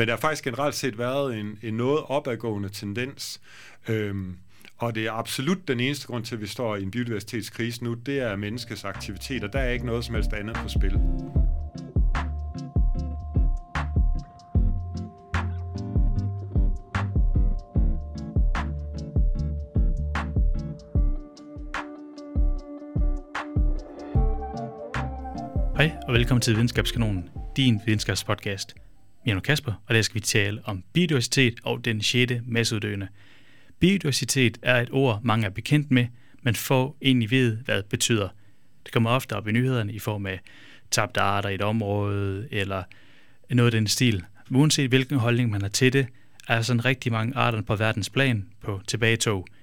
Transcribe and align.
Men 0.00 0.08
der 0.08 0.14
har 0.14 0.20
faktisk 0.20 0.44
generelt 0.44 0.74
set 0.74 0.98
været 0.98 1.38
en, 1.38 1.58
en 1.62 1.74
noget 1.74 2.02
opadgående 2.04 2.68
tendens. 2.68 3.40
Øhm, 3.88 4.36
og 4.78 4.94
det 4.94 5.06
er 5.06 5.12
absolut 5.12 5.68
den 5.68 5.80
eneste 5.80 6.06
grund 6.06 6.24
til, 6.24 6.34
at 6.34 6.40
vi 6.40 6.46
står 6.46 6.76
i 6.76 6.82
en 6.82 6.90
biodiversitetskrise 6.90 7.84
nu, 7.84 7.94
det 7.94 8.18
er 8.18 8.36
menneskets 8.36 8.84
aktiviteter. 8.84 9.48
Der 9.48 9.58
er 9.58 9.70
ikke 9.70 9.86
noget 9.86 10.04
som 10.04 10.14
helst 10.14 10.32
andet 10.32 10.56
på 10.56 10.68
spil. 10.68 10.90
Hej 25.76 25.92
og 26.08 26.14
velkommen 26.14 26.40
til 26.40 26.54
Videnskabskanonen, 26.54 27.30
din 27.56 27.80
videnskabspodcast. 27.86 28.74
Jeg 29.26 29.36
er 29.36 29.40
Kasper, 29.40 29.72
og 29.86 29.94
der 29.94 30.02
skal 30.02 30.14
vi 30.14 30.20
tale 30.20 30.60
om 30.64 30.84
biodiversitet 30.92 31.54
og 31.64 31.84
den 31.84 32.02
6. 32.02 32.32
masseuddøende. 32.46 33.08
Biodiversitet 33.78 34.58
er 34.62 34.80
et 34.80 34.88
ord, 34.92 35.20
mange 35.22 35.46
er 35.46 35.50
bekendt 35.50 35.90
med, 35.90 36.06
men 36.42 36.54
få 36.54 36.96
egentlig 37.02 37.30
ved, 37.30 37.56
hvad 37.56 37.76
det 37.76 37.86
betyder. 37.86 38.28
Det 38.84 38.92
kommer 38.92 39.10
ofte 39.10 39.36
op 39.36 39.48
i 39.48 39.52
nyhederne 39.52 39.92
i 39.92 39.98
form 39.98 40.26
af 40.26 40.40
tabte 40.90 41.20
arter 41.20 41.48
i 41.48 41.54
et 41.54 41.62
område, 41.62 42.48
eller 42.50 42.82
noget 43.50 43.74
af 43.74 43.78
den 43.78 43.86
stil. 43.86 44.24
Uanset 44.50 44.88
hvilken 44.88 45.18
holdning 45.18 45.50
man 45.50 45.62
har 45.62 45.68
til 45.68 45.92
det, 45.92 46.06
er 46.48 46.62
sådan 46.62 46.84
rigtig 46.84 47.12
mange 47.12 47.36
arter 47.36 47.62
på 47.62 47.76
verdensplan 47.76 48.48
på 48.60 48.80
tilbagetog– 48.86 49.46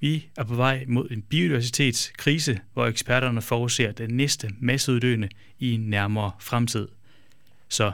vi 0.00 0.28
er 0.36 0.44
på 0.44 0.54
vej 0.54 0.84
mod 0.88 1.10
en 1.10 1.22
biodiversitetskrise, 1.22 2.60
hvor 2.72 2.86
eksperterne 2.86 3.42
forudser 3.42 3.92
den 3.92 4.10
næste 4.10 4.50
masseuddøende 4.60 5.28
i 5.58 5.72
en 5.72 5.80
nærmere 5.80 6.30
fremtid. 6.40 6.88
Så 7.68 7.92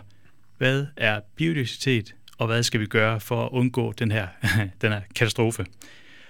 hvad 0.65 0.87
er 0.97 1.21
biodiversitet, 1.37 2.15
og 2.39 2.47
hvad 2.47 2.63
skal 2.63 2.81
vi 2.81 2.87
gøre 2.87 3.21
for 3.21 3.45
at 3.45 3.49
undgå 3.53 3.93
den 3.93 4.11
her, 4.11 4.29
den 4.83 4.93
her 4.93 5.01
katastrofe? 5.15 5.67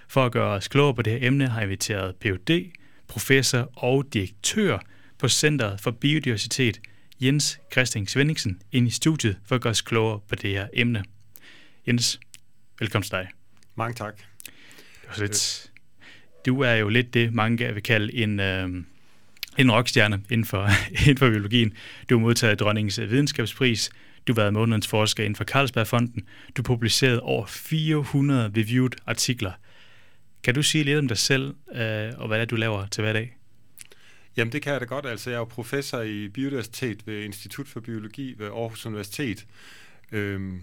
For 0.08 0.26
at 0.26 0.32
gøre 0.32 0.50
os 0.50 0.68
klogere 0.68 0.94
på 0.94 1.02
det 1.02 1.12
her 1.12 1.26
emne 1.26 1.48
har 1.48 1.60
jeg 1.60 1.64
inviteret 1.64 2.16
Ph.D., 2.16 2.72
professor 3.08 3.70
og 3.76 4.04
direktør 4.12 4.78
på 5.18 5.28
Centeret 5.28 5.80
for 5.80 5.90
Biodiversitet, 5.90 6.80
Jens 7.20 7.60
Christian 7.72 8.06
Svendingsen, 8.06 8.62
ind 8.72 8.88
i 8.88 8.90
studiet 8.90 9.38
for 9.46 9.54
at 9.54 9.60
gøre 9.60 9.70
os 9.70 9.80
klogere 9.80 10.20
på 10.28 10.34
det 10.34 10.50
her 10.50 10.68
emne. 10.72 11.04
Jens, 11.86 12.20
velkommen 12.80 13.02
til 13.02 13.12
dig. 13.12 13.28
Mange 13.74 13.94
tak. 13.94 14.14
Lidt, 15.18 15.70
du 16.46 16.60
er 16.60 16.74
jo 16.74 16.88
lidt 16.88 17.14
det, 17.14 17.34
mange 17.34 17.74
vil 17.74 17.82
kalde 17.82 18.14
en, 18.14 18.40
øh, 18.40 18.68
en 19.58 19.72
rockstjerne 19.72 20.22
inden 20.30 20.44
for, 20.44 20.68
inden 21.06 21.18
for 21.18 21.30
biologien. 21.30 21.72
Du 22.10 22.18
har 22.18 22.20
modtaget 22.20 22.60
dronningens 22.60 23.00
videnskabspris. 23.00 23.90
Du 24.26 24.32
har 24.32 24.40
været 24.40 24.52
månedens 24.52 24.86
forsker 24.86 25.24
inden 25.24 25.36
for 25.36 25.44
Carlsbergfonden. 25.44 26.28
Du 26.56 26.62
har 26.62 26.62
publiceret 26.62 27.20
over 27.20 27.46
400 27.46 28.52
reviewed 28.56 28.90
artikler. 29.06 29.52
Kan 30.42 30.54
du 30.54 30.62
sige 30.62 30.84
lidt 30.84 30.98
om 30.98 31.08
dig 31.08 31.18
selv, 31.18 31.54
øh, 31.74 32.12
og 32.16 32.26
hvad 32.28 32.38
det 32.38 32.42
er, 32.42 32.44
du 32.44 32.56
laver 32.56 32.86
til 32.86 33.02
hverdag? 33.02 33.36
Jamen 34.36 34.52
det 34.52 34.62
kan 34.62 34.72
jeg 34.72 34.80
da 34.80 34.86
godt. 34.86 35.06
Altså 35.06 35.30
jeg 35.30 35.34
er 35.34 35.40
jo 35.40 35.44
professor 35.44 36.00
i 36.00 36.28
biodiversitet 36.28 37.06
ved 37.06 37.22
Institut 37.22 37.68
for 37.68 37.80
Biologi 37.80 38.34
ved 38.38 38.46
Aarhus 38.46 38.86
Universitet. 38.86 39.46
Øhm, 40.12 40.62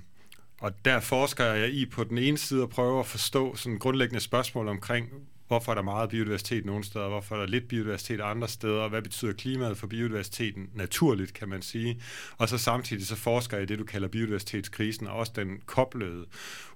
og 0.60 0.86
der 0.86 1.00
forsker 1.00 1.46
jeg 1.46 1.70
i 1.70 1.86
på 1.86 2.04
den 2.04 2.18
ene 2.18 2.38
side 2.38 2.64
at 2.64 2.70
prøve 2.70 3.00
at 3.00 3.06
forstå 3.06 3.56
sådan 3.56 3.80
grundlæggende 3.80 4.20
spørgsmål 4.20 4.68
omkring, 4.68 5.10
hvorfor 5.52 5.72
er 5.72 5.76
der 5.76 5.82
meget 5.82 6.10
biodiversitet 6.10 6.66
nogle 6.66 6.84
steder, 6.84 7.08
hvorfor 7.08 7.36
er 7.36 7.40
der 7.40 7.48
lidt 7.48 7.68
biodiversitet 7.68 8.22
andre 8.22 8.48
steder, 8.48 8.90
hvad 8.90 9.02
betyder 9.02 9.34
klimaet 9.34 9.78
for 9.78 9.88
biodiversiteten 9.88 10.70
naturligt, 10.74 11.34
kan 11.34 11.50
man 11.50 11.62
sige. 11.62 12.02
Og 12.38 12.50
så 12.50 12.58
samtidig 12.58 13.08
så 13.08 13.16
forsker 13.16 13.58
jeg 13.58 13.64
i 13.64 13.66
det, 13.66 13.80
du 13.80 13.84
kalder 13.84 14.08
biodiversitetskrisen, 14.08 15.08
og 15.08 15.14
også 15.14 15.32
den 15.36 15.62
koblede 15.66 16.26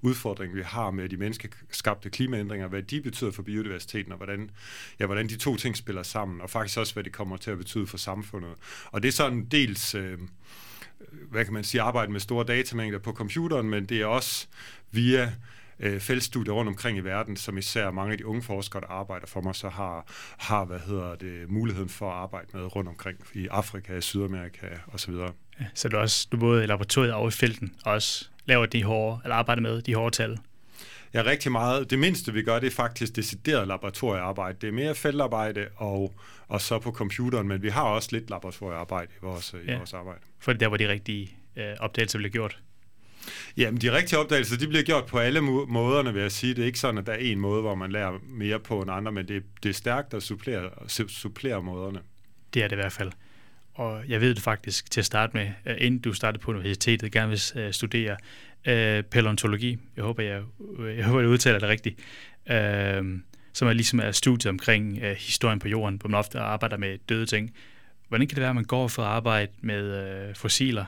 udfordring, 0.00 0.54
vi 0.54 0.62
har 0.62 0.90
med 0.90 1.08
de 1.08 1.16
menneskeskabte 1.16 2.10
klimaændringer, 2.10 2.68
hvad 2.68 2.82
de 2.82 3.00
betyder 3.00 3.30
for 3.30 3.42
biodiversiteten, 3.42 4.12
og 4.12 4.18
hvordan, 4.18 4.50
ja, 5.00 5.06
hvordan 5.06 5.28
de 5.28 5.36
to 5.36 5.56
ting 5.56 5.76
spiller 5.76 6.02
sammen, 6.02 6.40
og 6.40 6.50
faktisk 6.50 6.78
også, 6.78 6.94
hvad 6.94 7.04
det 7.04 7.12
kommer 7.12 7.36
til 7.36 7.50
at 7.50 7.58
betyde 7.58 7.86
for 7.86 7.96
samfundet. 7.96 8.52
Og 8.86 9.02
det 9.02 9.08
er 9.08 9.12
sådan 9.12 9.44
dels... 9.44 9.94
Øh, 9.94 10.18
hvad 11.30 11.44
kan 11.44 11.54
man 11.54 11.64
sige, 11.64 11.80
arbejde 11.80 12.12
med 12.12 12.20
store 12.20 12.44
datamængder 12.44 12.98
på 12.98 13.12
computeren, 13.12 13.70
men 13.70 13.86
det 13.86 14.00
er 14.00 14.06
også 14.06 14.46
via 14.90 15.32
øh, 15.80 16.00
feltstudier 16.00 16.54
rundt 16.54 16.68
omkring 16.68 16.98
i 16.98 17.00
verden, 17.00 17.36
som 17.36 17.58
især 17.58 17.90
mange 17.90 18.12
af 18.12 18.18
de 18.18 18.26
unge 18.26 18.42
forskere, 18.42 18.80
der 18.80 18.88
arbejder 18.88 19.26
for 19.26 19.40
mig, 19.40 19.54
så 19.54 19.68
har, 19.68 20.04
har 20.38 20.64
hvad 20.64 20.78
hedder 20.78 21.14
det, 21.14 21.50
muligheden 21.50 21.88
for 21.88 22.10
at 22.10 22.16
arbejde 22.16 22.46
med 22.52 22.76
rundt 22.76 22.88
omkring 22.88 23.18
i 23.34 23.46
Afrika, 23.50 24.00
Sydamerika 24.00 24.66
osv. 24.92 25.14
Ja, 25.60 25.66
så 25.74 25.88
du 25.88 25.96
også 25.96 26.28
du 26.32 26.36
både 26.36 26.64
i 26.64 26.66
laboratoriet 26.66 27.14
og 27.14 27.28
i 27.28 27.30
felten 27.30 27.74
også 27.84 28.28
laver 28.44 28.66
de 28.66 28.84
hårde, 28.84 29.20
eller 29.24 29.36
arbejder 29.36 29.62
med 29.62 29.82
de 29.82 29.94
hårde 29.94 30.16
tal? 30.16 30.38
Ja, 31.14 31.22
rigtig 31.22 31.52
meget. 31.52 31.90
Det 31.90 31.98
mindste, 31.98 32.32
vi 32.32 32.42
gør, 32.42 32.58
det 32.58 32.66
er 32.66 32.70
faktisk 32.70 33.16
decideret 33.16 33.68
laboratoriearbejde. 33.68 34.58
Det 34.60 34.68
er 34.68 34.72
mere 34.72 34.94
feltarbejde 34.94 35.68
og, 35.76 36.14
og 36.48 36.60
så 36.60 36.78
på 36.78 36.92
computeren, 36.92 37.48
men 37.48 37.62
vi 37.62 37.68
har 37.68 37.82
også 37.82 38.08
lidt 38.12 38.30
laboratoriearbejde 38.30 39.10
i 39.16 39.18
vores, 39.22 39.54
ja. 39.66 39.74
i 39.74 39.76
vores 39.76 39.94
arbejde. 39.94 40.20
For 40.38 40.52
det 40.52 40.60
der, 40.60 40.68
hvor 40.68 40.76
de 40.76 40.88
rigtige 40.88 41.36
øh, 41.56 41.74
opdagelser 41.80 42.18
bliver 42.18 42.30
gjort? 42.30 42.60
Jamen, 43.56 43.80
de 43.80 43.92
rigtige 43.92 44.18
opdagelser, 44.18 44.56
de 44.56 44.68
bliver 44.68 44.82
gjort 44.82 45.06
på 45.06 45.18
alle 45.18 45.40
måderne, 45.40 46.12
vil 46.12 46.22
jeg 46.22 46.32
sige. 46.32 46.54
Det 46.54 46.62
er 46.62 46.66
ikke 46.66 46.78
sådan, 46.78 46.98
at 46.98 47.06
der 47.06 47.12
er 47.12 47.16
en 47.16 47.40
måde, 47.40 47.60
hvor 47.60 47.74
man 47.74 47.92
lærer 47.92 48.12
mere 48.28 48.60
på 48.60 48.82
end 48.82 48.90
andre, 48.90 49.12
men 49.12 49.28
det, 49.28 49.42
det 49.62 49.68
er 49.68 49.72
stærkt 49.72 50.14
at 50.14 50.22
supplere, 50.22 50.70
supplere 51.08 51.62
måderne. 51.62 51.98
Det 52.54 52.62
er 52.62 52.68
det 52.68 52.76
i 52.76 52.80
hvert 52.80 52.92
fald. 52.92 53.12
Og 53.74 54.02
jeg 54.08 54.20
ved 54.20 54.34
det 54.34 54.42
faktisk 54.42 54.90
til 54.90 55.00
at 55.00 55.04
starte 55.04 55.36
med, 55.36 55.48
øh, 55.66 55.76
inden 55.78 56.00
du 56.00 56.12
startede 56.12 56.42
på 56.42 56.50
universitetet, 56.50 57.12
gerne 57.12 57.28
vil 57.28 57.40
øh, 57.62 57.72
studere 57.72 58.16
øh, 58.66 59.02
paleontologi. 59.02 59.78
Jeg 59.96 60.04
håber, 60.04 60.22
jeg, 60.22 60.42
øh, 60.78 60.96
jeg 60.96 61.04
håber, 61.04 61.20
jeg 61.20 61.28
udtaler 61.28 61.58
det 61.58 61.68
rigtigt. 61.68 61.98
Øh, 62.50 63.20
som 63.52 63.68
er 63.68 63.72
ligesom 63.72 64.00
er 64.00 64.12
studiet 64.12 64.50
omkring 64.50 64.98
øh, 65.02 65.16
historien 65.16 65.58
på 65.58 65.68
jorden, 65.68 65.96
hvor 65.96 66.08
man 66.08 66.18
ofte 66.18 66.38
arbejder 66.38 66.76
med 66.76 66.98
døde 67.08 67.26
ting. 67.26 67.54
Hvordan 68.08 68.26
kan 68.26 68.34
det 68.34 68.40
være, 68.40 68.50
at 68.50 68.54
man 68.54 68.64
går 68.64 68.88
fra 68.88 69.02
at 69.02 69.08
arbejde 69.08 69.52
med 69.60 69.82
øh, 70.28 70.34
fossiler 70.34 70.84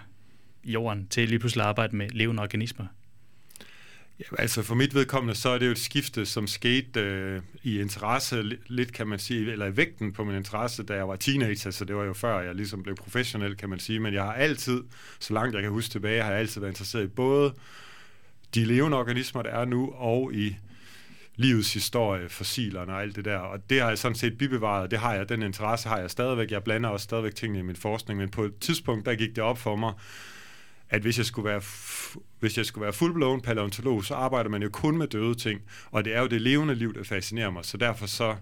jorden 0.64 1.06
til 1.08 1.28
lige 1.28 1.38
pludselig 1.38 1.62
at 1.62 1.68
arbejde 1.68 1.96
med 1.96 2.10
levende 2.10 2.42
organismer? 2.42 2.86
Ja, 4.20 4.24
altså 4.38 4.62
for 4.62 4.74
mit 4.74 4.94
vedkommende, 4.94 5.34
så 5.34 5.48
er 5.48 5.58
det 5.58 5.66
jo 5.66 5.70
et 5.70 5.78
skifte, 5.78 6.26
som 6.26 6.46
skete 6.46 7.00
øh, 7.00 7.42
i 7.62 7.80
interesse, 7.80 8.42
lidt 8.66 8.92
kan 8.92 9.06
man 9.06 9.18
sige, 9.18 9.52
eller 9.52 9.66
i 9.66 9.76
vægten 9.76 10.12
på 10.12 10.24
min 10.24 10.36
interesse, 10.36 10.82
da 10.82 10.94
jeg 10.94 11.08
var 11.08 11.16
teenager, 11.16 11.70
så 11.70 11.84
det 11.84 11.96
var 11.96 12.04
jo 12.04 12.12
før 12.12 12.40
jeg 12.40 12.54
ligesom 12.54 12.82
blev 12.82 12.96
professionel, 12.96 13.56
kan 13.56 13.68
man 13.68 13.78
sige, 13.78 14.00
men 14.00 14.14
jeg 14.14 14.22
har 14.22 14.32
altid, 14.32 14.82
så 15.18 15.34
langt 15.34 15.54
jeg 15.54 15.62
kan 15.62 15.72
huske 15.72 15.92
tilbage, 15.92 16.22
har 16.22 16.30
jeg 16.30 16.40
altid 16.40 16.60
været 16.60 16.72
interesseret 16.72 17.04
i 17.04 17.06
både 17.06 17.54
de 18.54 18.64
levende 18.64 18.96
organismer, 18.96 19.42
der 19.42 19.50
er 19.50 19.64
nu, 19.64 19.90
og 19.90 20.34
i 20.34 20.56
livets 21.36 21.74
historie, 21.74 22.28
fossilerne 22.28 22.92
og 22.92 23.02
alt 23.02 23.16
det 23.16 23.24
der. 23.24 23.38
Og 23.38 23.70
det 23.70 23.80
har 23.80 23.88
jeg 23.88 23.98
sådan 23.98 24.14
set 24.14 24.38
bibevaret, 24.38 24.90
det 24.90 24.98
har 24.98 25.14
jeg, 25.14 25.28
den 25.28 25.42
interesse 25.42 25.88
har 25.88 25.98
jeg 25.98 26.10
stadigvæk. 26.10 26.50
Jeg 26.50 26.64
blander 26.64 26.88
også 26.88 27.04
stadigvæk 27.04 27.34
tingene 27.34 27.58
i 27.58 27.62
min 27.62 27.76
forskning, 27.76 28.20
men 28.20 28.28
på 28.28 28.44
et 28.44 28.58
tidspunkt, 28.58 29.06
der 29.06 29.14
gik 29.14 29.36
det 29.36 29.44
op 29.44 29.58
for 29.58 29.76
mig, 29.76 29.92
at 30.90 31.02
hvis 31.02 31.18
jeg 31.18 31.26
skulle 31.26 31.48
være, 31.48 31.62
hvis 32.40 32.56
jeg 32.56 32.66
skulle 32.66 32.82
være 32.82 32.92
fuldblåen 32.92 33.40
paleontolog, 33.40 34.04
så 34.04 34.14
arbejder 34.14 34.50
man 34.50 34.62
jo 34.62 34.68
kun 34.68 34.98
med 34.98 35.06
døde 35.06 35.34
ting, 35.34 35.60
og 35.90 36.04
det 36.04 36.14
er 36.14 36.20
jo 36.20 36.26
det 36.26 36.40
levende 36.40 36.74
liv, 36.74 36.94
der 36.94 37.04
fascinerer 37.04 37.50
mig, 37.50 37.64
så 37.64 37.76
derfor 37.76 38.06
så, 38.06 38.36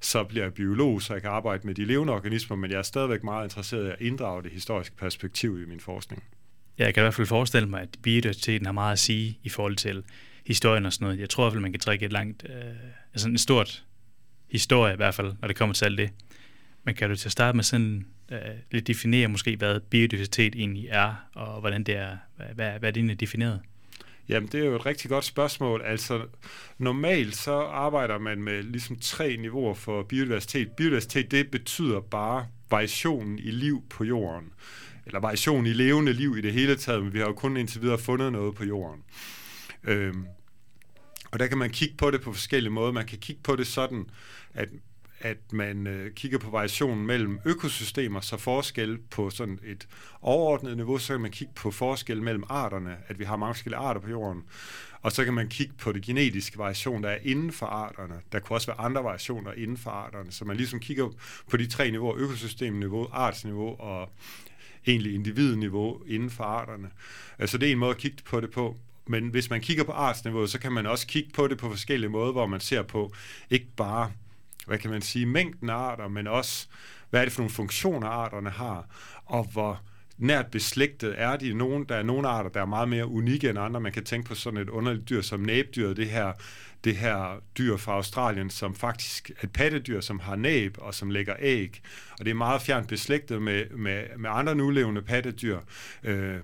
så 0.00 0.24
bliver 0.24 0.44
jeg 0.44 0.54
biolog, 0.54 1.02
så 1.02 1.12
jeg 1.12 1.22
kan 1.22 1.30
arbejde 1.30 1.66
med 1.66 1.74
de 1.74 1.84
levende 1.84 2.12
organismer, 2.12 2.56
men 2.56 2.70
jeg 2.70 2.78
er 2.78 2.82
stadigvæk 2.82 3.24
meget 3.24 3.44
interesseret 3.44 3.86
i 3.86 3.90
at 3.90 3.96
inddrage 4.00 4.42
det 4.42 4.50
historiske 4.50 4.96
perspektiv 4.96 5.62
i 5.62 5.64
min 5.64 5.80
forskning. 5.80 6.22
Ja, 6.78 6.84
jeg 6.84 6.94
kan 6.94 7.00
i 7.00 7.04
hvert 7.04 7.14
fald 7.14 7.26
forestille 7.26 7.68
mig, 7.68 7.82
at 7.82 7.88
biodiversiteten 8.02 8.66
har 8.66 8.72
meget 8.72 8.92
at 8.92 8.98
sige 8.98 9.38
i 9.42 9.48
forhold 9.48 9.76
til 9.76 10.04
historien 10.46 10.86
og 10.86 10.92
sådan 10.92 11.04
noget. 11.04 11.20
Jeg 11.20 11.30
tror 11.30 11.42
i 11.42 11.44
hvert 11.44 11.52
fald, 11.52 11.62
man 11.62 11.72
kan 11.72 11.80
trække 11.80 12.04
et 12.06 12.12
langt, 12.12 12.46
øh, 12.48 12.74
altså 13.12 13.28
en 13.28 13.38
stort 13.38 13.84
historie 14.50 14.92
i 14.92 14.96
hvert 14.96 15.14
fald, 15.14 15.32
når 15.40 15.48
det 15.48 15.56
kommer 15.56 15.74
til 15.74 15.84
alt 15.84 15.98
det. 15.98 16.10
Men 16.84 16.94
kan 16.94 17.10
du 17.10 17.16
til 17.16 17.28
at 17.28 17.32
starte 17.32 17.56
med 17.56 17.64
sådan 17.64 18.06
øh, 18.32 18.38
lidt 18.70 18.86
definere 18.86 19.28
måske, 19.28 19.56
hvad 19.56 19.80
biodiversitet 19.80 20.54
egentlig 20.54 20.88
er, 20.90 21.14
og 21.34 21.60
hvordan 21.60 21.84
det 21.84 21.96
er, 21.96 22.16
hvad, 22.36 22.46
hvad, 22.54 22.78
hvad 22.78 22.88
er 22.88 22.92
det 22.92 22.96
egentlig 22.96 23.20
defineret? 23.20 23.60
Jamen, 24.28 24.48
det 24.48 24.60
er 24.60 24.64
jo 24.64 24.76
et 24.76 24.86
rigtig 24.86 25.10
godt 25.10 25.24
spørgsmål. 25.24 25.82
Altså, 25.84 26.26
normalt 26.78 27.36
så 27.36 27.52
arbejder 27.60 28.18
man 28.18 28.42
med 28.42 28.62
ligesom 28.62 28.98
tre 28.98 29.36
niveauer 29.36 29.74
for 29.74 30.02
biodiversitet. 30.02 30.70
Biodiversitet, 30.70 31.30
det 31.30 31.50
betyder 31.50 32.00
bare 32.00 32.46
variationen 32.70 33.38
i 33.38 33.50
liv 33.50 33.82
på 33.90 34.04
jorden. 34.04 34.52
Eller 35.06 35.20
variation 35.20 35.66
i 35.66 35.72
levende 35.72 36.12
liv 36.12 36.36
i 36.38 36.40
det 36.40 36.52
hele 36.52 36.76
taget, 36.76 37.02
men 37.02 37.12
vi 37.12 37.18
har 37.18 37.26
jo 37.26 37.32
kun 37.32 37.56
indtil 37.56 37.82
videre 37.82 37.98
fundet 37.98 38.32
noget 38.32 38.54
på 38.54 38.64
jorden. 38.64 39.02
Øhm, 39.84 40.26
og 41.30 41.38
der 41.38 41.46
kan 41.46 41.58
man 41.58 41.70
kigge 41.70 41.94
på 41.96 42.10
det 42.10 42.20
på 42.20 42.32
forskellige 42.32 42.72
måder. 42.72 42.92
Man 42.92 43.06
kan 43.06 43.18
kigge 43.18 43.42
på 43.42 43.56
det 43.56 43.66
sådan, 43.66 44.04
at 44.54 44.68
at 45.24 45.52
man 45.52 45.86
øh, 45.86 46.12
kigger 46.14 46.38
på 46.38 46.50
variationen 46.50 47.06
mellem 47.06 47.38
økosystemer, 47.44 48.20
så 48.20 48.36
forskel 48.36 48.98
på 49.10 49.30
sådan 49.30 49.58
et 49.64 49.88
overordnet 50.22 50.76
niveau, 50.76 50.98
så 50.98 51.12
kan 51.12 51.20
man 51.20 51.30
kigge 51.30 51.52
på 51.56 51.70
forskel 51.70 52.22
mellem 52.22 52.44
arterne, 52.48 52.96
at 53.08 53.18
vi 53.18 53.24
har 53.24 53.36
mange 53.36 53.54
forskellige 53.54 53.78
arter 53.78 54.00
på 54.00 54.10
jorden. 54.10 54.42
Og 55.02 55.12
så 55.12 55.24
kan 55.24 55.34
man 55.34 55.48
kigge 55.48 55.74
på 55.78 55.92
det 55.92 56.02
genetiske 56.02 56.58
variation, 56.58 57.02
der 57.02 57.08
er 57.08 57.18
inden 57.22 57.52
for 57.52 57.66
arterne. 57.66 58.14
Der 58.32 58.38
kunne 58.38 58.56
også 58.56 58.66
være 58.66 58.80
andre 58.80 59.04
variationer 59.04 59.52
inden 59.52 59.76
for 59.76 59.90
arterne. 59.90 60.32
Så 60.32 60.44
man 60.44 60.56
ligesom 60.56 60.80
kigger 60.80 61.08
på 61.50 61.56
de 61.56 61.66
tre 61.66 61.90
niveauer, 61.90 62.16
økosystemniveau, 62.16 63.08
artsniveau 63.12 63.76
og 63.80 64.10
egentlig 64.86 65.14
individniveau 65.14 66.02
inden 66.06 66.30
for 66.30 66.44
arterne. 66.44 66.90
Altså 67.38 67.58
det 67.58 67.68
er 67.68 67.72
en 67.72 67.78
måde 67.78 67.90
at 67.90 67.96
kigge 67.96 68.22
på 68.24 68.40
det 68.40 68.50
på. 68.50 68.76
Men 69.06 69.28
hvis 69.28 69.50
man 69.50 69.60
kigger 69.60 69.84
på 69.84 69.92
artsniveauet, 69.92 70.50
så 70.50 70.58
kan 70.58 70.72
man 70.72 70.86
også 70.86 71.06
kigge 71.06 71.30
på 71.34 71.48
det 71.48 71.58
på 71.58 71.70
forskellige 71.70 72.10
måder, 72.10 72.32
hvor 72.32 72.46
man 72.46 72.60
ser 72.60 72.82
på 72.82 73.12
ikke 73.50 73.66
bare, 73.76 74.10
hvad 74.66 74.78
kan 74.78 74.90
man 74.90 75.02
sige, 75.02 75.26
mængden 75.26 75.70
af 75.70 75.74
arter, 75.74 76.08
men 76.08 76.26
også, 76.26 76.66
hvad 77.10 77.20
er 77.20 77.24
det 77.24 77.32
for 77.32 77.42
nogle 77.42 77.54
funktioner, 77.54 78.08
arterne 78.08 78.50
har, 78.50 78.86
og 79.24 79.44
hvor 79.52 79.80
nært 80.18 80.46
beslægtet 80.46 81.14
er 81.16 81.36
de. 81.36 81.54
Nogen, 81.54 81.84
der 81.84 81.94
er 81.94 82.02
nogle 82.02 82.28
arter, 82.28 82.50
der 82.50 82.60
er 82.60 82.66
meget 82.66 82.88
mere 82.88 83.06
unikke 83.06 83.50
end 83.50 83.58
andre. 83.58 83.80
Man 83.80 83.92
kan 83.92 84.04
tænke 84.04 84.28
på 84.28 84.34
sådan 84.34 84.60
et 84.60 84.68
underligt 84.68 85.08
dyr 85.08 85.20
som 85.20 85.40
næbdyret, 85.40 85.96
det 85.96 86.10
her, 86.10 86.32
det 86.84 86.96
her 86.96 87.42
dyr 87.58 87.76
fra 87.76 87.92
Australien, 87.92 88.50
som 88.50 88.74
faktisk 88.74 89.30
er 89.30 89.44
et 89.44 89.52
pattedyr, 89.52 90.00
som 90.00 90.18
har 90.20 90.36
næb 90.36 90.76
og 90.78 90.94
som 90.94 91.10
lægger 91.10 91.34
æg. 91.38 91.82
Og 92.18 92.24
det 92.24 92.30
er 92.30 92.34
meget 92.34 92.62
fjernt 92.62 92.88
beslægtet 92.88 93.42
med, 93.42 93.70
med, 93.70 94.04
med 94.18 94.30
andre 94.32 94.54
nulevende 94.54 95.02
pattedyr. 95.02 95.58
Øh, 96.04 96.38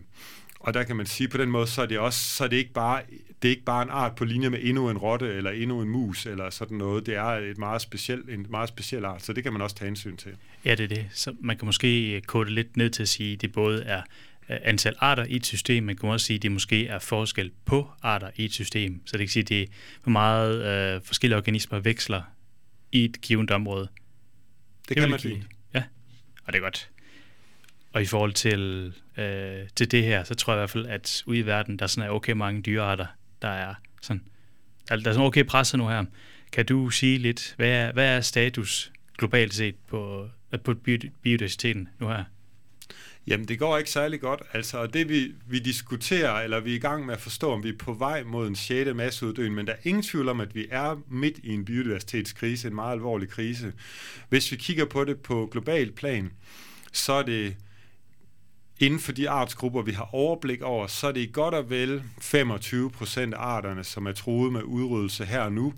og 0.60 0.74
der 0.74 0.82
kan 0.82 0.96
man 0.96 1.06
sige, 1.06 1.28
på 1.28 1.36
den 1.36 1.50
måde, 1.50 1.66
så 1.66 1.82
er 1.82 1.86
det 1.86 1.98
også, 1.98 2.36
så 2.36 2.44
er 2.44 2.48
det 2.48 2.56
ikke 2.56 2.72
bare, 2.72 3.02
det 3.42 3.48
er 3.48 3.50
ikke 3.50 3.64
bare 3.64 3.82
en 3.82 3.90
art 3.90 4.14
på 4.14 4.24
linje 4.24 4.50
med 4.50 4.58
endnu 4.62 4.90
en 4.90 4.98
rotte, 4.98 5.34
eller 5.34 5.50
endnu 5.50 5.82
en 5.82 5.88
mus, 5.88 6.26
eller 6.26 6.50
sådan 6.50 6.76
noget. 6.76 7.06
Det 7.06 7.14
er 7.14 7.24
et 7.24 7.58
meget 7.58 7.82
speciel, 7.82 8.22
en 8.28 8.46
meget 8.50 8.68
speciel 8.68 9.04
art, 9.04 9.22
så 9.22 9.32
det 9.32 9.42
kan 9.42 9.52
man 9.52 9.62
også 9.62 9.76
tage 9.76 9.86
hensyn 9.86 10.16
til. 10.16 10.32
Ja, 10.64 10.74
det 10.74 10.84
er 10.84 10.88
det. 10.88 11.06
Så 11.12 11.34
man 11.40 11.56
kan 11.56 11.66
måske 11.66 12.20
kode 12.20 12.50
lidt 12.50 12.76
ned 12.76 12.90
til 12.90 13.02
at 13.02 13.08
sige, 13.08 13.32
at 13.32 13.40
det 13.40 13.52
både 13.52 13.82
er 13.82 14.02
øh, 14.50 14.56
antal 14.62 14.94
arter 14.98 15.24
i 15.24 15.36
et 15.36 15.46
system, 15.46 15.84
man 15.84 15.96
kan 15.96 16.08
også 16.08 16.26
sige, 16.26 16.36
at 16.36 16.42
det 16.42 16.52
måske 16.52 16.86
er 16.86 16.98
forskel 16.98 17.50
på 17.64 17.90
arter 18.02 18.30
i 18.36 18.44
et 18.44 18.52
system. 18.52 19.02
Så 19.06 19.12
det 19.12 19.20
kan 19.20 19.28
sige, 19.28 19.42
at 19.42 19.48
det 19.48 19.62
er, 19.62 19.66
hvor 20.02 20.10
meget 20.10 20.94
øh, 20.94 21.00
forskellige 21.04 21.36
organismer 21.36 21.78
veksler 21.78 22.22
i 22.92 23.04
et 23.04 23.20
givet 23.20 23.50
område. 23.50 23.88
Det, 24.80 24.88
det 24.88 24.96
kan 24.96 25.10
man 25.10 25.18
sige. 25.18 25.44
Ja, 25.74 25.82
og 26.44 26.52
det 26.52 26.58
er 26.58 26.62
godt. 26.62 26.90
Og 27.92 28.02
i 28.02 28.06
forhold 28.06 28.32
til, 28.32 28.92
øh, 29.16 29.68
til 29.76 29.90
det 29.90 30.04
her, 30.04 30.24
så 30.24 30.34
tror 30.34 30.52
jeg 30.52 30.58
i 30.58 30.60
hvert 30.60 30.70
fald, 30.70 30.86
at 30.86 31.22
ude 31.26 31.38
i 31.38 31.46
verden, 31.46 31.76
der 31.76 31.82
er 31.82 31.86
sådan 31.86 32.10
okay 32.10 32.32
mange 32.32 32.62
dyrearter, 32.62 33.06
der 33.42 33.48
er 33.48 33.74
sådan, 34.02 34.22
der, 34.88 34.96
der 34.96 35.10
er 35.10 35.14
sådan 35.14 35.26
okay 35.26 35.44
presset 35.44 35.78
nu 35.78 35.88
her. 35.88 36.04
Kan 36.52 36.66
du 36.66 36.90
sige 36.90 37.18
lidt, 37.18 37.54
hvad 37.56 37.68
er, 37.68 37.92
hvad 37.92 38.16
er 38.16 38.20
status 38.20 38.92
globalt 39.18 39.54
set 39.54 39.74
på, 39.88 40.28
på 40.64 40.74
biodiversiteten 41.22 41.88
nu 41.98 42.08
her? 42.08 42.24
Jamen, 43.26 43.48
det 43.48 43.58
går 43.58 43.78
ikke 43.78 43.90
særlig 43.90 44.20
godt. 44.20 44.42
Altså, 44.52 44.86
det 44.86 45.08
vi, 45.08 45.32
vi 45.46 45.58
diskuterer, 45.58 46.32
eller 46.32 46.60
vi 46.60 46.70
er 46.70 46.76
i 46.76 46.78
gang 46.78 47.06
med 47.06 47.14
at 47.14 47.20
forstå, 47.20 47.52
om 47.52 47.62
vi 47.62 47.68
er 47.68 47.78
på 47.78 47.92
vej 47.92 48.22
mod 48.22 48.48
en 48.48 48.56
6. 48.56 48.94
masseuddøen, 48.94 49.54
men 49.54 49.66
der 49.66 49.72
er 49.72 49.76
ingen 49.84 50.02
tvivl 50.02 50.28
om, 50.28 50.40
at 50.40 50.54
vi 50.54 50.66
er 50.70 51.02
midt 51.08 51.38
i 51.42 51.48
en 51.48 51.64
biodiversitetskrise, 51.64 52.68
en 52.68 52.74
meget 52.74 52.92
alvorlig 52.92 53.28
krise. 53.28 53.72
Hvis 54.28 54.52
vi 54.52 54.56
kigger 54.56 54.84
på 54.84 55.04
det 55.04 55.20
på 55.20 55.48
global 55.52 55.92
plan, 55.92 56.32
så 56.92 57.12
er 57.12 57.22
det 57.22 57.56
inden 58.80 59.00
for 59.00 59.12
de 59.12 59.30
artsgrupper, 59.30 59.82
vi 59.82 59.92
har 59.92 60.08
overblik 60.12 60.62
over, 60.62 60.86
så 60.86 61.06
er 61.06 61.12
det 61.12 61.32
godt 61.32 61.54
og 61.54 61.70
vel 61.70 62.02
25 62.20 62.90
procent 62.90 63.34
af 63.34 63.38
arterne, 63.38 63.84
som 63.84 64.06
er 64.06 64.12
truet 64.12 64.52
med 64.52 64.62
udryddelse 64.62 65.24
her 65.24 65.40
og 65.40 65.52
nu. 65.52 65.74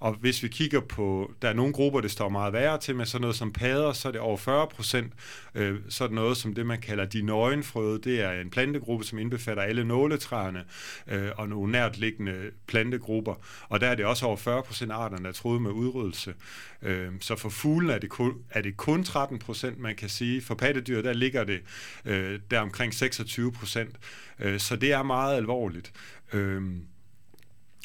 Og 0.00 0.14
hvis 0.14 0.42
vi 0.42 0.48
kigger 0.48 0.80
på, 0.80 1.32
der 1.42 1.48
er 1.48 1.52
nogle 1.52 1.72
grupper, 1.72 2.00
det 2.00 2.10
står 2.10 2.28
meget 2.28 2.52
værre 2.52 2.78
til 2.78 2.96
med 2.96 3.06
sådan 3.06 3.20
noget 3.20 3.36
som 3.36 3.52
padder, 3.52 3.92
så 3.92 4.08
er 4.08 4.12
det 4.12 4.20
over 4.20 4.36
40 4.36 4.66
procent. 4.66 5.12
Øh, 5.54 5.78
så 5.88 6.04
er 6.04 6.08
det 6.08 6.14
noget 6.14 6.36
som 6.36 6.54
det, 6.54 6.66
man 6.66 6.80
kalder 6.80 7.04
de 7.04 7.22
nøgenfrøde. 7.22 8.00
Det 8.04 8.20
er 8.20 8.30
en 8.30 8.50
plantegruppe, 8.50 9.04
som 9.04 9.18
indbefatter 9.18 9.62
alle 9.62 9.84
nåletræerne 9.84 10.64
øh, 11.08 11.30
og 11.36 11.48
nogle 11.48 11.72
nærtliggende 11.72 12.50
plantegrupper. 12.66 13.34
Og 13.68 13.80
der 13.80 13.86
er 13.86 13.94
det 13.94 14.04
også 14.04 14.26
over 14.26 14.36
40 14.36 14.62
procent 14.62 14.92
af 14.92 14.96
arterne, 14.96 15.22
der 15.22 15.28
er 15.28 15.34
truet 15.34 15.62
med 15.62 15.70
udryddelse. 15.70 16.34
Øh, 16.82 17.08
så 17.20 17.36
for 17.36 17.48
fuglen 17.48 17.90
er 17.90 17.98
det 17.98 18.10
kun, 18.10 18.34
er 18.50 18.62
det 18.62 18.76
kun 18.76 19.04
13 19.04 19.38
procent, 19.38 19.78
man 19.78 19.96
kan 19.96 20.08
sige. 20.08 20.42
For 20.42 20.54
pattedyr, 20.54 21.02
der 21.02 21.12
ligger 21.12 21.44
det 21.44 21.60
øh, 22.04 22.40
der 22.50 22.60
omkring 22.60 22.94
26 22.94 23.52
procent. 23.52 23.96
Øh, 24.38 24.60
så 24.60 24.76
det 24.76 24.92
er 24.92 25.02
meget 25.02 25.36
alvorligt. 25.36 25.92
Øh, 26.32 26.62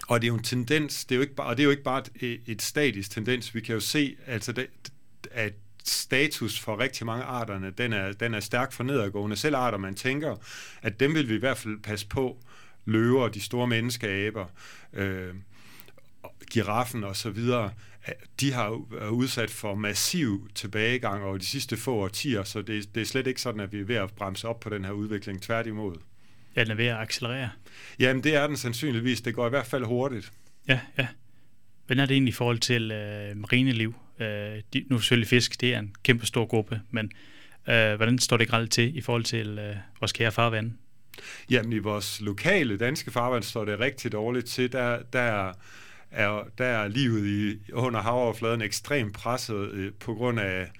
og 0.07 0.21
det 0.21 0.27
er 0.27 0.31
jo 0.31 0.35
en 0.35 0.43
tendens, 0.43 1.05
det 1.05 1.15
er 1.15 1.17
jo 1.17 1.21
ikke 1.21 1.35
bare, 1.35 1.47
og 1.47 1.57
det 1.57 1.63
er 1.63 1.65
jo 1.65 1.71
ikke 1.71 1.83
bare 1.83 2.03
et, 2.15 2.41
et 2.45 2.61
statisk 2.61 3.11
tendens. 3.11 3.55
Vi 3.55 3.61
kan 3.61 3.73
jo 3.73 3.79
se, 3.79 4.15
altså 4.27 4.51
det, 4.51 4.67
at 5.31 5.53
status 5.83 6.59
for 6.59 6.79
rigtig 6.79 7.05
mange 7.05 7.23
arterne, 7.23 7.71
den 7.77 7.93
er, 7.93 8.11
den 8.11 8.33
er 8.33 8.39
stærkt 8.39 8.73
for 8.73 8.83
nedadgående. 8.83 9.35
Selv 9.35 9.55
arter, 9.55 9.77
man 9.77 9.95
tænker, 9.95 10.35
at 10.81 10.99
dem 10.99 11.13
vil 11.13 11.29
vi 11.29 11.35
i 11.35 11.39
hvert 11.39 11.57
fald 11.57 11.79
passe 11.83 12.07
på. 12.07 12.37
Løver, 12.85 13.27
de 13.27 13.41
store 13.41 13.67
menneskeaber, 13.67 14.45
øh, 14.93 15.35
giraffen 16.51 17.03
og 17.03 17.15
så 17.15 17.29
videre, 17.29 17.71
de 18.39 18.53
har 18.53 18.69
udsat 19.09 19.49
for 19.49 19.75
massiv 19.75 20.49
tilbagegang 20.55 21.23
over 21.23 21.37
de 21.37 21.45
sidste 21.45 21.77
få 21.77 21.95
årtier, 21.95 22.43
så 22.43 22.61
det, 22.61 22.95
det 22.95 23.01
er 23.01 23.05
slet 23.05 23.27
ikke 23.27 23.41
sådan, 23.41 23.59
at 23.59 23.73
vi 23.73 23.79
er 23.79 23.85
ved 23.85 23.95
at 23.95 24.13
bremse 24.13 24.47
op 24.47 24.59
på 24.59 24.69
den 24.69 24.85
her 24.85 24.91
udvikling. 24.91 25.41
Tværtimod. 25.41 25.95
Ja, 26.55 26.63
den 26.63 26.71
er 26.71 26.75
ved 26.75 26.85
at 26.85 26.97
accelerere. 26.97 27.49
Jamen, 27.99 28.23
det 28.23 28.35
er 28.35 28.47
den 28.47 28.57
sandsynligvis. 28.57 29.21
Det 29.21 29.35
går 29.35 29.45
i 29.45 29.49
hvert 29.49 29.65
fald 29.65 29.85
hurtigt. 29.85 30.31
Ja, 30.67 30.79
ja. 30.97 31.07
Hvordan 31.85 32.01
er 32.01 32.05
det 32.05 32.15
egentlig 32.15 32.31
i 32.31 32.35
forhold 32.35 32.59
til 32.59 32.91
øh, 32.91 33.37
marineliv? 33.37 33.95
Øh, 34.19 34.27
de, 34.73 34.85
nu 34.89 34.99
selvfølgelig 34.99 35.27
fisk, 35.27 35.61
det 35.61 35.73
er 35.73 35.79
en 35.79 35.95
kæmpe 36.03 36.25
stor 36.25 36.45
gruppe, 36.45 36.81
men 36.89 37.11
øh, 37.69 37.95
hvordan 37.95 38.19
står 38.19 38.37
det 38.37 38.47
grelt 38.47 38.71
til 38.71 38.97
i 38.97 39.01
forhold 39.01 39.23
til 39.23 39.59
øh, 39.59 39.75
vores 39.99 40.11
kære 40.11 40.31
farvand? 40.31 40.73
Jamen, 41.49 41.73
i 41.73 41.77
vores 41.77 42.21
lokale 42.21 42.77
danske 42.77 43.11
farvand 43.11 43.43
står 43.43 43.65
det 43.65 43.79
rigtig 43.79 44.11
dårligt 44.11 44.45
til. 44.45 44.71
Der, 44.71 45.01
der 45.13 45.19
er, 45.19 45.53
der 46.57 46.65
er 46.65 46.87
livet 46.87 47.27
i, 47.27 47.71
under 47.73 48.01
havoverfladen 48.01 48.61
ekstremt 48.61 49.13
presset 49.13 49.71
øh, 49.71 49.91
på 49.99 50.13
grund 50.13 50.39
af 50.39 50.71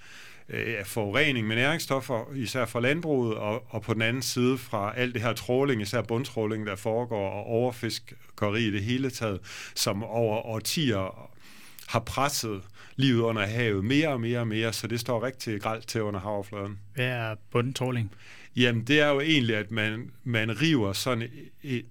øh, 0.50 0.86
forurening 0.86 1.48
med 1.48 1.56
næringsstoffer, 1.56 2.34
især 2.36 2.66
fra 2.66 2.80
landbruget, 2.80 3.38
og, 3.38 3.64
og 3.70 3.82
på 3.82 3.94
den 3.94 4.02
anden 4.02 4.22
side 4.22 4.58
fra 4.58 4.94
alt 4.96 5.14
det 5.14 5.22
her 5.22 5.34
tråling, 5.34 5.82
især 5.82 6.02
bundtråling, 6.02 6.68
der 6.68 6.76
foregår, 6.76 7.30
og 7.30 7.46
overfiskeri 7.46 8.68
i 8.68 8.72
det 8.72 8.84
hele 8.84 9.10
taget, 9.10 9.40
som 9.76 10.04
over 10.04 10.46
årtier 10.46 11.30
har 11.88 12.00
presset 12.00 12.62
livet 12.96 13.22
under 13.22 13.46
havet 13.46 13.86
mere 13.86 14.10
og 14.10 14.22
mere 14.22 14.40
og 14.40 14.48
mere, 14.48 14.74
så 14.74 14.88
det 14.88 15.00
står 15.00 15.24
rigtig 15.24 15.62
gralt 15.62 15.88
til 15.88 16.02
under 16.02 16.20
havoverfladen. 16.20 16.80
Hvad 16.96 17.06
er 17.06 17.36
bundtråling? 17.52 18.12
Jamen, 18.56 18.84
det 18.84 19.00
er 19.00 19.08
jo 19.08 19.20
egentlig, 19.20 19.56
at 19.56 19.72
man, 19.72 20.12
man 20.24 20.62
river 20.62 20.94
sådan, 20.94 21.30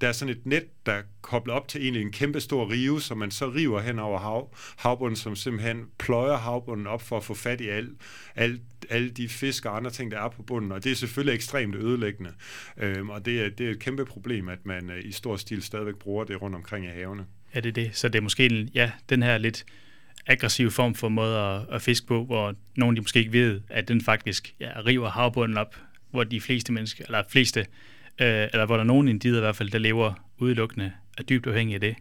der 0.01 0.09
er 0.09 0.13
sådan 0.13 0.35
et 0.35 0.47
net, 0.47 0.65
der 0.87 1.03
kobler 1.21 1.55
op 1.55 1.69
til 1.69 1.83
egentlig 1.83 2.03
en 2.03 2.13
kæmpe 2.13 2.41
stor 2.41 2.71
rive, 2.71 3.01
som 3.01 3.19
man 3.19 3.31
så 3.31 3.51
river 3.51 3.81
hen 3.81 3.99
over 3.99 4.19
hav, 4.19 4.55
havbunden, 4.77 5.17
som 5.17 5.37
simpelthen 5.37 5.87
pløjer 5.99 6.37
havbunden 6.37 6.87
op 6.87 7.03
for 7.03 7.17
at 7.17 7.25
få 7.25 7.35
fat 7.35 7.61
i 7.61 7.69
al, 7.69 7.89
al, 8.35 8.61
alle 8.91 9.11
de 9.11 9.29
fisk 9.29 9.67
og 9.67 9.77
andre 9.77 9.91
ting, 9.91 10.11
der 10.11 10.21
er 10.21 10.29
på 10.29 10.43
bunden, 10.43 10.73
og 10.73 10.85
det 10.85 10.93
er 10.93 10.97
selvfølgelig 10.97 11.35
ekstremt 11.35 11.75
ødelæggende. 11.75 12.33
Øhm, 12.79 13.11
og 13.11 13.25
det 13.25 13.41
er, 13.41 13.49
det 13.49 13.67
er 13.67 13.71
et 13.71 13.79
kæmpe 13.79 14.05
problem, 14.05 14.49
at 14.49 14.67
man 14.67 14.91
øh, 14.91 15.05
i 15.05 15.13
stor 15.13 15.37
stil 15.37 15.63
stadigvæk 15.63 15.97
bruger 15.97 16.25
det 16.25 16.43
rundt 16.43 16.57
omkring 16.57 16.85
i 16.85 16.89
havene. 16.89 17.27
Ja, 17.55 17.61
det 17.61 17.69
er 17.69 17.73
det. 17.73 17.97
Så 17.97 18.09
det 18.09 18.19
er 18.19 18.23
måske 18.23 18.69
ja, 18.75 18.93
den 19.09 19.23
her 19.23 19.39
lidt 19.39 19.65
aggressiv 20.27 20.71
form 20.71 20.95
for 20.95 21.09
måde 21.09 21.39
at, 21.39 21.75
at 21.75 21.83
fiske 21.83 22.07
på, 22.07 22.25
hvor 22.25 22.55
nogen 22.77 22.97
de 22.97 23.01
måske 23.01 23.19
ikke 23.19 23.33
ved, 23.33 23.61
at 23.69 23.89
den 23.89 24.01
faktisk 24.01 24.55
ja, 24.61 24.81
river 24.87 25.11
havbunden 25.11 25.59
op 25.59 25.77
hvor 26.11 26.25
de 26.25 26.41
fleste 26.41 26.73
mennesker, 26.73 27.05
eller 27.05 27.23
fleste, 27.29 27.61
øh, 28.21 28.49
eller 28.53 28.67
hvor 28.67 28.77
der 28.77 28.83
er 28.83 28.87
nogen 28.87 29.09
individer 29.09 29.39
i 29.39 29.41
hvert 29.41 29.57
fald, 29.57 29.71
der 29.71 29.79
lever 29.79 30.31
udelukkende, 30.39 30.93
er 31.19 31.23
dybt 31.23 31.47
afhængige 31.47 31.75
af 31.75 31.81
det. 31.81 31.97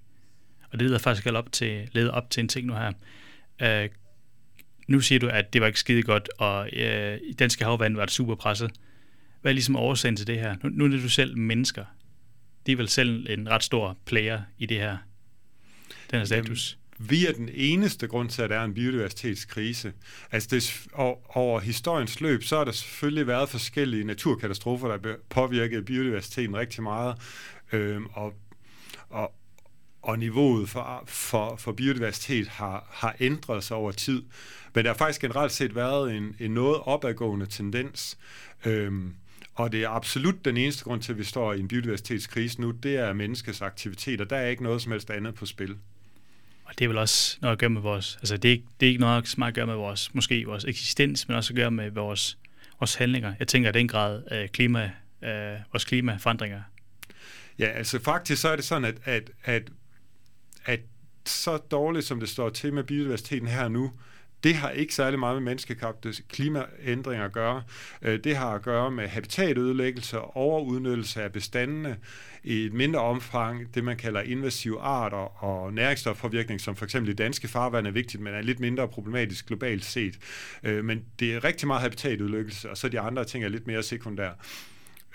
Og 0.72 0.80
det 0.80 0.88
leder 0.88 1.00
faktisk 1.00 1.28
op 1.28 1.52
til, 1.52 1.90
leder 1.92 2.12
op 2.12 2.30
til 2.30 2.42
en 2.42 2.48
ting 2.48 2.68
nu 2.68 2.74
her. 2.74 2.92
Øh, 3.62 3.90
nu 4.88 5.00
siger 5.00 5.20
du, 5.20 5.28
at 5.28 5.54
det 5.54 5.62
var 5.62 5.68
ikke 5.68 5.80
skide 5.80 6.04
godt, 6.04 6.30
og 6.38 6.70
øh, 6.74 7.20
danske 7.40 7.64
havvand 7.64 7.96
var 7.96 8.06
det 8.06 8.14
super 8.14 8.36
presset. 8.36 8.72
Hvad 9.42 9.52
er 9.52 9.54
ligesom 9.54 9.76
årsagen 9.76 10.16
til 10.16 10.28
det 10.28 10.40
her? 10.40 10.56
Nu, 10.64 10.70
nu 10.70 10.86
er 10.86 11.02
du 11.02 11.10
selv 11.10 11.38
mennesker. 11.38 11.86
De 12.66 12.72
er 12.72 12.76
vel 12.76 12.88
selv 12.88 13.28
en 13.30 13.50
ret 13.50 13.64
stor 13.64 13.98
player 14.06 14.42
i 14.58 14.66
det 14.66 14.78
her, 14.78 14.98
den 16.12 16.20
her 16.20 16.26
status. 16.26 16.79
Vi 17.02 17.28
er 17.28 17.34
den 17.34 17.50
eneste 17.54 18.08
grund 18.08 18.30
til, 18.30 18.42
at 18.42 18.50
der 18.50 18.60
er 18.60 18.64
en 18.64 18.74
biodiversitetskrise. 18.74 19.94
Altså 20.32 20.48
det, 20.52 20.88
over 21.30 21.60
historiens 21.60 22.22
løb, 22.22 22.44
så 22.44 22.58
har 22.58 22.64
der 22.64 22.72
selvfølgelig 22.72 23.28
været 23.28 23.50
forskellige 23.50 24.04
naturkatastrofer, 24.04 24.98
der 24.98 25.16
påvirket 25.30 25.86
biodiversiteten 25.86 26.58
rigtig 26.58 26.84
meget. 26.84 27.16
Øhm, 27.72 28.06
og, 28.14 28.34
og, 29.10 29.34
og 30.02 30.20
niveauet 30.20 30.70
for, 30.70 31.04
for, 31.08 31.56
for 31.56 31.72
biodiversitet 31.72 32.48
har, 32.48 32.88
har 32.92 33.16
ændret 33.20 33.64
sig 33.64 33.78
over 33.78 33.92
tid. 33.92 34.24
Men 34.76 34.86
der 34.86 34.92
har 34.92 34.98
faktisk 34.98 35.22
generelt 35.22 35.52
set 35.52 35.76
været 35.76 36.16
en, 36.16 36.36
en 36.40 36.52
noget 36.52 36.80
opadgående 36.80 37.46
tendens. 37.46 38.18
Øhm, 38.66 39.14
og 39.54 39.72
det 39.72 39.84
er 39.84 39.90
absolut 39.90 40.46
den 40.46 40.58
eneste 40.58 40.84
grund 40.84 41.02
til, 41.02 41.12
at 41.12 41.18
vi 41.18 41.24
står 41.24 41.54
i 41.54 41.60
en 41.60 41.68
biodiversitetskrise 41.68 42.62
nu, 42.62 42.72
det 42.72 42.98
er 42.98 43.14
menneskets 43.14 43.62
aktiviteter. 43.62 44.26
Der 44.26 44.36
er 44.36 44.48
ikke 44.48 44.64
noget 44.64 44.82
som 44.82 44.92
helst 44.92 45.10
andet 45.10 45.36
på 45.36 45.46
spil. 45.46 45.78
Og 46.70 46.80
det 46.80 46.86
er 46.86 46.90
vel 46.90 46.98
også 46.98 47.38
noget 47.42 47.52
at 47.52 47.60
gøre 47.60 47.70
med 47.70 47.82
vores, 47.82 48.16
altså 48.16 48.38
det 48.38 48.50
er 48.50 48.54
ikke, 48.54 48.66
det 48.80 48.86
er 48.86 48.90
ikke 48.90 49.02
noget 49.02 49.28
som 49.28 49.44
at 49.44 49.54
gøre 49.54 49.68
med 49.68 49.76
vores, 49.76 50.14
måske 50.14 50.46
vores 50.46 50.64
eksistens, 50.64 51.28
men 51.28 51.38
også 51.38 51.54
at 51.54 51.56
gøre 51.56 51.72
med 51.72 51.92
vores, 51.92 52.38
vores 52.80 52.96
handlinger. 52.96 53.34
Jeg 53.40 53.48
tænker, 53.48 53.70
at 53.70 53.74
den 53.74 53.88
grad 53.88 54.24
af 54.28 54.52
klima, 54.52 54.92
øh, 55.24 55.56
vores 55.74 55.86
klimaforandringer. 55.86 56.62
Ja, 57.60 57.66
altså 57.66 58.00
faktisk 58.00 58.42
så 58.42 58.50
er 58.50 58.56
det 58.56 58.66
sådan, 58.66 58.86
at, 58.86 58.96
at, 59.04 59.32
at, 59.44 59.64
at 60.66 60.80
så 61.26 61.58
dårligt, 61.58 62.06
som 62.06 62.20
det 62.20 62.30
står 62.30 62.50
til 62.50 62.74
med 62.74 62.84
biodiversiteten 62.84 63.48
her 63.48 63.68
nu, 63.68 63.92
det 64.44 64.56
har 64.56 64.70
ikke 64.70 64.96
særlig 64.96 65.20
meget 65.20 65.36
med 65.36 65.42
menneskekabte 65.42 66.14
klimaændringer 66.30 67.26
at 67.26 67.32
gøre. 67.32 67.64
Øh, 68.02 68.20
det 68.24 68.36
har 68.36 68.50
at 68.50 68.62
gøre 68.62 68.92
med 68.92 69.08
habitatødelæggelse 69.08 70.20
overudnyttelse 70.20 71.24
af 71.24 71.32
bestandene 71.32 71.98
i 72.44 72.66
et 72.66 72.74
mindre 72.74 73.00
omfang, 73.00 73.76
det 73.76 73.84
man 73.84 73.98
kalder 73.98 74.22
invasive 74.22 74.80
arter 74.80 75.44
og 75.44 75.74
næringsstofforvirkning, 75.74 76.62
som 76.62 76.76
for 76.76 76.86
eksempel 76.86 77.12
i 77.12 77.16
danske 77.16 77.48
farvand 77.48 77.88
er 77.88 77.92
vigtigt, 77.92 78.24
men 78.24 78.34
er 78.34 78.42
lidt 78.42 78.60
mindre 78.60 78.88
problematisk 78.88 79.48
globalt 79.48 79.86
set. 79.86 80.20
Øh, 80.64 80.86
men 80.86 81.06
det 81.20 81.34
er 81.34 81.44
rigtig 81.44 81.68
meget 81.68 81.82
habitatødelæggelse, 81.82 82.70
og 82.70 82.78
så 82.78 82.90
de 82.90 83.00
andre 83.00 83.26
ting 83.26 83.44
er 83.44 83.50
lidt 83.50 83.68
mere 83.68 83.84
sekundære. 83.84 84.34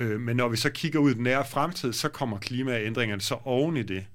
Øh, 0.00 0.20
men 0.20 0.36
når 0.36 0.48
vi 0.48 0.56
så 0.56 0.70
kigger 0.70 0.98
ud 0.98 1.10
i 1.10 1.14
den 1.14 1.22
nære 1.22 1.44
fremtid, 1.50 1.92
så 1.92 2.08
kommer 2.08 2.38
klimaændringerne 2.38 3.22
så 3.22 3.36
oven 3.44 3.76
i 3.76 3.82
det. 3.82 4.06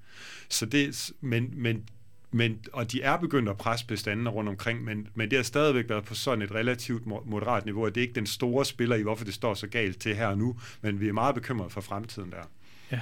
Så 0.50 0.66
det 0.66 1.12
men, 1.22 1.50
men 1.54 1.84
men, 2.32 2.60
og 2.74 2.92
de 2.92 3.02
er 3.02 3.18
begyndt 3.18 3.50
at 3.50 3.58
presse 3.58 3.86
bestandene 3.88 4.30
rundt 4.30 4.50
omkring, 4.50 4.84
men, 4.84 5.08
men 5.16 5.30
det 5.30 5.38
har 5.38 5.44
stadigvæk 5.44 5.90
været 5.90 6.04
på 6.04 6.16
sådan 6.16 6.42
et 6.42 6.52
relativt 6.52 7.06
moderat 7.06 7.66
niveau, 7.66 7.86
at 7.86 7.96
det 7.96 8.02
er 8.02 8.08
ikke 8.08 8.16
den 8.16 8.26
store 8.26 8.66
spiller 8.66 8.96
i, 8.96 9.02
hvorfor 9.02 9.26
det 9.26 9.34
står 9.34 9.54
så 9.54 9.68
galt 9.68 10.02
til 10.02 10.16
her 10.16 10.28
og 10.28 10.38
nu, 10.38 10.60
men 10.82 11.00
vi 11.00 11.08
er 11.08 11.14
meget 11.14 11.36
bekymrede 11.36 11.70
for 11.70 11.82
fremtiden 11.82 12.32
der. 12.32 12.50
Ja. 12.92 13.00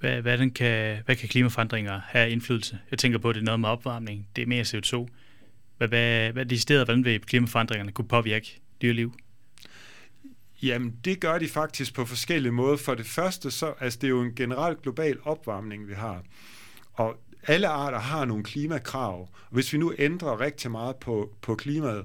Hvad, 0.00 0.22
hvad, 0.22 0.38
den 0.38 0.50
kan, 0.50 0.98
hvad 1.04 1.16
kan 1.16 1.28
klimaforandringer 1.28 2.00
have 2.04 2.30
indflydelse? 2.30 2.78
Jeg 2.90 2.98
tænker 2.98 3.18
på, 3.18 3.28
at 3.28 3.34
det 3.34 3.40
er 3.40 3.44
noget 3.44 3.60
med 3.60 3.68
opvarmning, 3.68 4.28
det 4.36 4.42
er 4.42 4.46
mere 4.46 4.62
CO2. 4.62 5.08
Hvad, 5.78 5.88
hvad, 5.88 6.32
hvad 6.32 6.46
de 6.46 6.60
steder, 6.60 6.84
hvordan 6.84 7.04
vil 7.04 7.20
klimaforandringerne 7.20 7.92
kunne 7.92 8.08
påvirke 8.08 8.60
dyreliv? 8.82 9.14
Jamen, 10.62 10.96
det 11.04 11.20
gør 11.20 11.38
de 11.38 11.48
faktisk 11.48 11.94
på 11.94 12.04
forskellige 12.04 12.52
måder. 12.52 12.76
For 12.76 12.94
det 12.94 13.06
første, 13.06 13.50
så, 13.50 13.74
altså 13.80 13.98
det 14.02 14.06
er 14.06 14.10
jo 14.10 14.22
en 14.22 14.34
generel 14.34 14.76
global 14.82 15.18
opvarmning, 15.22 15.88
vi 15.88 15.94
har. 15.94 16.22
Og 16.92 17.16
alle 17.46 17.68
arter 17.68 17.98
har 17.98 18.24
nogle 18.24 18.44
klimakrav. 18.44 19.28
Hvis 19.50 19.72
vi 19.72 19.78
nu 19.78 19.94
ændrer 19.98 20.40
rigtig 20.40 20.70
meget 20.70 20.96
på, 20.96 21.30
på 21.42 21.54
klimaet, 21.54 22.04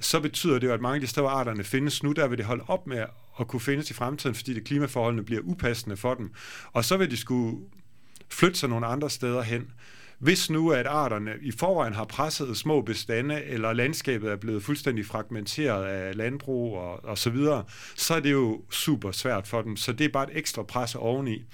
så 0.00 0.20
betyder 0.20 0.58
det 0.58 0.66
jo, 0.66 0.72
at 0.72 0.80
mange 0.80 0.94
af 0.94 1.00
de 1.00 1.06
større 1.06 1.30
arterne 1.30 1.64
findes 1.64 2.02
nu, 2.02 2.12
der 2.12 2.28
vil 2.28 2.38
det 2.38 2.46
holde 2.46 2.64
op 2.66 2.86
med 2.86 3.04
at 3.40 3.48
kunne 3.48 3.60
findes 3.60 3.90
i 3.90 3.94
fremtiden, 3.94 4.34
fordi 4.34 4.54
det 4.54 4.64
klimaforholdene 4.64 5.24
bliver 5.24 5.40
upassende 5.44 5.96
for 5.96 6.14
dem. 6.14 6.32
Og 6.72 6.84
så 6.84 6.96
vil 6.96 7.10
de 7.10 7.16
skulle 7.16 7.58
flytte 8.28 8.58
sig 8.58 8.68
nogle 8.68 8.86
andre 8.86 9.10
steder 9.10 9.42
hen. 9.42 9.70
Hvis 10.20 10.50
nu 10.50 10.70
at 10.70 10.86
arterne 10.86 11.30
i 11.42 11.50
forvejen 11.50 11.94
har 11.94 12.04
presset 12.04 12.56
små 12.56 12.80
bestande, 12.80 13.44
eller 13.44 13.72
landskabet 13.72 14.30
er 14.30 14.36
blevet 14.36 14.62
fuldstændig 14.62 15.06
fragmenteret 15.06 15.84
af 15.84 16.16
landbrug 16.16 16.78
og, 16.78 17.04
og 17.04 17.18
så 17.18 17.30
videre, 17.30 17.64
så 17.96 18.14
er 18.14 18.20
det 18.20 18.32
jo 18.32 18.62
super 18.70 19.10
svært 19.10 19.48
for 19.48 19.62
dem. 19.62 19.76
Så 19.76 19.92
det 19.92 20.04
er 20.04 20.08
bare 20.08 20.30
et 20.32 20.38
ekstra 20.38 20.62
pres 20.62 20.94
oveni. 20.94 21.44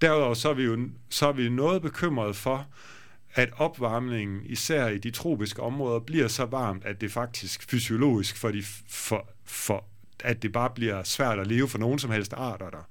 Derudover 0.00 0.34
så 0.34 0.50
er 0.50 0.54
vi 0.54 0.62
jo 0.62 0.88
så 1.10 1.28
er 1.28 1.32
vi 1.32 1.48
noget 1.48 1.82
bekymrede 1.82 2.34
for, 2.34 2.66
at 3.34 3.50
opvarmningen, 3.56 4.40
især 4.44 4.88
i 4.88 4.98
de 4.98 5.10
tropiske 5.10 5.62
områder, 5.62 6.00
bliver 6.00 6.28
så 6.28 6.44
varmt, 6.44 6.84
at 6.84 7.00
det 7.00 7.12
faktisk 7.12 7.70
fysiologisk 7.70 8.36
for, 8.36 8.50
de, 8.50 8.62
for, 8.88 9.28
for 9.44 9.84
at 10.20 10.42
det 10.42 10.52
bare 10.52 10.70
bliver 10.74 11.02
svært 11.02 11.38
at 11.38 11.46
leve 11.46 11.68
for 11.68 11.78
nogen 11.78 11.98
som 11.98 12.10
helst 12.10 12.32
arter 12.32 12.70
der. 12.70 12.88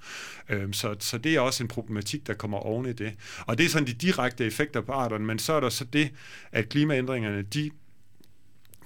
Øhm, 0.50 0.74
så, 0.74 0.96
så 1.00 1.18
det 1.18 1.36
er 1.36 1.40
også 1.40 1.63
en 1.63 1.68
problematik, 1.68 2.28
der 2.28 2.34
kommer 2.34 2.58
oven 2.58 2.86
i 2.86 2.94
det. 2.94 3.13
Og 3.46 3.58
det 3.58 3.66
er 3.66 3.70
sådan 3.70 3.88
de 3.88 3.94
direkte 3.94 4.46
effekter 4.46 4.82
på 4.82 4.92
arterne, 4.92 5.25
men 5.25 5.40
så 5.40 5.54
er 5.54 5.60
der 5.60 5.70
så 5.70 5.86
det, 5.86 6.12
at 6.51 6.70
klimaændringerne, 6.70 7.42
de 7.42 7.72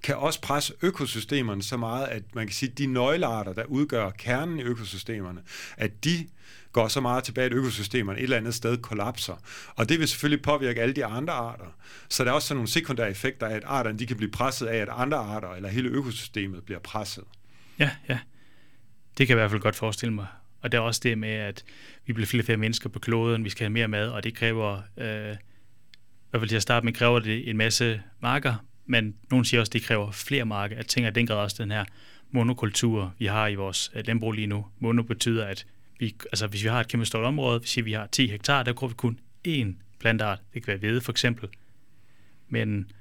kan 0.04 0.16
også 0.16 0.42
presse 0.42 0.74
økosystemerne 0.82 1.64
så 1.64 1.78
meget, 1.78 2.08
at 2.08 2.24
man 2.36 2.48
kan 2.48 2.54
sige, 2.54 2.72
at 2.72 2.78
de 2.78 2.86
nøglearter, 2.86 3.54
der 3.54 3.64
udgør 3.64 4.10
kernen 4.10 4.60
i 4.60 4.64
økosystemerne, 4.64 5.42
at 5.78 6.04
de 6.04 6.28
går 6.72 6.88
så 6.88 7.02
meget 7.02 7.24
tilbage, 7.24 7.46
at 7.46 7.54
økosystemerne 7.54 8.20
et 8.20 8.24
eller 8.24 8.38
andet 8.38 8.56
sted 8.56 8.78
kollapser. 8.78 9.36
Og 9.76 9.90
det 9.90 10.00
vil 10.00 10.08
selvfølgelig 10.08 10.44
påvirke 10.44 10.82
alle 10.82 10.94
de 10.94 11.06
andre 11.06 11.34
arter. 11.34 11.76
Så 12.10 12.24
der 12.24 12.30
er 12.30 12.34
også 12.34 12.48
sådan 12.48 12.58
nogle 12.58 12.70
sekundære 12.70 13.10
effekter 13.10 13.48
af, 13.48 13.56
at 13.56 13.64
arterne 13.66 14.00
de 14.00 14.08
kan 14.08 14.18
blive 14.18 14.32
presset 14.32 14.68
af, 14.68 14.78
at 14.78 14.90
andre 14.92 15.18
arter 15.18 15.50
eller 15.50 15.70
hele 15.70 15.90
økosystemet 15.90 16.64
bliver 16.64 16.80
presset. 16.80 17.24
Ja, 17.80 17.90
ja. 18.10 18.20
Det 19.18 19.28
kan 19.28 19.38
jeg 19.38 19.42
i 19.42 19.42
hvert 19.42 19.52
fald 19.52 19.62
godt 19.62 19.76
forestille 19.76 20.14
mig. 20.14 20.28
Og 20.62 20.72
der 20.72 20.78
er 20.78 20.82
også 20.82 21.02
det 21.04 21.18
med, 21.18 21.30
at 21.30 21.64
vi 22.06 22.14
bliver 22.14 22.28
flere 22.28 22.42
og 22.42 22.46
flere 22.46 22.58
mennesker 22.58 22.90
på 22.90 23.00
kloden, 23.00 23.46
vi 23.46 23.50
skal 23.50 23.64
have 23.64 23.70
mere 23.70 23.88
mad, 23.88 24.10
og 24.10 24.24
det 24.24 24.36
kræver, 24.36 24.82
øh, 24.98 25.34
i 25.34 26.30
hvert 26.30 26.42
fald 26.42 26.50
til 26.50 26.56
at 26.56 26.62
starte 26.62 26.86
med, 26.86 26.94
kræver 26.94 27.20
det 27.20 27.50
en 27.50 27.58
masse 27.58 28.02
marker, 28.20 28.56
men 28.86 29.16
nogen 29.30 29.46
siger 29.46 29.62
også, 29.62 29.70
at 29.70 29.74
det 29.74 29.84
kræver 29.84 30.12
flere 30.12 30.46
marker. 30.46 30.76
Jeg 30.76 30.86
tænker, 30.86 31.08
at 31.08 31.16
den 31.16 31.28
grad 31.28 31.38
også 31.38 31.64
den 31.64 31.72
her 31.72 31.86
monokultur, 32.32 33.14
vi 33.20 33.26
har 33.26 33.48
i 33.48 33.56
vores 33.56 33.92
øh, 33.96 34.08
landbrug 34.08 34.32
lige 34.32 34.48
nu. 34.48 34.66
Mono 34.80 35.04
betyder, 35.04 35.46
at 35.46 35.66
vi, 36.00 36.16
altså 36.26 36.48
hvis 36.48 36.64
vi 36.64 36.68
har 36.68 36.80
et 36.80 36.88
kæmpe 36.88 37.06
stort 37.06 37.26
område, 37.26 37.60
hvis 37.60 37.86
vi 37.86 37.94
har 37.94 38.08
10 38.08 38.28
hektar, 38.28 38.64
der 38.64 38.74
går 38.74 38.88
vi 38.88 38.94
kun 38.94 39.20
én 39.48 39.68
plantart. 40.00 40.40
Det 40.54 40.64
kan 40.64 40.68
være 40.68 40.78
hvede 40.78 41.02
for 41.02 41.12
eksempel. 41.12 41.50
Men 42.50 42.92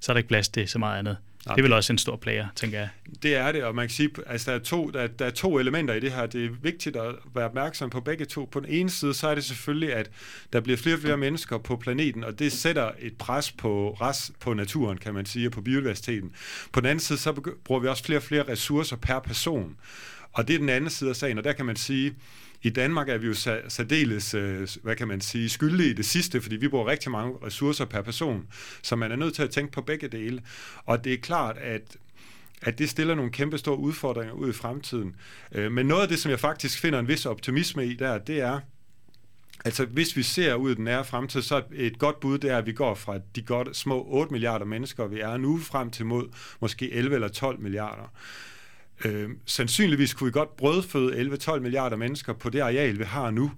så 0.00 0.12
er 0.12 0.14
der 0.14 0.18
ikke 0.18 0.28
plads 0.28 0.48
til 0.48 0.68
så 0.68 0.78
meget 0.78 0.98
andet. 0.98 1.16
Nej, 1.46 1.54
det 1.54 1.60
er 1.60 1.64
vel 1.64 1.72
også 1.72 1.92
en 1.92 1.98
stor 1.98 2.16
player, 2.16 2.46
tænker 2.56 2.78
jeg. 2.78 2.88
Det 3.22 3.36
er 3.36 3.52
det, 3.52 3.64
og 3.64 3.74
man 3.74 3.86
kan 3.86 3.94
sige, 3.94 4.10
at 4.16 4.32
altså, 4.32 4.50
der, 4.50 4.56
er 4.58 4.62
to, 4.62 4.90
der, 4.90 5.06
der 5.06 5.26
er 5.26 5.30
to 5.30 5.58
elementer 5.58 5.94
i 5.94 6.00
det 6.00 6.12
her. 6.12 6.26
Det 6.26 6.44
er 6.44 6.50
vigtigt 6.62 6.96
at 6.96 7.14
være 7.34 7.44
opmærksom 7.44 7.90
på 7.90 8.00
begge 8.00 8.24
to. 8.24 8.48
På 8.52 8.60
den 8.60 8.68
ene 8.68 8.90
side, 8.90 9.14
så 9.14 9.28
er 9.28 9.34
det 9.34 9.44
selvfølgelig, 9.44 9.94
at 9.94 10.10
der 10.52 10.60
bliver 10.60 10.76
flere 10.76 10.96
og 10.96 11.00
flere 11.00 11.16
mennesker 11.16 11.58
på 11.58 11.76
planeten, 11.76 12.24
og 12.24 12.38
det 12.38 12.52
sætter 12.52 12.90
et 12.98 13.16
pres 13.18 13.52
på, 13.52 13.96
res, 14.00 14.32
på 14.40 14.54
naturen, 14.54 14.98
kan 14.98 15.14
man 15.14 15.26
sige, 15.26 15.48
og 15.48 15.52
på 15.52 15.60
biodiversiteten. 15.60 16.32
På 16.72 16.80
den 16.80 16.86
anden 16.86 17.00
side, 17.00 17.18
så 17.18 17.32
bruger 17.64 17.80
vi 17.80 17.88
også 17.88 18.04
flere 18.04 18.18
og 18.18 18.22
flere 18.22 18.42
ressourcer 18.48 18.96
per 18.96 19.18
person. 19.18 19.76
Og 20.38 20.48
det 20.48 20.54
er 20.54 20.58
den 20.58 20.68
anden 20.68 20.90
side 20.90 21.10
af 21.10 21.16
sagen, 21.16 21.38
og 21.38 21.44
der 21.44 21.52
kan 21.52 21.66
man 21.66 21.76
sige, 21.76 22.14
i 22.62 22.70
Danmark 22.70 23.08
er 23.08 23.18
vi 23.18 23.26
jo 23.26 23.34
særdeles, 23.68 24.34
øh, 24.34 24.68
hvad 24.82 24.96
kan 24.96 25.08
man 25.08 25.20
sige, 25.20 25.48
skyldige 25.48 25.90
i 25.90 25.92
det 25.92 26.06
sidste, 26.06 26.40
fordi 26.40 26.56
vi 26.56 26.68
bruger 26.68 26.86
rigtig 26.86 27.10
mange 27.10 27.34
ressourcer 27.42 27.84
per 27.84 28.02
person, 28.02 28.46
så 28.82 28.96
man 28.96 29.12
er 29.12 29.16
nødt 29.16 29.34
til 29.34 29.42
at 29.42 29.50
tænke 29.50 29.72
på 29.72 29.82
begge 29.82 30.08
dele. 30.08 30.42
Og 30.84 31.04
det 31.04 31.12
er 31.12 31.16
klart, 31.16 31.56
at 31.58 31.96
at 32.62 32.78
det 32.78 32.90
stiller 32.90 33.14
nogle 33.14 33.30
kæmpe 33.30 33.58
store 33.58 33.78
udfordringer 33.78 34.34
ud 34.34 34.50
i 34.50 34.52
fremtiden. 34.52 35.16
Øh, 35.52 35.72
men 35.72 35.86
noget 35.86 36.02
af 36.02 36.08
det, 36.08 36.18
som 36.18 36.30
jeg 36.30 36.40
faktisk 36.40 36.80
finder 36.80 36.98
en 36.98 37.08
vis 37.08 37.26
optimisme 37.26 37.86
i 37.86 37.94
der, 37.94 38.18
det 38.18 38.40
er, 38.40 38.60
Altså, 39.64 39.84
hvis 39.84 40.16
vi 40.16 40.22
ser 40.22 40.54
ud 40.54 40.70
i 40.70 40.74
den 40.74 40.84
nære 40.84 41.04
fremtid, 41.04 41.42
så 41.42 41.56
er 41.56 41.62
et 41.72 41.98
godt 41.98 42.20
bud, 42.20 42.38
det 42.38 42.50
er, 42.50 42.58
at 42.58 42.66
vi 42.66 42.72
går 42.72 42.94
fra 42.94 43.18
de 43.36 43.42
godt 43.42 43.76
små 43.76 44.04
8 44.08 44.32
milliarder 44.32 44.64
mennesker, 44.64 45.06
vi 45.06 45.20
er 45.20 45.36
nu, 45.36 45.58
frem 45.58 45.90
til 45.90 46.06
mod 46.06 46.28
måske 46.60 46.92
11 46.92 47.14
eller 47.14 47.28
12 47.28 47.60
milliarder. 47.60 48.12
Øh, 49.04 49.30
sandsynligvis 49.46 50.14
kunne 50.14 50.26
vi 50.26 50.32
godt 50.32 50.56
brødføde 50.56 51.36
11-12 51.36 51.60
milliarder 51.60 51.96
mennesker 51.96 52.32
på 52.32 52.50
det 52.50 52.60
areal, 52.60 52.98
vi 52.98 53.04
har 53.04 53.30
nu, 53.30 53.50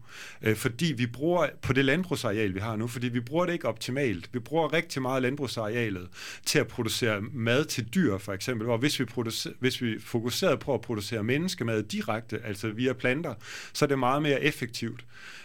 øh, 0.42 0.56
fordi 0.56 0.94
vi 0.96 1.06
bruger 1.06 1.46
på 1.62 1.72
det 1.72 1.84
landbrugsareal, 1.84 2.54
vi 2.54 2.58
har 2.58 2.76
nu, 2.76 2.86
fordi 2.86 3.08
vi 3.08 3.20
bruger 3.20 3.46
det 3.46 3.52
ikke 3.52 3.68
optimalt. 3.68 4.30
Vi 4.32 4.38
bruger 4.38 4.72
rigtig 4.72 5.02
meget 5.02 5.22
landbrugsarealet 5.22 6.08
til 6.46 6.58
at 6.58 6.66
producere 6.66 7.20
mad 7.20 7.64
til 7.64 7.88
dyr, 7.94 8.18
for 8.18 8.32
eksempel, 8.32 8.64
hvor 8.64 8.76
hvis 8.76 9.00
vi, 9.00 9.04
producer, 9.04 9.50
hvis 9.58 9.82
vi 9.82 10.00
fokuserede 10.00 10.56
på 10.56 10.74
at 10.74 10.80
producere 10.80 11.22
menneskemad 11.22 11.82
direkte, 11.82 12.40
altså 12.44 12.68
via 12.68 12.92
planter, 12.92 13.34
så 13.72 13.84
er 13.84 13.86
det 13.86 13.98
meget 13.98 14.22
mere 14.22 14.42
effektivt. 14.42 15.04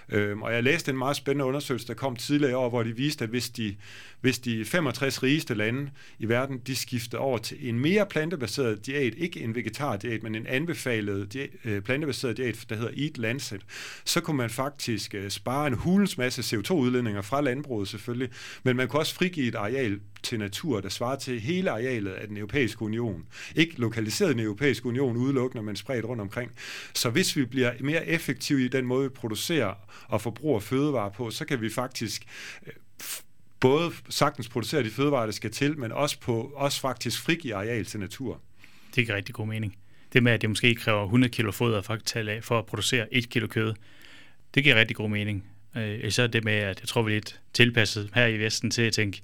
Øhm, 0.09 0.41
og 0.41 0.53
jeg 0.53 0.63
læste 0.63 0.91
en 0.91 0.97
meget 0.97 1.15
spændende 1.15 1.45
undersøgelse, 1.45 1.87
der 1.87 1.93
kom 1.93 2.15
tidligere 2.15 2.51
i 2.51 2.53
år, 2.53 2.69
hvor 2.69 2.83
de 2.83 2.95
viste, 2.95 3.23
at 3.23 3.29
hvis 3.29 3.49
de, 3.49 3.75
hvis 4.21 4.39
de 4.39 4.65
65 4.65 5.23
rigeste 5.23 5.53
lande 5.53 5.89
i 6.19 6.29
verden, 6.29 6.57
de 6.67 6.75
skifter 6.75 7.17
over 7.17 7.37
til 7.37 7.69
en 7.69 7.79
mere 7.79 8.05
plantebaseret 8.05 8.85
diæt, 8.85 9.13
ikke 9.17 9.39
en 9.39 9.55
vegetardiæt, 9.55 10.23
men 10.23 10.35
en 10.35 10.47
anbefalet 10.47 11.33
diæt, 11.33 11.49
øh, 11.65 11.81
plantebaseret 11.81 12.37
diæt, 12.37 12.65
der 12.69 12.75
hedder 12.75 12.91
Eat 12.97 13.17
Lancet, 13.17 13.61
så 14.05 14.21
kunne 14.21 14.37
man 14.37 14.49
faktisk 14.49 15.15
øh, 15.15 15.29
spare 15.29 15.67
en 15.67 15.73
hulens 15.73 16.17
masse 16.17 16.57
CO2-udledninger 16.57 17.21
fra 17.21 17.41
landbruget 17.41 17.87
selvfølgelig, 17.87 18.29
men 18.63 18.75
man 18.75 18.87
kunne 18.87 18.99
også 18.99 19.15
frigive 19.15 19.47
et 19.47 19.55
areal 19.55 19.99
til 20.25 20.39
natur, 20.39 20.81
der 20.81 20.89
svarer 20.89 21.15
til 21.15 21.39
hele 21.39 21.71
arealet 21.71 22.11
af 22.11 22.27
den 22.27 22.37
europæiske 22.37 22.81
union. 22.81 23.25
Ikke 23.55 23.79
lokaliseret 23.79 24.29
i 24.29 24.33
den 24.33 24.39
europæiske 24.39 24.85
union 24.85 25.17
udelukkende, 25.17 25.63
men 25.63 25.75
spredt 25.75 26.05
rundt 26.05 26.21
omkring. 26.21 26.51
Så 26.93 27.09
hvis 27.09 27.35
vi 27.35 27.45
bliver 27.45 27.73
mere 27.79 28.07
effektive 28.07 28.65
i 28.65 28.67
den 28.67 28.85
måde, 28.85 29.03
vi 29.03 29.09
producerer 29.09 29.73
og 30.07 30.21
forbruger 30.21 30.59
fødevarer 30.59 31.09
på, 31.09 31.31
så 31.31 31.45
kan 31.45 31.61
vi 31.61 31.69
faktisk 31.69 32.25
øh, 32.67 32.73
både 33.59 33.91
sagtens 34.09 34.49
producere 34.49 34.83
de 34.83 34.89
fødevarer, 34.89 35.25
der 35.25 35.33
skal 35.33 35.51
til, 35.51 35.79
men 35.79 35.91
også, 35.91 36.19
på, 36.19 36.51
også 36.55 36.81
faktisk 36.81 37.21
frigive 37.21 37.55
areal 37.55 37.85
til 37.85 37.99
natur. 37.99 38.41
Det 38.95 39.05
giver 39.05 39.17
rigtig 39.17 39.35
god 39.35 39.47
mening. 39.47 39.77
Det 40.13 40.23
med, 40.23 40.31
at 40.31 40.41
det 40.41 40.49
måske 40.49 40.75
kræver 40.75 41.03
100 41.03 41.31
kilo 41.31 41.51
foder 41.51 41.81
for 42.41 42.59
at 42.59 42.65
producere 42.65 43.13
1 43.13 43.29
kilo 43.29 43.47
kød, 43.47 43.73
det 44.55 44.63
giver 44.63 44.75
rigtig 44.75 44.95
god 44.95 45.09
mening. 45.09 45.45
Øh, 45.77 45.99
især 46.03 46.27
det 46.27 46.43
med, 46.43 46.53
at 46.53 46.79
jeg 46.79 46.87
tror, 46.87 47.01
vi 47.01 47.11
er 47.11 47.15
lidt 47.15 47.41
tilpasset 47.53 48.09
her 48.13 48.25
i 48.25 48.37
Vesten 48.39 48.71
til 48.71 48.81
at 48.81 48.93
tænke, 48.93 49.21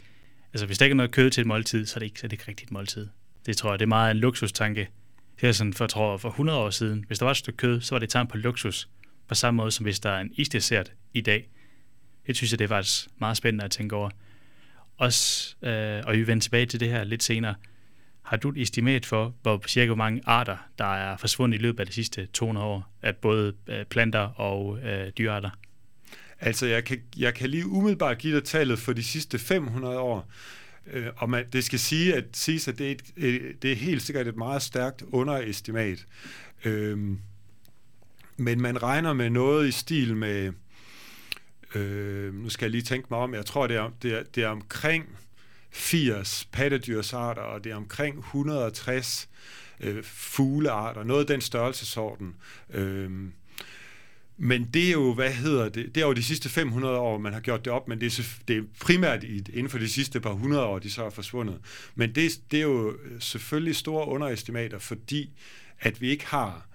altså 0.54 0.66
hvis 0.66 0.78
der 0.78 0.86
ikke 0.86 0.94
er 0.94 0.96
noget 0.96 1.12
kød 1.12 1.30
til 1.30 1.42
et 1.42 1.48
måltid, 1.48 1.86
så 1.86 1.98
er 1.98 2.00
det 2.00 2.06
ikke, 2.06 2.20
så 2.20 2.26
er 2.26 2.28
det 2.28 2.34
ikke 2.34 2.48
rigtigt 2.48 2.68
et 2.68 2.72
måltid. 2.72 3.08
Det 3.46 3.58
tror 3.58 3.72
jeg, 3.72 3.80
det 3.80 3.86
er 3.86 3.88
meget 3.88 4.12
en 4.12 4.18
luksustanke. 4.18 4.90
Her 5.38 5.52
sådan 5.52 5.74
for, 5.74 5.88
tror 5.88 6.12
jeg, 6.12 6.20
for 6.20 6.30
100 6.30 6.60
år 6.60 6.70
siden. 6.70 7.04
Hvis 7.08 7.20
der 7.20 7.26
var 7.26 7.32
et 7.32 7.38
stykke 7.38 7.58
kød, 7.58 7.82
så 7.82 7.96
var 7.96 8.00
det 8.00 8.04
et 8.04 8.12
tegn 8.12 8.28
på 8.28 8.38
luksus. 8.38 8.90
På 9.28 9.36
samme 9.36 9.58
måde 9.58 9.72
som 9.72 9.84
hvis 9.84 10.00
der 10.00 10.10
er 10.10 10.20
en 10.20 10.32
isdessert 10.34 10.92
i 11.14 11.22
dag. 11.22 11.50
Det 12.28 12.38
synes 12.38 12.52
jeg, 12.52 12.60
det 12.60 12.66
er 12.66 12.70
faktisk 12.70 13.08
meget 13.20 13.38
spændende 13.38 13.66
at 13.66 13.72
tænke 13.72 13.96
over. 13.96 14.10
Også, 14.98 15.56
øh, 15.62 16.04
og 16.06 16.14
vi 16.14 16.28
vender 16.28 16.42
tilbage 16.42 16.66
til 16.66 16.80
det 16.80 16.90
her 16.90 17.04
lidt 17.04 17.24
senere. 17.24 17.56
Har 18.22 18.38
du 18.38 18.50
et 18.50 18.58
estimat 18.58 19.06
for, 19.06 19.36
hvor 19.42 19.64
cirka 19.68 19.86
hvor 19.86 19.96
mange 19.96 20.22
arter, 20.26 20.58
der 20.78 20.96
er 20.96 21.18
forsvundet 21.18 21.58
i 21.58 21.62
løbet 21.62 21.80
af 21.80 21.86
de 21.86 21.94
sidste 21.94 22.26
200 22.26 22.68
år, 22.68 22.94
af 23.02 23.16
både 23.16 23.54
øh, 23.68 23.86
planter 23.86 24.20
og 24.20 24.80
øh, 24.84 25.12
dyrearter? 25.18 25.50
Altså, 26.42 26.66
jeg 26.66 26.84
kan, 26.84 27.02
jeg 27.18 27.34
kan 27.34 27.50
lige 27.50 27.68
umiddelbart 27.68 28.18
give 28.18 28.36
dig 28.36 28.44
tallet 28.44 28.80
for 28.80 28.94
de 28.94 29.04
sidste 29.04 29.40
500 29.40 30.00
år. 30.00 30.32
Øh, 30.88 31.08
og 31.18 31.30
man, 31.30 31.46
det 31.54 31.64
skal 31.64 31.80
sige, 31.80 32.16
at, 32.16 32.26
siges, 32.34 32.68
at 32.68 32.78
det, 32.78 32.88
er 32.88 32.92
et, 32.92 33.02
øh, 33.18 33.54
det 33.62 33.72
er 33.72 33.76
helt 33.76 34.02
sikkert 34.02 34.28
et 34.28 34.36
meget 34.36 34.62
stærkt 34.62 35.04
underestimat. 35.12 36.06
Øhm, 36.66 37.20
men 38.38 38.62
man 38.62 38.84
regner 38.84 39.14
med 39.14 39.30
noget 39.30 39.68
i 39.68 39.72
stil 39.72 40.16
med, 40.16 40.54
øh, 41.76 42.34
nu 42.34 42.50
skal 42.50 42.66
jeg 42.66 42.72
lige 42.72 42.84
tænke 42.84 43.08
mig 43.12 43.20
om, 43.20 43.34
jeg 43.34 43.46
tror, 43.46 43.68
det 43.68 43.78
er, 43.78 43.90
det 44.02 44.14
er, 44.14 44.24
det 44.36 44.44
er 44.44 44.48
omkring 44.48 45.06
80 45.72 46.50
pattedyrsarter, 46.52 47.42
og 47.42 47.64
det 47.64 47.72
er 47.72 47.76
omkring 47.76 48.18
160 48.20 49.30
øh, 49.80 50.04
fuglearter, 50.04 51.04
noget 51.04 51.22
af 51.22 51.28
den 51.28 51.42
størrelsesorden. 51.42 52.36
Øh, 52.70 53.30
men 54.44 54.70
det 54.74 54.88
er 54.88 54.92
jo, 54.92 55.14
hvad 55.14 55.32
hedder 55.32 55.70
det, 55.70 55.96
det 55.96 56.04
er 56.04 56.08
jo 56.08 56.14
de 56.14 56.24
sidste 56.24 56.50
500 56.50 56.98
år, 56.98 57.18
man 57.18 57.34
har 57.34 57.40
gjort 57.40 57.66
det 57.66 57.74
op, 57.74 57.88
men 57.88 58.02
det 58.02 58.20
er, 58.20 58.24
det 58.48 58.58
er 58.58 58.62
primært 58.80 59.24
i, 59.24 59.38
inden 59.54 59.70
for 59.70 59.78
de 59.78 59.90
sidste 59.90 60.20
par 60.20 60.34
hundrede 60.34 60.64
år, 60.64 60.80
de 60.80 60.92
så 60.92 61.06
er 61.06 61.10
forsvundet. 61.10 61.58
Men 61.96 62.16
det, 62.16 62.32
det 62.52 62.60
er 62.60 62.64
jo 62.64 62.98
selvfølgelig 63.20 63.76
store 63.76 64.08
underestimater, 64.08 64.80
fordi 64.80 65.30
at 65.80 66.02
vi 66.02 66.10
ikke 66.10 66.26
har 66.26 66.68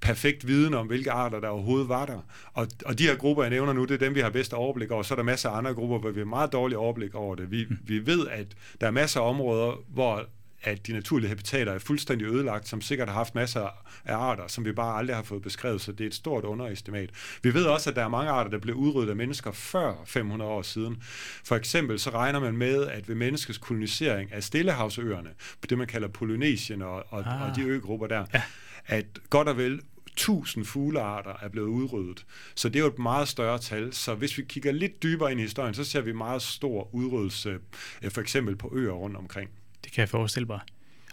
perfekt 0.00 0.46
viden 0.46 0.74
om, 0.74 0.86
hvilke 0.86 1.10
arter 1.10 1.40
der 1.40 1.48
overhovedet 1.48 1.88
var 1.88 2.06
der. 2.06 2.20
Og, 2.52 2.68
og 2.84 2.98
de 2.98 3.06
her 3.06 3.16
grupper, 3.16 3.42
jeg 3.42 3.50
nævner 3.50 3.72
nu, 3.72 3.84
det 3.84 3.94
er 3.94 4.06
dem, 4.06 4.14
vi 4.14 4.20
har 4.20 4.30
bedst 4.30 4.52
overblik 4.52 4.90
over. 4.90 5.02
Så 5.02 5.14
er 5.14 5.16
der 5.16 5.22
masser 5.22 5.50
af 5.50 5.58
andre 5.58 5.74
grupper, 5.74 5.98
hvor 5.98 6.10
vi 6.10 6.20
har 6.20 6.26
meget 6.26 6.52
dårlig 6.52 6.78
overblik 6.78 7.14
over 7.14 7.34
det. 7.34 7.50
Vi, 7.50 7.66
mm. 7.70 7.78
vi 7.84 8.06
ved, 8.06 8.28
at 8.28 8.46
der 8.80 8.86
er 8.86 8.90
masser 8.90 9.20
af 9.20 9.28
områder, 9.28 9.84
hvor 9.88 10.26
at 10.62 10.86
de 10.86 10.92
naturlige 10.92 11.28
habitater 11.28 11.72
er 11.72 11.78
fuldstændig 11.78 12.26
ødelagt, 12.26 12.68
som 12.68 12.80
sikkert 12.80 13.08
har 13.08 13.14
haft 13.14 13.34
masser 13.34 13.68
af 14.04 14.16
arter, 14.16 14.46
som 14.46 14.64
vi 14.64 14.72
bare 14.72 14.98
aldrig 14.98 15.16
har 15.16 15.22
fået 15.22 15.42
beskrevet, 15.42 15.80
så 15.80 15.92
det 15.92 16.00
er 16.04 16.08
et 16.08 16.14
stort 16.14 16.44
underestimat. 16.44 17.10
Vi 17.42 17.54
ved 17.54 17.64
også, 17.64 17.90
at 17.90 17.96
der 17.96 18.04
er 18.04 18.08
mange 18.08 18.30
arter, 18.30 18.50
der 18.50 18.58
blev 18.58 18.74
udryddet 18.74 19.10
af 19.10 19.16
mennesker 19.16 19.52
før 19.52 19.94
500 20.06 20.50
år 20.50 20.62
siden. 20.62 21.02
For 21.44 21.56
eksempel 21.56 21.98
så 21.98 22.10
regner 22.10 22.40
man 22.40 22.56
med, 22.56 22.86
at 22.86 23.08
ved 23.08 23.14
menneskets 23.14 23.58
kolonisering 23.58 24.32
af 24.32 24.42
Stillehavsøerne, 24.42 25.30
det 25.70 25.78
man 25.78 25.86
kalder 25.86 26.08
Polynesien 26.08 26.82
og, 26.82 27.04
og, 27.08 27.26
ah. 27.26 27.50
og 27.50 27.56
de 27.56 27.62
øgrupper 27.62 28.06
der, 28.06 28.24
ja. 28.34 28.42
at 28.86 29.06
godt 29.30 29.48
og 29.48 29.56
vel 29.56 29.80
1000 30.06 30.64
fuglearter 30.64 31.32
er 31.42 31.48
blevet 31.48 31.68
udryddet. 31.68 32.26
Så 32.54 32.68
det 32.68 32.76
er 32.76 32.80
jo 32.80 32.86
et 32.86 32.98
meget 32.98 33.28
større 33.28 33.58
tal. 33.58 33.92
Så 33.92 34.14
hvis 34.14 34.38
vi 34.38 34.42
kigger 34.42 34.72
lidt 34.72 35.02
dybere 35.02 35.30
ind 35.30 35.40
i 35.40 35.42
historien, 35.42 35.74
så 35.74 35.84
ser 35.84 36.00
vi 36.00 36.12
meget 36.12 36.42
stor 36.42 36.94
udryddelse, 36.94 37.58
øh, 38.02 38.10
for 38.10 38.20
eksempel 38.20 38.56
på 38.56 38.72
øer 38.74 38.92
rundt 38.92 39.16
omkring. 39.16 39.50
Det 39.84 39.92
kan 39.92 40.00
jeg 40.00 40.08
forestille 40.08 40.46
mig. 40.46 40.60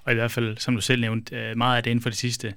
Og 0.04 0.12
i 0.12 0.16
hvert 0.16 0.32
fald, 0.32 0.58
som 0.58 0.76
du 0.76 0.82
selv 0.82 1.02
nævnte, 1.02 1.36
øh, 1.36 1.58
meget 1.58 1.78
af 1.78 1.84
det 1.84 1.92
inden 1.92 2.04
for 2.04 2.10
de 2.10 2.16
sidste 2.16 2.54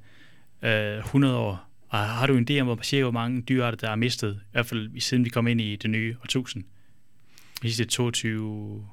øh, 0.63 0.99
100 0.99 1.37
år. 1.37 1.69
Og 1.89 1.99
har 1.99 2.27
du 2.27 2.37
en 2.37 2.47
idé 2.51 2.61
om, 2.61 2.67
hvor, 2.67 2.79
cirka, 2.83 3.03
hvor 3.03 3.11
mange 3.11 3.43
dyrearter, 3.43 3.79
der 3.79 3.91
er 3.91 3.97
mistet, 3.97 4.35
i 4.35 4.53
hvert 4.53 4.67
fald 4.67 5.01
siden 5.01 5.25
vi 5.25 5.31
kom 5.31 5.47
ind 5.47 5.61
i 5.61 5.77
det 5.77 5.91
nye 5.91 6.17
årtusind? 6.21 6.65
De 7.63 7.69
sidste 7.69 7.85
22 7.85 8.87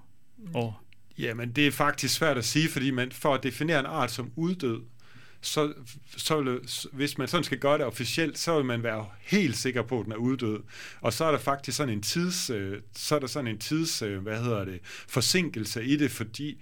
år? 0.53 0.83
Jamen, 1.17 1.51
det 1.51 1.67
er 1.67 1.71
faktisk 1.71 2.13
svært 2.13 2.37
at 2.37 2.45
sige, 2.45 2.69
fordi 2.69 2.91
man, 2.91 3.11
for 3.11 3.33
at 3.33 3.43
definere 3.43 3.79
en 3.79 3.85
art 3.85 4.11
som 4.11 4.31
uddød, 4.35 4.81
så, 5.41 5.73
så 6.17 6.41
vil, 6.41 6.59
hvis 6.91 7.17
man 7.17 7.27
sådan 7.27 7.43
skal 7.43 7.57
gøre 7.57 7.77
det 7.77 7.85
officielt, 7.85 8.37
så 8.37 8.55
vil 8.55 8.65
man 8.65 8.83
være 8.83 9.05
helt 9.21 9.57
sikker 9.57 9.81
på, 9.81 9.99
at 9.99 10.05
den 10.05 10.11
er 10.11 10.17
uddød. 10.17 10.59
Og 11.01 11.13
så 11.13 11.25
er 11.25 11.31
der 11.31 11.39
faktisk 11.39 11.77
sådan 11.77 11.93
en 11.93 12.01
tids, 12.01 12.49
øh, 12.49 12.81
så 12.95 13.15
er 13.15 13.19
der 13.19 13.27
sådan 13.27 13.47
en 13.47 13.59
tids, 13.59 14.01
øh, 14.01 14.19
hvad 14.21 14.43
hedder 14.43 14.65
det, 14.65 14.79
forsinkelse 15.07 15.85
i 15.85 15.97
det, 15.97 16.11
fordi 16.11 16.61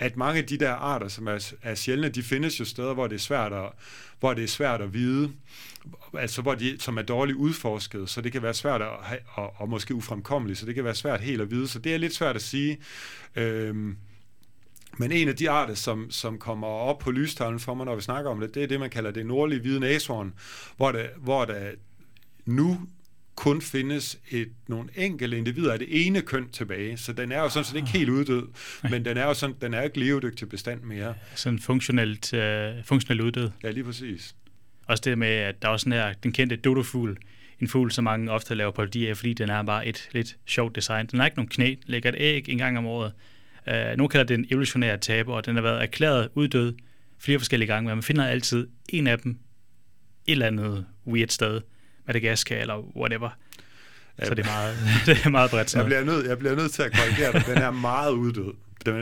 at 0.00 0.16
mange 0.16 0.38
af 0.40 0.46
de 0.46 0.58
der 0.58 0.72
arter, 0.72 1.08
som 1.08 1.26
er, 1.26 1.52
er 1.62 1.74
sjældne, 1.74 2.08
de 2.08 2.22
findes 2.22 2.60
jo 2.60 2.64
steder, 2.64 2.94
hvor 2.94 3.06
det 3.06 3.14
er 3.14 3.20
svært 3.20 3.52
at, 3.52 3.70
hvor 4.20 4.34
det 4.34 4.44
er 4.44 4.48
svært 4.48 4.80
at 4.80 4.94
vide, 4.94 5.32
altså 6.18 6.42
hvor 6.42 6.54
de, 6.54 6.76
som 6.80 6.98
er 6.98 7.02
dårligt 7.02 7.38
udforsket, 7.38 8.08
så 8.08 8.20
det 8.20 8.32
kan 8.32 8.42
være 8.42 8.54
svært 8.54 8.82
at 8.82 8.88
have, 9.02 9.20
og, 9.28 9.52
og 9.56 9.68
måske 9.68 9.94
ufremkommeligt, 9.94 10.58
så 10.58 10.66
det 10.66 10.74
kan 10.74 10.84
være 10.84 10.94
svært 10.94 11.20
helt 11.20 11.40
at 11.40 11.50
vide, 11.50 11.68
så 11.68 11.78
det 11.78 11.94
er 11.94 11.98
lidt 11.98 12.14
svært 12.14 12.36
at 12.36 12.42
sige. 12.42 12.78
Øhm, 13.36 13.96
men 14.98 15.12
en 15.12 15.28
af 15.28 15.36
de 15.36 15.50
arter, 15.50 15.74
som, 15.74 16.10
som 16.10 16.38
kommer 16.38 16.66
op 16.66 16.98
på 16.98 17.10
lystavlen 17.10 17.60
for 17.60 17.74
mig, 17.74 17.86
når 17.86 17.94
vi 17.94 18.02
snakker 18.02 18.30
om 18.30 18.40
det, 18.40 18.54
det 18.54 18.62
er 18.62 18.66
det, 18.66 18.80
man 18.80 18.90
kalder 18.90 19.10
det 19.10 19.26
nordlige 19.26 19.60
hvide 19.60 19.80
næshorn, 19.80 20.34
hvor 20.76 20.92
det, 20.92 21.10
hvor 21.16 21.44
der 21.44 21.70
nu 22.46 22.80
kun 23.40 23.62
findes 23.62 24.18
et, 24.30 24.48
nogle 24.68 24.88
enkelte 24.96 25.38
individer 25.38 25.72
af 25.72 25.78
det 25.78 26.06
ene 26.06 26.20
køn 26.20 26.48
tilbage, 26.48 26.96
så 26.96 27.12
den 27.12 27.32
er 27.32 27.40
jo 27.40 27.48
sådan 27.48 27.64
set 27.64 27.76
ikke 27.76 27.88
helt 27.88 28.08
uddød, 28.08 28.46
men 28.90 29.04
den 29.04 29.16
er 29.16 29.24
jo 29.24 29.34
sådan, 29.34 29.56
den 29.60 29.74
er 29.74 29.82
ikke 29.82 29.98
levedygtig 29.98 30.48
bestand 30.48 30.82
mere. 30.82 31.14
Sådan 31.34 31.58
funktionelt, 31.58 32.32
uh, 32.32 32.84
funktionelt 32.84 33.20
uddød. 33.20 33.50
Ja, 33.62 33.70
lige 33.70 33.84
præcis. 33.84 34.34
Også 34.86 35.02
det 35.04 35.18
med, 35.18 35.28
at 35.28 35.62
der 35.62 35.68
er 35.68 35.72
også 35.72 35.84
sådan 35.84 35.98
her, 35.98 36.12
den 36.12 36.32
kendte 36.32 36.56
dodofugl, 36.56 37.18
en 37.60 37.68
fugl, 37.68 37.90
som 37.90 38.04
mange 38.04 38.30
ofte 38.30 38.54
laver 38.54 38.70
parodi 38.70 39.06
af, 39.06 39.16
fordi 39.16 39.34
den 39.34 39.50
er 39.50 39.62
bare 39.62 39.86
et 39.86 40.08
lidt 40.12 40.36
sjovt 40.46 40.76
design. 40.76 41.06
Den 41.06 41.18
har 41.18 41.26
ikke 41.26 41.36
nogen 41.36 41.48
knæ, 41.48 41.74
lægger 41.86 42.08
et 42.08 42.16
æg 42.18 42.48
en 42.48 42.58
gang 42.58 42.78
om 42.78 42.86
året, 42.86 43.12
Uh, 43.66 43.96
nogle 43.96 44.08
kalder 44.08 44.24
det 44.24 44.34
en 44.38 44.46
evolutionær 44.50 44.96
taber, 44.96 45.34
og 45.34 45.46
den 45.46 45.54
har 45.54 45.62
været 45.62 45.82
erklæret 45.82 46.28
uddød 46.34 46.74
flere 47.18 47.38
forskellige 47.38 47.66
gange, 47.66 47.88
men 47.88 47.96
man 47.96 48.02
finder 48.02 48.26
altid 48.26 48.68
en 48.88 49.06
af 49.06 49.18
dem 49.18 49.30
et 50.26 50.32
eller 50.32 50.46
andet 50.46 50.86
weird 51.06 51.28
sted, 51.28 51.60
Madagaskar 52.10 52.56
eller 52.56 52.96
whatever. 52.96 53.30
Ja. 54.18 54.26
Så 54.26 54.34
det 54.34 54.46
er 54.46 54.50
meget, 54.50 54.76
det 55.06 55.26
er 55.26 55.30
meget 55.30 55.50
bredt. 55.50 55.74
Jeg 55.74 55.84
bliver, 55.84 56.04
nødt, 56.04 56.26
jeg 56.26 56.38
bliver 56.38 56.54
nødt 56.56 56.72
til 56.72 56.82
at 56.82 56.92
korrigere 56.92 57.32
dig. 57.32 57.44
Den 57.46 57.58
er 57.58 57.70
meget 57.70 58.12
uddød. 58.12 58.52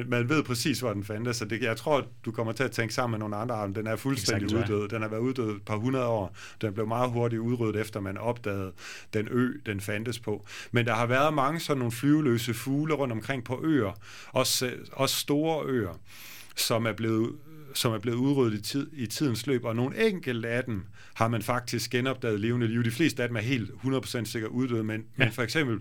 Man 0.07 0.29
ved 0.29 0.42
præcis, 0.42 0.81
hvor 0.81 0.92
den 0.92 1.05
fandtes, 1.05 1.37
så 1.37 1.44
det, 1.44 1.62
jeg 1.62 1.77
tror, 1.77 2.07
du 2.25 2.33
kommer 2.33 2.53
til 2.53 2.64
at 2.64 2.71
tænke 2.71 2.94
sammen 2.94 3.12
med 3.12 3.18
nogle 3.18 3.37
andre 3.37 3.55
arter. 3.55 3.75
Den 3.75 3.87
er 3.87 3.97
fuldstændig 3.97 4.57
uddød. 4.57 4.88
Den 4.88 5.03
har 5.03 5.09
været 5.09 5.21
uddød 5.21 5.57
et 5.57 5.62
par 5.62 5.77
hundrede 5.77 6.07
år. 6.07 6.37
Den 6.61 6.75
blev 6.75 6.87
meget 6.87 7.11
hurtigt 7.11 7.40
udryddet, 7.40 7.81
efter 7.81 8.01
man 8.01 8.18
opdagede 8.18 8.73
den 9.14 9.29
ø, 9.31 9.53
den 9.66 9.81
fandtes 9.81 10.18
på. 10.18 10.47
Men 10.73 10.87
der 10.87 10.94
har 10.94 11.07
været 11.07 11.35
mange 11.35 11.61
sådan 11.61 11.79
nogle 11.79 11.92
flyveløse 11.92 12.55
fugle 12.55 12.94
rundt 12.94 13.12
omkring 13.12 13.44
på 13.44 13.61
øer, 13.64 13.92
også, 14.29 14.71
også 14.92 15.16
store 15.16 15.66
øer, 15.66 16.01
som 16.57 16.87
er 16.87 16.92
blevet 16.92 17.33
som 17.75 17.93
er 17.93 17.99
blevet 17.99 18.17
udryddet 18.17 18.59
i, 18.59 18.63
tid, 18.63 18.91
i 18.93 19.07
tidens 19.07 19.47
løb, 19.47 19.65
og 19.65 19.77
nogle 19.77 20.09
enkelte 20.09 20.49
af 20.49 20.65
dem 20.65 20.85
har 21.15 21.29
man 21.29 21.43
faktisk 21.43 21.91
genopdaget 21.91 22.41
levende 22.41 22.69
liv. 22.69 22.85
De 22.85 22.91
fleste 22.91 23.23
af 23.23 23.29
dem 23.29 23.37
er 23.37 23.41
helt 23.41 23.71
100% 23.71 24.25
sikkert 24.25 24.51
uddøde, 24.51 24.85
men, 24.85 25.05
ja. 25.19 25.25
men 25.25 25.33
for 25.33 25.43
eksempel 25.43 25.81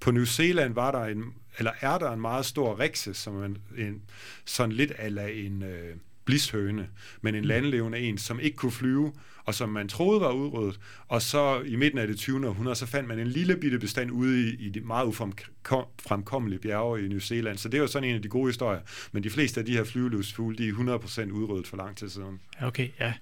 på 0.00 0.10
New 0.10 0.24
Zealand 0.24 0.74
var 0.74 0.90
der 0.90 1.04
en, 1.04 1.24
eller 1.58 1.72
er 1.80 1.98
der 1.98 2.12
en 2.12 2.20
meget 2.20 2.46
stor 2.46 2.80
rikse, 2.80 3.14
som 3.14 3.42
en, 3.42 3.58
en 3.78 4.02
sådan 4.44 4.72
lidt 4.72 4.92
ala 4.98 5.28
en 5.28 5.62
øh, 5.62 5.96
blishøne, 6.28 6.88
men 7.20 7.34
en 7.34 7.40
mm. 7.40 7.48
landlevende 7.48 7.98
en, 7.98 8.18
som 8.18 8.40
ikke 8.40 8.56
kunne 8.56 8.72
flyve, 8.72 9.12
og 9.44 9.54
som 9.54 9.68
man 9.68 9.88
troede 9.88 10.20
var 10.20 10.32
udryddet. 10.32 10.80
Og 11.08 11.22
så 11.22 11.60
i 11.60 11.76
midten 11.76 11.98
af 11.98 12.06
det 12.06 12.16
20. 12.16 12.48
århundrede, 12.48 12.76
så 12.76 12.86
fandt 12.86 13.08
man 13.08 13.18
en 13.18 13.26
lille 13.26 13.56
bitte 13.56 13.78
bestand 13.78 14.10
ude 14.10 14.48
i, 14.48 14.66
i 14.66 14.68
de 14.68 14.80
meget 14.80 15.06
ufremkommelige 15.06 16.58
bjerge 16.58 17.04
i 17.04 17.08
New 17.08 17.18
Zealand. 17.18 17.58
Så 17.58 17.68
det 17.68 17.80
var 17.80 17.86
sådan 17.86 18.08
en 18.08 18.14
af 18.14 18.22
de 18.22 18.28
gode 18.28 18.48
historier. 18.48 18.80
Men 19.12 19.22
de 19.22 19.30
fleste 19.30 19.60
af 19.60 19.66
de 19.66 19.72
her 19.72 19.84
flyveløsfugle, 19.84 20.56
de 20.56 20.68
er 20.68 20.72
100% 20.72 21.30
udryddet 21.30 21.66
for 21.66 21.76
lang 21.76 21.96
tid 21.96 22.08
siden. 22.08 22.40
Okay, 22.60 22.88
ja. 23.00 23.12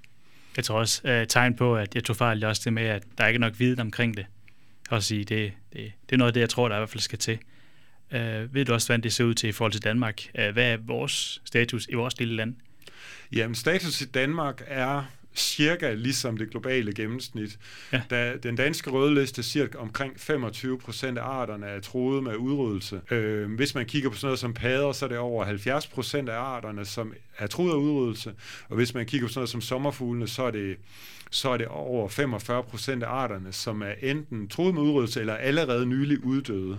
Jeg 0.57 0.65
tror 0.65 0.79
også 0.79 1.21
uh, 1.21 1.27
tegn 1.29 1.57
på, 1.57 1.77
at 1.77 1.95
jeg 1.95 2.05
tog 2.05 2.17
fejl 2.17 2.45
også 2.45 2.63
det 2.65 2.73
med, 2.73 2.83
at 2.83 3.03
der 3.19 3.27
ikke 3.27 3.37
er 3.37 3.41
nok 3.41 3.55
viden 3.59 3.81
omkring 3.81 4.17
det. 4.17 4.27
Også 4.91 5.09
sige, 5.09 5.25
det, 5.25 5.53
det, 5.73 5.93
det 6.07 6.13
er 6.13 6.17
noget 6.17 6.31
af 6.31 6.35
det, 6.35 6.41
jeg 6.41 6.49
tror, 6.49 6.69
der 6.69 6.77
i 6.77 6.79
hvert 6.81 6.91
fald 6.91 7.01
skal 7.01 7.19
til. 7.19 7.39
Uh, 8.11 8.55
ved 8.55 8.65
du 8.65 8.73
også, 8.73 8.89
hvordan 8.89 9.03
det 9.03 9.13
ser 9.13 9.25
ud 9.25 9.35
til 9.35 9.49
i 9.49 9.53
forhold 9.53 9.73
til 9.73 9.85
Danmark? 9.85 10.23
Uh, 10.39 10.49
hvad 10.53 10.73
er 10.73 10.77
vores 10.77 11.43
status 11.45 11.87
i 11.91 11.95
vores 11.95 12.19
lille 12.19 12.37
land? 12.37 12.55
Jamen, 13.33 13.55
status 13.55 14.01
i 14.01 14.05
Danmark 14.05 14.63
er 14.67 15.05
cirka 15.37 15.95
ligesom 15.95 16.37
det 16.37 16.51
globale 16.51 16.93
gennemsnit. 16.93 17.59
Ja. 17.93 18.03
Da 18.11 18.37
den 18.43 18.57
danske 18.57 18.91
rødliste 18.91 19.43
siger 19.43 19.67
omkring 19.79 20.21
25 20.21 20.79
procent 20.79 21.19
af 21.19 21.23
arterne 21.23 21.67
er 21.67 21.81
troet 21.81 22.23
med 22.23 22.37
udryddelse. 22.37 23.01
Øh, 23.11 23.55
hvis 23.55 23.75
man 23.75 23.87
kigger 23.87 24.11
på 24.11 24.17
sådan 24.17 24.27
noget 24.27 24.39
som 24.39 24.55
padder, 24.55 24.93
så 24.93 25.05
er 25.05 25.09
det 25.09 25.19
over 25.19 25.45
70 25.45 25.87
procent 25.87 26.29
af 26.29 26.39
arterne, 26.39 26.85
som 26.85 27.15
er 27.39 27.47
troet 27.47 27.71
af 27.71 27.77
udryddelse. 27.77 28.33
Og 28.69 28.77
hvis 28.77 28.95
man 28.95 29.07
kigger 29.07 29.27
på 29.27 29.33
sådan 29.33 29.39
noget 29.39 29.51
som 29.51 29.61
sommerfuglene, 29.61 30.29
så 30.29 30.43
er 30.43 30.51
det 30.51 30.77
så 31.31 31.51
er 31.51 31.57
det 31.57 31.67
over 31.67 32.09
45 32.09 32.63
procent 32.63 33.03
af 33.03 33.09
arterne, 33.09 33.53
som 33.53 33.83
er 33.83 33.93
enten 34.03 34.49
troet 34.49 34.75
med 34.75 34.83
udryddelse 34.83 35.21
eller 35.21 35.35
allerede 35.35 35.87
nylig 35.87 36.25
uddøde. 36.25 36.79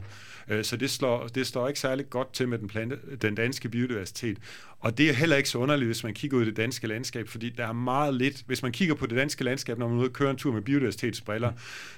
Øh, 0.50 0.64
så 0.64 0.78
det 0.78 0.90
slår, 0.90 1.28
det 1.28 1.48
slår 1.48 1.68
ikke 1.68 1.80
særlig 1.80 2.10
godt 2.10 2.34
til 2.34 2.48
med 2.48 2.58
den, 2.58 2.68
plante, 2.68 2.98
den 3.22 3.36
danske 3.36 3.70
biodiversitet. 3.70 4.38
Og 4.80 4.98
det 4.98 5.10
er 5.10 5.14
heller 5.14 5.36
ikke 5.36 5.50
så 5.50 5.58
underligt, 5.58 5.88
hvis 5.88 6.04
man 6.04 6.14
kigger 6.14 6.38
ud 6.38 6.42
i 6.42 6.46
det 6.46 6.58
danske 6.58 6.88
landskab, 6.88 7.28
fordi 7.28 7.50
der 7.50 7.68
er 7.68 7.74
meget 7.74 8.14
lidt, 8.14 8.44
hvis 8.48 8.64
man 8.64 8.72
kigger 8.72 8.96
på 8.96 9.06
det 9.06 9.18
danske 9.18 9.44
landskab, 9.44 9.78
når 9.78 9.88
man 9.88 9.98
ude 9.98 10.10
kører 10.10 10.32
en 10.32 10.38
tur 10.38 10.54
med 10.54 10.62
biodiversitetsbriller, 10.62 11.52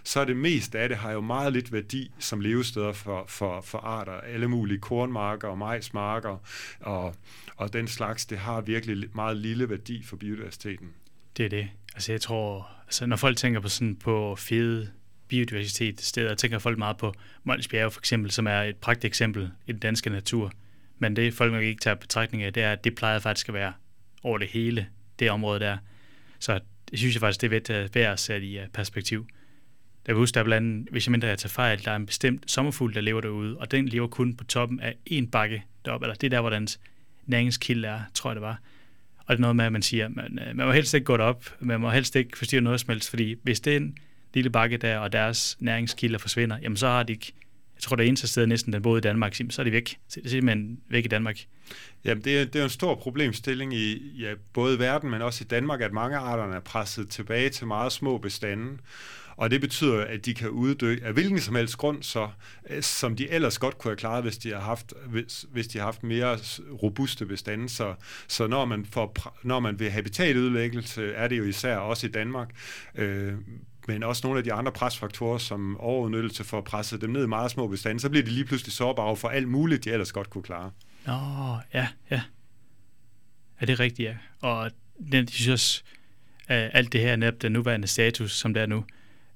så 0.04 0.20
er 0.20 0.26
det 0.26 0.38
mest 0.38 0.76
af 0.76 0.90
det 0.90 0.98
har 0.98 1.12
jo 1.12 1.22
meget 1.22 1.54
lidt 1.54 1.74
værdi 1.74 2.12
som 2.20 2.42
levesteder 2.42 2.94
for, 2.94 3.26
for, 3.28 3.62
for 3.62 3.78
arter. 3.78 4.14
Alle 4.14 4.48
mulige 4.48 4.80
kornmarker 4.80 5.48
og 5.48 5.58
majsmarker 5.58 6.38
og, 6.80 7.16
og 7.56 7.74
den 7.74 7.88
slags, 7.88 8.26
det 8.26 8.38
har 8.38 8.62
virkelig 8.62 9.10
meget 9.14 9.38
lille 9.38 9.70
værdi 9.70 10.04
for 10.04 10.16
biodiversiteten. 10.16 10.90
Det 11.38 11.46
er 11.46 11.50
det. 11.50 11.70
Altså 11.96 12.12
jeg 12.12 12.22
tror, 12.22 12.70
altså 12.86 13.06
når 13.06 13.16
folk 13.16 13.38
tænker 13.38 13.60
på 13.60 13.70
sådan 13.70 13.96
på 13.96 14.36
fede 14.36 14.90
biodiversitet 15.30 16.02
steder, 16.02 16.36
tænker 16.36 16.60
folk 16.60 16.78
meget 16.78 16.98
på 16.98 17.14
Mols 17.44 17.68
Bjerge 17.68 17.92
for 17.92 18.02
eksempel, 18.02 18.32
som 18.32 18.48
er 18.48 18.62
et 18.62 18.76
pragt 18.76 19.06
eksempel 19.06 19.52
i 19.68 19.72
den 19.72 19.80
danske 19.80 20.10
natur. 20.10 20.52
Men 21.00 21.16
det 21.16 21.34
folk 21.34 21.54
nok 21.54 21.64
ikke 21.64 21.82
tager 21.82 21.96
betragtning 21.96 22.44
af, 22.44 22.54
det 22.54 22.64
er, 22.64 22.72
at 22.72 22.84
det 22.84 22.96
plejer 22.96 23.20
faktisk 23.20 23.48
at 23.50 23.54
være 23.54 23.74
over 24.24 24.38
det 24.38 24.48
hele, 24.48 24.88
det 25.20 25.32
område 25.32 25.60
der. 25.60 25.78
Så 26.40 26.60
det 26.92 27.00
synes 27.00 27.16
jeg 27.16 27.20
faktisk, 27.20 27.42
det 27.42 27.70
er 27.70 27.88
værd 27.94 28.14
at 28.14 28.20
sætte 28.20 28.48
i 28.48 28.60
øh, 28.60 28.68
perspektiv. 28.68 29.28
Der 30.06 30.14
vil 30.14 30.20
huske, 30.20 30.34
der 30.34 30.40
er 30.40 30.44
blandt 30.44 30.90
hvis 30.90 31.08
jeg 31.08 31.12
mindre 31.12 31.28
jeg 31.28 31.38
tager 31.38 31.50
fejl, 31.50 31.86
der 31.86 31.92
er 31.92 31.96
en 31.96 32.06
bestemt 32.06 32.52
sommerfugl, 32.52 32.94
der 32.94 33.02
lever 33.02 33.22
derude, 33.22 33.58
og 33.58 33.72
den 33.72 33.88
lever 33.88 34.08
kun 34.08 34.36
på 34.36 34.44
toppen 34.44 34.80
af 34.80 34.96
en 35.06 35.28
bakke 35.28 35.64
deroppe, 35.86 36.06
eller 36.06 36.16
det 36.16 36.28
er 36.28 36.30
der, 36.30 36.42
hvor 36.42 36.50
dens 36.50 36.80
næringskilde 37.26 37.88
er, 37.88 38.02
tror 38.14 38.30
jeg 38.30 38.36
det 38.36 38.42
var. 38.42 38.62
Og 39.18 39.38
det 39.38 39.40
er 39.40 39.42
noget 39.42 39.56
med, 39.56 39.66
at 39.66 39.72
man 39.72 39.82
siger, 39.82 40.08
man, 40.08 40.40
øh, 40.40 40.56
man 40.56 40.66
må 40.66 40.72
helst 40.72 40.94
ikke 40.94 41.06
gå 41.06 41.18
derop, 41.18 41.46
man 41.60 41.82
må 41.82 41.90
helst 41.90 42.16
ikke 42.16 42.38
forstyrre 42.38 42.62
noget 42.62 42.80
som 42.80 42.90
helst, 42.90 43.10
fordi 43.10 43.36
hvis 43.44 43.60
det 43.60 43.94
lille 44.34 44.50
bakke 44.50 44.78
der, 44.78 44.98
og 44.98 45.14
deres 45.14 45.58
næringskilder 45.60 46.20
forsvinder, 46.20 46.58
jamen 46.62 46.78
så 46.78 46.88
har 46.88 47.04
de 47.04 47.14
ikke, 47.14 47.34
jeg 47.76 47.84
tror 47.84 47.96
det 47.96 48.08
eneste 48.08 48.28
sted 48.28 48.48
næsten, 48.48 48.74
den 48.74 48.82
boede 48.82 48.98
i 48.98 49.02
Danmark, 49.02 49.36
så 49.50 49.62
er 49.62 49.64
de 49.64 49.72
væk. 49.72 49.98
Så 50.08 50.20
det 50.20 50.26
er 50.26 50.30
simpelthen 50.30 50.80
væk 50.90 51.06
i 51.06 51.08
Danmark. 51.08 51.40
Jamen, 52.06 52.24
det 52.24 52.40
er, 52.40 52.46
det 52.46 52.60
er 52.60 52.64
en 52.64 52.70
stor 52.70 52.96
problemstilling 52.96 53.74
i 53.74 54.12
ja, 54.20 54.34
både 54.54 54.76
i 54.76 54.80
verden, 54.80 55.10
men 55.10 55.22
også 55.22 55.44
i 55.44 55.48
Danmark, 55.48 55.82
at 55.82 55.94
mange 55.94 56.18
arterne 56.18 56.56
er 56.56 56.60
presset 56.60 57.10
tilbage 57.10 57.50
til 57.50 57.68
meget 57.68 57.92
små 57.92 58.18
bestande. 58.18 58.78
Og 59.40 59.52
det 59.52 59.62
betyder, 59.62 60.06
at 60.06 60.26
de 60.26 60.34
kan 60.34 60.50
uddø 60.50 60.98
af 61.04 61.14
hvilken 61.14 61.40
som 61.40 61.56
helst 61.56 61.78
grund, 61.78 62.04
så, 62.04 62.30
øh, 62.70 62.84
som 62.84 63.16
de 63.16 63.30
ellers 63.30 63.60
godt 63.60 63.78
kunne 63.78 63.90
have 63.90 63.98
klaret, 63.98 64.24
hvis 64.24 64.38
de 64.38 64.50
har 64.50 64.60
haft, 64.60 64.94
hvis, 65.08 65.46
hvis 65.52 65.68
de 65.68 65.78
har 65.78 65.86
haft 65.86 66.04
mere 66.04 66.38
robuste 66.84 67.26
bestande. 67.26 67.70
Så, 67.70 67.96
så 68.28 68.48
når, 68.48 68.66
man 68.66 68.86
får, 68.86 69.38
når 69.44 69.60
man 69.60 69.80
vil 69.80 69.92
habitatudlæggelse, 69.92 71.14
er 71.14 71.28
det 71.28 71.38
jo 71.38 71.44
især 71.44 71.78
også 71.78 72.08
i 72.08 72.10
Danmark, 72.10 72.50
øh, 72.96 73.34
men 73.94 74.04
også 74.04 74.28
nogle 74.28 74.38
af 74.38 74.44
de 74.44 74.54
andre 74.54 74.72
presfaktorer, 74.72 75.38
som 75.38 75.78
overudnyttelse 75.80 76.44
for 76.44 76.58
at 76.58 76.64
presse 76.64 76.98
dem 76.98 77.10
ned 77.10 77.24
i 77.24 77.28
meget 77.28 77.52
små 77.52 77.68
bestande, 77.68 78.00
så 78.00 78.10
bliver 78.10 78.24
de 78.24 78.32
lige 78.32 78.46
pludselig 78.46 78.74
sårbare 78.74 79.16
for 79.16 79.28
alt 79.28 79.48
muligt, 79.48 79.86
de 79.86 79.92
ellers 79.92 80.12
godt 80.12 80.30
kunne 80.30 80.44
klare. 80.44 80.72
Nå, 81.06 81.58
ja, 81.74 81.88
ja. 82.12 82.22
Er 83.60 83.66
det 83.66 83.80
rigtigt, 83.80 84.10
ja. 84.10 84.16
Og 84.42 84.72
jeg 85.12 85.26
synes 85.30 85.48
også, 85.48 85.84
alt 86.48 86.94
det 86.94 87.02
her 87.02 87.16
netop 87.16 87.42
den 87.42 87.52
nuværende 87.52 87.88
status, 87.88 88.32
som 88.32 88.54
det 88.54 88.64
er 88.64 88.68
nu, 88.68 88.84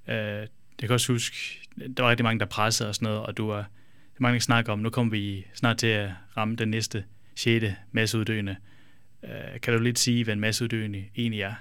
Øh, 0.08 0.48
jeg 0.82 0.88
kan 0.88 0.92
også 0.92 1.14
huske, 1.14 1.60
der 1.98 2.04
var 2.04 2.10
rigtig 2.10 2.24
mange, 2.24 2.40
der 2.40 2.46
pressede 2.46 2.90
og 2.90 2.96
sådan 2.96 3.06
noget, 3.06 3.26
og 3.26 3.38
du 3.38 3.48
var, 3.48 3.70
det 4.14 4.22
mange, 4.22 4.34
der 4.34 4.40
snakker 4.40 4.74
om, 4.74 4.80
nu 4.80 4.90
kommer 4.90 5.12
vi 5.12 5.46
snart 5.54 5.78
til 5.78 5.88
at 5.88 6.12
ramme 6.38 6.56
den 6.56 6.68
næste 6.68 7.04
6. 7.36 7.66
masseuddøende. 7.92 8.56
Øh, 9.24 9.62
kan 9.62 9.74
du 9.74 9.80
lidt 9.80 10.00
sige, 10.00 10.24
hvad 10.24 10.34
en 10.34 10.40
masseuddøende 10.40 11.06
egentlig 11.18 11.42
er? 11.42 11.54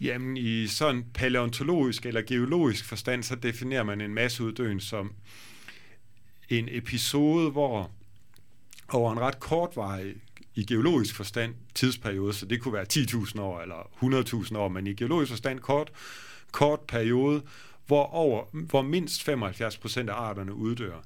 Jamen, 0.00 0.36
i 0.36 0.66
sådan 0.66 1.04
paleontologisk 1.14 2.06
eller 2.06 2.22
geologisk 2.22 2.84
forstand, 2.84 3.22
så 3.22 3.34
definerer 3.34 3.82
man 3.82 4.00
en 4.00 4.14
masseuddøen 4.14 4.80
som 4.80 5.12
en 6.48 6.68
episode, 6.70 7.50
hvor 7.50 7.90
over 8.88 9.12
en 9.12 9.20
ret 9.20 9.40
kortvarig 9.40 10.14
i 10.54 10.64
geologisk 10.64 11.14
forstand 11.14 11.54
tidsperiode, 11.74 12.32
så 12.32 12.46
det 12.46 12.60
kunne 12.60 12.74
være 12.74 12.86
10.000 12.92 13.40
år 13.40 13.60
eller 13.60 14.46
100.000 14.46 14.58
år, 14.58 14.68
men 14.68 14.86
i 14.86 14.94
geologisk 14.94 15.30
forstand 15.30 15.60
kort, 15.60 15.90
kort 16.52 16.80
periode, 16.80 17.42
hvor, 17.86 18.04
over, 18.04 18.44
hvor 18.52 18.82
mindst 18.82 19.22
75 19.22 19.76
procent 19.76 20.10
af 20.10 20.14
arterne 20.14 20.54
uddør. 20.54 21.04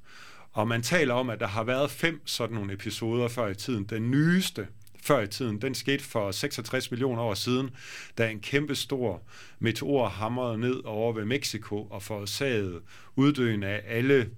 Og 0.52 0.68
man 0.68 0.82
taler 0.82 1.14
om, 1.14 1.30
at 1.30 1.40
der 1.40 1.46
har 1.46 1.64
været 1.64 1.90
fem 1.90 2.26
sådan 2.26 2.54
nogle 2.54 2.72
episoder 2.72 3.28
før 3.28 3.48
i 3.48 3.54
tiden. 3.54 3.84
Den 3.84 4.10
nyeste 4.10 4.66
før 5.02 5.20
i 5.20 5.26
tiden, 5.26 5.62
den 5.62 5.74
skete 5.74 6.04
for 6.04 6.30
66 6.30 6.90
millioner 6.90 7.22
år 7.22 7.34
siden, 7.34 7.70
da 8.18 8.30
en 8.30 8.40
kæmpe 8.40 8.74
stor 8.74 9.22
meteor 9.58 10.08
hamrede 10.08 10.58
ned 10.58 10.84
over 10.84 11.12
ved 11.12 11.24
Mexico 11.24 11.82
og 11.90 12.02
forårsagede 12.02 12.80
uddøen 13.16 13.62
af 13.62 13.82
alle 13.86 14.30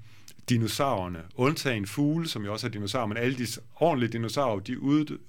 dinosaurerne, 0.49 1.23
undtagen 1.35 1.87
fugle, 1.87 2.29
som 2.29 2.45
jo 2.45 2.53
også 2.53 2.67
er 2.67 2.71
dinosaurer, 2.71 3.07
men 3.07 3.17
alle 3.17 3.39
de 3.39 3.47
ordentlige 3.75 4.13
dinosaurer, 4.13 4.61
de 4.61 4.81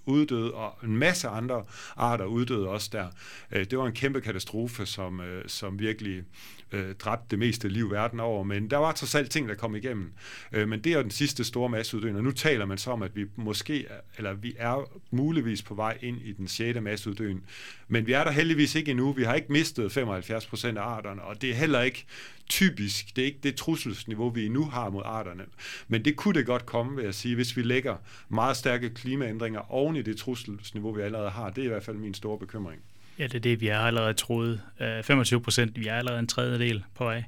uddøde, 0.05 0.53
og 0.53 0.77
en 0.83 0.97
masse 0.97 1.27
andre 1.27 1.63
arter 1.95 2.25
uddøde 2.25 2.67
også 2.67 2.89
der. 2.91 3.07
Øh, 3.51 3.65
det 3.65 3.77
var 3.77 3.85
en 3.85 3.93
kæmpe 3.93 4.21
katastrofe, 4.21 4.85
som, 4.85 5.21
øh, 5.21 5.43
som 5.47 5.79
virkelig 5.79 6.23
øh, 6.71 6.95
dræbte 6.95 7.25
det 7.31 7.39
meste 7.39 7.69
liv 7.69 7.91
verden 7.91 8.19
over, 8.19 8.43
men 8.43 8.69
der 8.69 8.77
var 8.77 8.91
trods 8.91 9.15
alt 9.15 9.31
ting, 9.31 9.49
der 9.49 9.55
kom 9.55 9.75
igennem. 9.75 10.11
Øh, 10.51 10.69
men 10.69 10.79
det 10.79 10.93
er 10.93 11.01
den 11.01 11.11
sidste 11.11 11.43
store 11.43 11.69
masseuddøen, 11.69 12.15
og 12.15 12.23
nu 12.23 12.31
taler 12.31 12.65
man 12.65 12.77
så 12.77 12.91
om, 12.91 13.01
at 13.01 13.15
vi 13.15 13.25
måske, 13.35 13.85
eller 14.17 14.33
vi 14.33 14.53
er 14.57 14.89
muligvis 15.11 15.61
på 15.61 15.75
vej 15.75 15.97
ind 16.01 16.21
i 16.21 16.31
den 16.31 16.47
sjette 16.47 16.81
masseuddøen, 16.81 17.43
men 17.87 18.07
vi 18.07 18.11
er 18.11 18.23
der 18.23 18.31
heldigvis 18.31 18.75
ikke 18.75 18.91
endnu. 18.91 19.11
Vi 19.11 19.23
har 19.23 19.33
ikke 19.33 19.51
mistet 19.51 19.91
75 19.91 20.45
procent 20.45 20.77
af 20.77 20.81
arterne, 20.81 21.21
og 21.21 21.41
det 21.41 21.49
er 21.49 21.53
heller 21.53 21.81
ikke 21.81 22.05
typisk, 22.49 23.15
det 23.15 23.21
er 23.21 23.25
ikke 23.25 23.39
det 23.43 23.55
trusselsniveau, 23.55 24.29
vi 24.29 24.47
nu 24.47 24.65
har 24.65 24.89
mod 24.89 25.01
arterne. 25.05 25.43
Men 25.87 26.05
det 26.05 26.15
kunne 26.15 26.33
det 26.33 26.45
godt 26.45 26.65
komme, 26.65 26.95
vil 26.95 27.05
jeg 27.05 27.13
sige, 27.13 27.35
hvis 27.35 27.57
vi 27.57 27.61
lægger 27.61 27.95
meget 28.29 28.57
stærke 28.57 28.89
klimaændringer 28.89 29.71
oven 29.71 29.95
i 29.95 30.01
det 30.01 30.17
trusselsniveau, 30.17 30.91
vi 30.91 31.01
allerede 31.01 31.29
har. 31.29 31.49
Det 31.49 31.61
er 31.61 31.65
i 31.65 31.67
hvert 31.67 31.83
fald 31.83 31.97
min 31.97 32.13
store 32.13 32.39
bekymring. 32.39 32.81
Ja, 33.19 33.23
det 33.23 33.35
er 33.35 33.39
det, 33.39 33.61
vi 33.61 33.67
har 33.67 33.79
allerede 33.79 34.13
troet. 34.13 34.61
Øh, 34.79 35.03
25 35.03 35.41
procent, 35.41 35.79
vi 35.79 35.87
er 35.87 35.95
allerede 35.95 36.19
en 36.19 36.27
tredjedel 36.27 36.83
på 36.95 37.03
vej. 37.03 37.23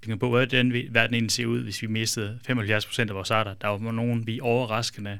Vi 0.00 0.06
kan 0.06 0.18
på, 0.18 0.28
hvordan 0.28 0.72
verden 0.90 1.14
egentlig 1.14 1.30
ser 1.30 1.46
ud, 1.46 1.62
hvis 1.62 1.82
vi 1.82 1.86
mistede 1.86 2.38
75 2.46 2.86
procent 2.86 3.10
af 3.10 3.16
vores 3.16 3.30
arter. 3.30 3.54
Der 3.54 3.68
var 3.68 3.92
nogen, 3.92 4.26
vi 4.26 4.40
overraskende 4.40 5.18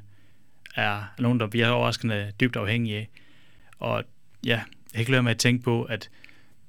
er, 0.75 1.03
nogen, 1.19 1.39
der 1.39 1.47
vi 1.47 1.61
er 1.61 1.69
overraskende 1.69 2.31
dybt 2.39 2.55
afhængige 2.55 2.97
af. 2.97 3.09
Og 3.79 4.03
ja, 4.45 4.49
jeg 4.49 4.63
kan 4.91 4.99
ikke 4.99 5.11
lade 5.11 5.23
mig 5.23 5.31
at 5.31 5.37
tænke 5.37 5.63
på, 5.63 5.83
at 5.83 6.09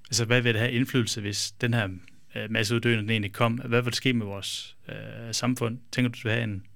altså, 0.08 0.24
hvad 0.24 0.40
vil 0.40 0.54
det 0.54 0.60
have 0.60 0.72
indflydelse, 0.72 1.20
hvis 1.20 1.52
den 1.60 1.74
her 1.74 1.88
øh, 2.36 2.50
masseuddøende 2.50 3.02
den 3.02 3.10
egentlig 3.10 3.32
kom? 3.32 3.52
Hvad 3.52 3.82
vil 3.82 3.92
der 3.92 3.96
ske 3.96 4.12
med 4.12 4.26
vores 4.26 4.76
øh, 4.88 4.94
samfund? 5.32 5.78
Tænker 5.92 6.10
du, 6.10 6.28
at 6.28 6.34
have 6.34 6.44
en, 6.44 6.66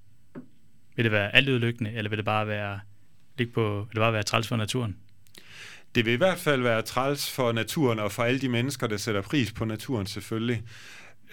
vil 0.96 1.04
det 1.04 1.12
være 1.12 1.36
alt 1.36 1.48
udlykkende, 1.48 1.92
eller 1.92 2.08
vil 2.08 2.16
det 2.16 2.24
bare 2.24 2.46
være, 2.46 2.80
ligge 3.38 3.52
på, 3.52 3.78
vil 3.78 3.94
det 3.94 4.00
bare 4.00 4.12
være 4.12 4.22
træls 4.22 4.48
for 4.48 4.56
naturen? 4.56 4.96
det 5.96 6.04
vil 6.04 6.12
i 6.12 6.16
hvert 6.16 6.38
fald 6.38 6.62
være 6.62 6.82
træls 6.82 7.30
for 7.30 7.52
naturen 7.52 7.98
og 7.98 8.12
for 8.12 8.24
alle 8.24 8.40
de 8.40 8.48
mennesker, 8.48 8.86
der 8.86 8.96
sætter 8.96 9.20
pris 9.20 9.52
på 9.52 9.64
naturen 9.64 10.06
selvfølgelig. 10.06 10.62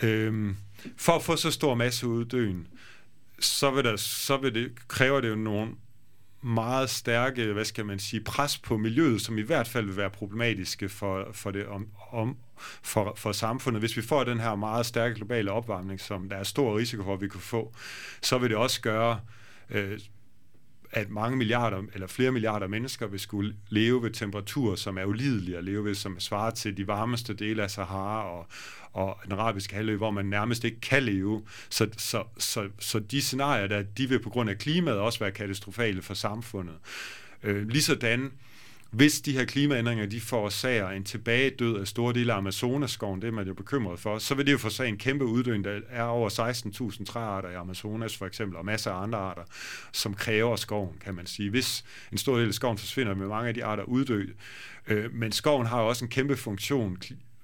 Øhm, 0.02 0.58
for 0.98 1.14
at 1.14 1.24
få 1.24 1.36
så 1.36 1.52
stor 1.52 1.76
masse 1.76 2.08
uddøen, 2.08 2.68
så 3.40 3.72
vil, 3.72 3.84
der, 3.84 3.96
så 3.96 4.38
vil 4.38 4.54
det, 4.54 4.88
kræver 4.88 5.22
det 5.22 5.30
jo 5.30 5.36
nogle 5.36 5.72
meget 6.44 6.90
stærke, 6.90 7.54
hvad 7.54 7.66
skal 7.66 7.86
man 7.86 8.00
sige, 8.00 8.24
pres 8.24 8.58
på 8.58 8.78
miljøet, 8.78 9.22
som 9.22 9.38
i 9.38 9.42
hvert 9.42 9.68
fald 9.68 9.86
vil 9.86 9.98
være 9.98 10.10
problematiske 10.10 10.90
for, 10.90 11.28
for, 11.32 11.52
det, 11.52 11.68
om, 11.68 11.88
om, 12.12 12.38
for, 12.84 13.14
for 13.18 13.32
samfundet. 13.32 13.82
Hvis 13.82 13.98
vi 13.98 14.02
får 14.02 14.24
den 14.24 14.40
her 14.40 14.56
meget 14.56 14.86
stærke 14.86 15.16
globale 15.16 15.52
opvarmning, 15.52 16.00
som 16.00 16.30
der 16.30 16.36
er 16.36 16.44
stor 16.44 16.78
risiko 16.78 17.04
for, 17.04 17.14
at 17.14 17.22
vi 17.22 17.28
kan 17.28 17.40
få, 17.40 17.74
så 18.22 18.38
vil 18.38 18.50
det 18.50 18.58
også 18.58 18.82
gøre 18.82 19.20
øh, 19.70 20.00
at 20.94 21.10
mange 21.10 21.38
milliarder 21.38 21.82
eller 21.94 22.08
flere 22.08 22.32
milliarder 22.32 22.68
mennesker 22.68 23.08
vil 23.08 23.20
skulle 23.20 23.56
leve 23.70 24.04
ved 24.04 24.12
temperaturer, 24.12 24.76
som 24.76 24.98
er 24.98 25.06
ulidelige 25.06 25.58
at 25.58 25.64
leve 25.64 25.86
ved, 25.86 25.96
som 25.96 26.20
svarer 26.20 26.52
til 26.52 26.78
de 26.78 26.88
varmeste 26.88 27.34
dele 27.34 27.64
af 27.64 27.72
Sahara 27.72 28.30
og, 28.30 28.48
og 28.94 29.20
den 29.24 29.32
arabiske 29.32 29.76
halvø, 29.76 29.96
hvor 29.96 30.12
man 30.12 30.26
nærmest 30.26 30.64
ikke 30.64 30.80
kan 30.80 31.04
leve. 31.04 31.44
Så, 31.70 31.88
så, 31.98 32.24
så, 32.38 32.70
så 32.80 33.00
de 33.00 33.22
scenarier, 33.22 33.68
der, 33.68 33.82
de 33.82 34.10
vil 34.10 34.20
på 34.20 34.30
grund 34.30 34.50
af 34.50 34.58
klimaet 34.58 35.00
også 35.00 35.20
være 35.20 35.32
katastrofale 35.32 36.02
for 36.02 36.14
samfundet. 36.14 36.76
Øh, 37.44 37.68
ligesådan 37.68 38.32
hvis 38.94 39.22
de 39.22 39.32
her 39.32 39.46
klimaændringer, 39.46 40.06
de 40.06 40.22
forårsager 40.22 40.90
en 40.90 41.04
tilbagedød 41.04 41.80
af 41.80 41.88
store 41.88 42.14
dele 42.14 42.34
af 42.34 42.38
Amazonaskoven, 42.38 43.22
det 43.22 43.28
er 43.28 43.32
man 43.32 43.48
jo 43.48 43.54
bekymret 43.54 44.00
for, 44.00 44.18
så 44.18 44.36
vil 44.36 44.46
det 44.46 44.52
jo 44.52 44.58
forårsage 44.58 44.90
en 44.90 44.98
kæmpe 44.98 45.26
uddøen. 45.26 45.64
Der 45.64 45.80
er 45.90 46.04
over 46.04 46.30
16.000 47.00 47.06
træarter 47.06 47.50
i 47.50 47.56
Amazonas 47.56 48.18
for 48.18 48.26
eksempel, 48.26 48.58
og 48.58 48.66
masser 48.66 48.92
af 48.92 49.04
andre 49.04 49.18
arter, 49.18 49.44
som 49.92 50.14
kræver 50.14 50.56
skoven, 50.56 50.98
kan 51.00 51.16
man 51.16 51.26
sige. 51.26 51.50
Hvis 51.50 51.84
en 52.12 52.18
stor 52.18 52.38
del 52.38 52.48
af 52.48 52.54
skoven 52.54 52.78
forsvinder, 52.78 53.16
med 53.16 53.28
mange 53.28 53.48
af 53.48 53.54
de 53.54 53.66
arter 53.66 53.84
uddø. 53.84 54.26
Øh, 54.88 55.14
men 55.14 55.32
skoven 55.32 55.68
har 55.68 55.82
også 55.82 56.06
en 56.06 56.10
kæmpe 56.10 56.36
funktion 56.36 56.98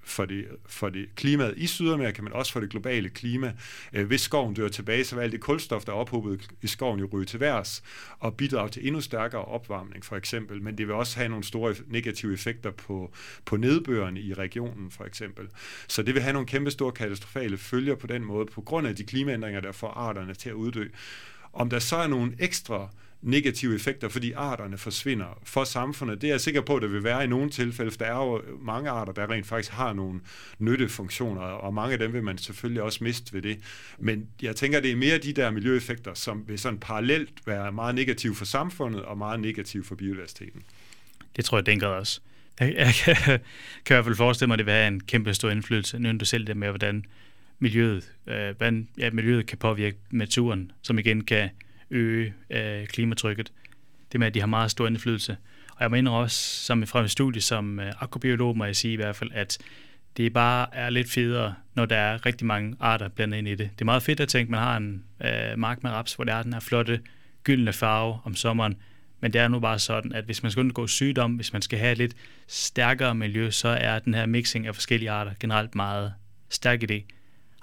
for 0.10 0.26
det, 0.26 0.46
for 0.66 0.90
det 0.90 1.16
klimaet 1.16 1.54
i 1.58 1.68
Sydamerika, 1.68 2.22
men 2.22 2.34
også 2.34 2.52
for 2.52 2.60
det 2.60 2.70
globale 2.70 3.10
klima. 3.10 3.54
Øh, 3.94 4.08
hvis 4.08 4.22
skoven 4.22 4.54
dør 4.54 4.68
tilbage, 4.68 5.04
så 5.04 5.16
vil 5.16 5.22
alt 5.22 5.32
det 5.32 5.42
kulstof, 5.42 5.86
der 5.86 5.92
er 5.92 5.98
ophobet 5.98 6.50
i 6.62 6.68
skoven, 6.68 7.00
jo 7.00 7.10
ryge 7.14 7.26
til 7.26 7.40
værs 7.40 7.84
og 8.20 8.38
bidrage 8.38 8.70
til 8.70 8.88
endnu 8.88 9.02
stærkere 9.02 9.46
opvarmning, 9.46 10.06
for 10.06 10.16
eksempel. 10.16 10.62
Men 10.62 10.78
det 10.78 10.88
vil 10.88 10.96
også 10.96 11.18
have 11.18 11.30
nogle 11.30 11.44
store 11.44 11.76
negative 11.88 12.34
effekter 12.34 12.72
på, 12.72 13.14
på 13.46 13.58
nedbørene 13.58 14.22
i 14.22 14.34
regionen, 14.34 14.92
for 14.92 15.04
eksempel. 15.04 15.48
Så 15.88 16.04
det 16.04 16.14
vil 16.14 16.24
have 16.24 16.34
nogle 16.34 16.48
kæmpe 16.48 16.72
store 16.72 16.92
katastrofale 16.92 17.58
følger 17.58 17.96
på 17.96 18.08
den 18.08 18.24
måde, 18.24 18.46
på 18.46 18.62
grund 18.62 18.88
af 18.88 18.96
de 18.96 19.04
klimaændringer, 19.04 19.62
der 19.62 19.72
får 19.72 19.88
arterne 19.88 20.34
til 20.34 20.50
at 20.50 20.56
uddø. 20.56 20.88
Om 21.54 21.70
der 21.70 21.80
så 21.80 21.96
er 21.96 22.08
nogle 22.08 22.34
ekstra 22.40 22.90
negative 23.22 23.76
effekter, 23.76 24.10
fordi 24.10 24.32
arterne 24.32 24.78
forsvinder 24.78 25.40
for 25.44 25.64
samfundet. 25.64 26.22
Det 26.22 26.28
er 26.28 26.34
jeg 26.34 26.42
sikker 26.42 26.62
på, 26.62 26.76
at 26.76 26.82
det 26.82 26.92
vil 26.92 27.04
være 27.04 27.24
i 27.24 27.28
nogle 27.28 27.50
tilfælde, 27.50 27.92
for 27.92 27.98
der 27.98 28.06
er 28.06 28.26
jo 28.26 28.42
mange 28.62 28.90
arter, 28.90 29.14
der 29.14 29.32
rent 29.32 29.48
faktisk 29.48 29.72
har 29.72 29.94
nogle 29.94 30.20
nyttefunktioner, 30.60 31.42
og 31.42 31.74
mange 31.74 31.94
af 31.94 32.00
dem 32.00 32.14
vil 32.14 32.24
man 32.24 32.38
selvfølgelig 32.38 32.82
også 32.82 33.04
miste 33.04 33.34
ved 33.34 33.42
det. 33.42 33.60
Men 33.98 34.28
jeg 34.42 34.56
tænker, 34.56 34.80
det 34.80 34.92
er 34.92 34.96
mere 34.96 35.18
de 35.18 35.34
der 35.34 35.52
miljøeffekter, 35.52 36.14
som 36.14 36.44
vil 36.48 36.60
sådan 36.60 36.80
parallelt 36.80 37.34
være 37.46 37.72
meget 37.72 37.96
negative 37.96 38.36
for 38.36 38.46
samfundet 38.46 39.02
og 39.02 39.18
meget 39.18 39.40
negative 39.40 39.84
for 39.84 39.96
biodiversiteten. 39.96 40.64
Det 41.36 41.46
tror 41.46 41.58
jeg, 41.58 41.66
den 41.66 41.80
grad 41.80 41.90
også. 41.90 42.22
Jeg, 42.60 42.76
jeg 42.76 42.94
kan, 42.94 43.16
kan 43.16 43.36
i 43.36 43.40
hvert 43.96 44.06
fald 44.06 44.16
forestille 44.16 44.48
mig, 44.48 44.56
at 44.56 44.58
det 44.58 44.66
vil 44.66 44.74
have 44.74 44.88
en 44.88 45.00
kæmpe 45.00 45.34
stor 45.34 45.50
indflydelse. 45.50 46.00
Nu 46.00 46.18
du 46.18 46.26
selv 46.26 46.48
det 46.48 46.58
med, 46.58 46.70
hvordan 46.70 47.06
miljøet, 47.60 48.12
øh, 48.28 48.58
hvordan, 48.58 48.88
ja, 48.98 49.10
miljøet 49.12 49.46
kan 49.46 49.58
påvirke 49.58 49.98
naturen, 50.12 50.72
som 50.82 51.00
igen 51.00 51.24
kan 51.24 51.50
øge 51.92 52.34
øh, 52.50 52.88
klimatrykket. 52.88 53.52
Det 54.12 54.20
med, 54.20 54.28
at 54.28 54.34
de 54.34 54.40
har 54.40 54.48
meget 54.48 54.72
stor 54.72 54.88
indflydelse. 54.88 55.38
Og 55.70 55.84
jeg 55.84 55.92
mener 55.92 56.12
også, 56.12 56.66
som 56.66 56.88
fra 56.88 57.02
mit 57.02 57.12
studie 57.12 57.42
som 57.42 57.80
øh, 57.80 57.94
akrobiolog, 58.00 58.58
må 58.58 58.66
jeg 58.66 58.76
sige 58.76 58.94
i 58.94 58.96
hvert 58.96 59.16
fald, 59.16 59.32
at 59.34 59.58
det 60.18 60.34
bare 60.34 60.76
er 60.76 60.90
lidt 60.90 61.10
federe, 61.10 61.56
når 61.74 61.86
der 61.86 61.96
er 61.96 62.26
rigtig 62.26 62.48
mange 62.48 62.76
arter 62.80 63.08
blandet 63.08 63.38
ind 63.38 63.48
i 63.48 63.56
det. 63.56 63.70
Det 63.76 63.82
er 63.82 63.86
meget 63.86 64.04
fedt 64.04 64.20
at 64.20 64.28
tænke, 64.28 64.48
at 64.48 64.52
man 64.52 64.60
har 64.60 64.78
en 64.78 65.04
øh, 65.26 65.60
mark 65.60 65.84
med 65.84 65.92
raps, 65.92 66.14
hvor 66.14 66.24
der 66.24 66.34
er 66.34 66.44
den 66.44 66.54
her 66.54 66.60
flotte 66.60 67.00
gyldne 67.44 67.74
farve 67.74 68.20
om 68.24 68.36
sommeren, 68.36 68.76
men 69.20 69.34
det 69.34 69.42
er 69.42 69.48
nu 69.48 69.60
bare 69.60 69.80
sådan, 69.80 70.14
at 70.14 70.26
hvis 70.26 70.44
man 70.44 70.52
skal 70.52 70.62
undgå 70.62 70.88
sygdom, 70.88 71.36
hvis 71.36 71.54
man 71.54 71.62
skal 71.62 71.80
have 71.80 71.92
et 71.92 71.98
lidt 71.98 72.16
stærkere 72.48 73.16
miljø, 73.16 73.52
så 73.52 73.68
er 73.68 74.00
den 74.00 74.14
her 74.14 74.26
mixing 74.26 74.68
af 74.68 74.76
forskellige 74.76 75.12
arter 75.12 75.32
generelt 75.40 75.76
meget 75.76 76.14
stærk 76.50 76.84
idé. 76.84 77.19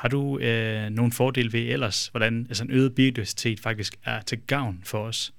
Har 0.06 0.10
du 0.10 0.38
øh, 0.38 0.90
nogle 0.90 1.12
fordele 1.12 1.52
ved 1.52 1.60
ellers, 1.60 2.06
hvordan 2.06 2.46
altså 2.48 2.64
en 2.64 2.70
øget 2.70 2.94
biodiversitet 2.94 3.60
faktisk 3.60 3.96
er 4.04 4.20
til 4.20 4.38
gavn 4.46 4.80
for 4.84 4.98
os? 4.98 5.32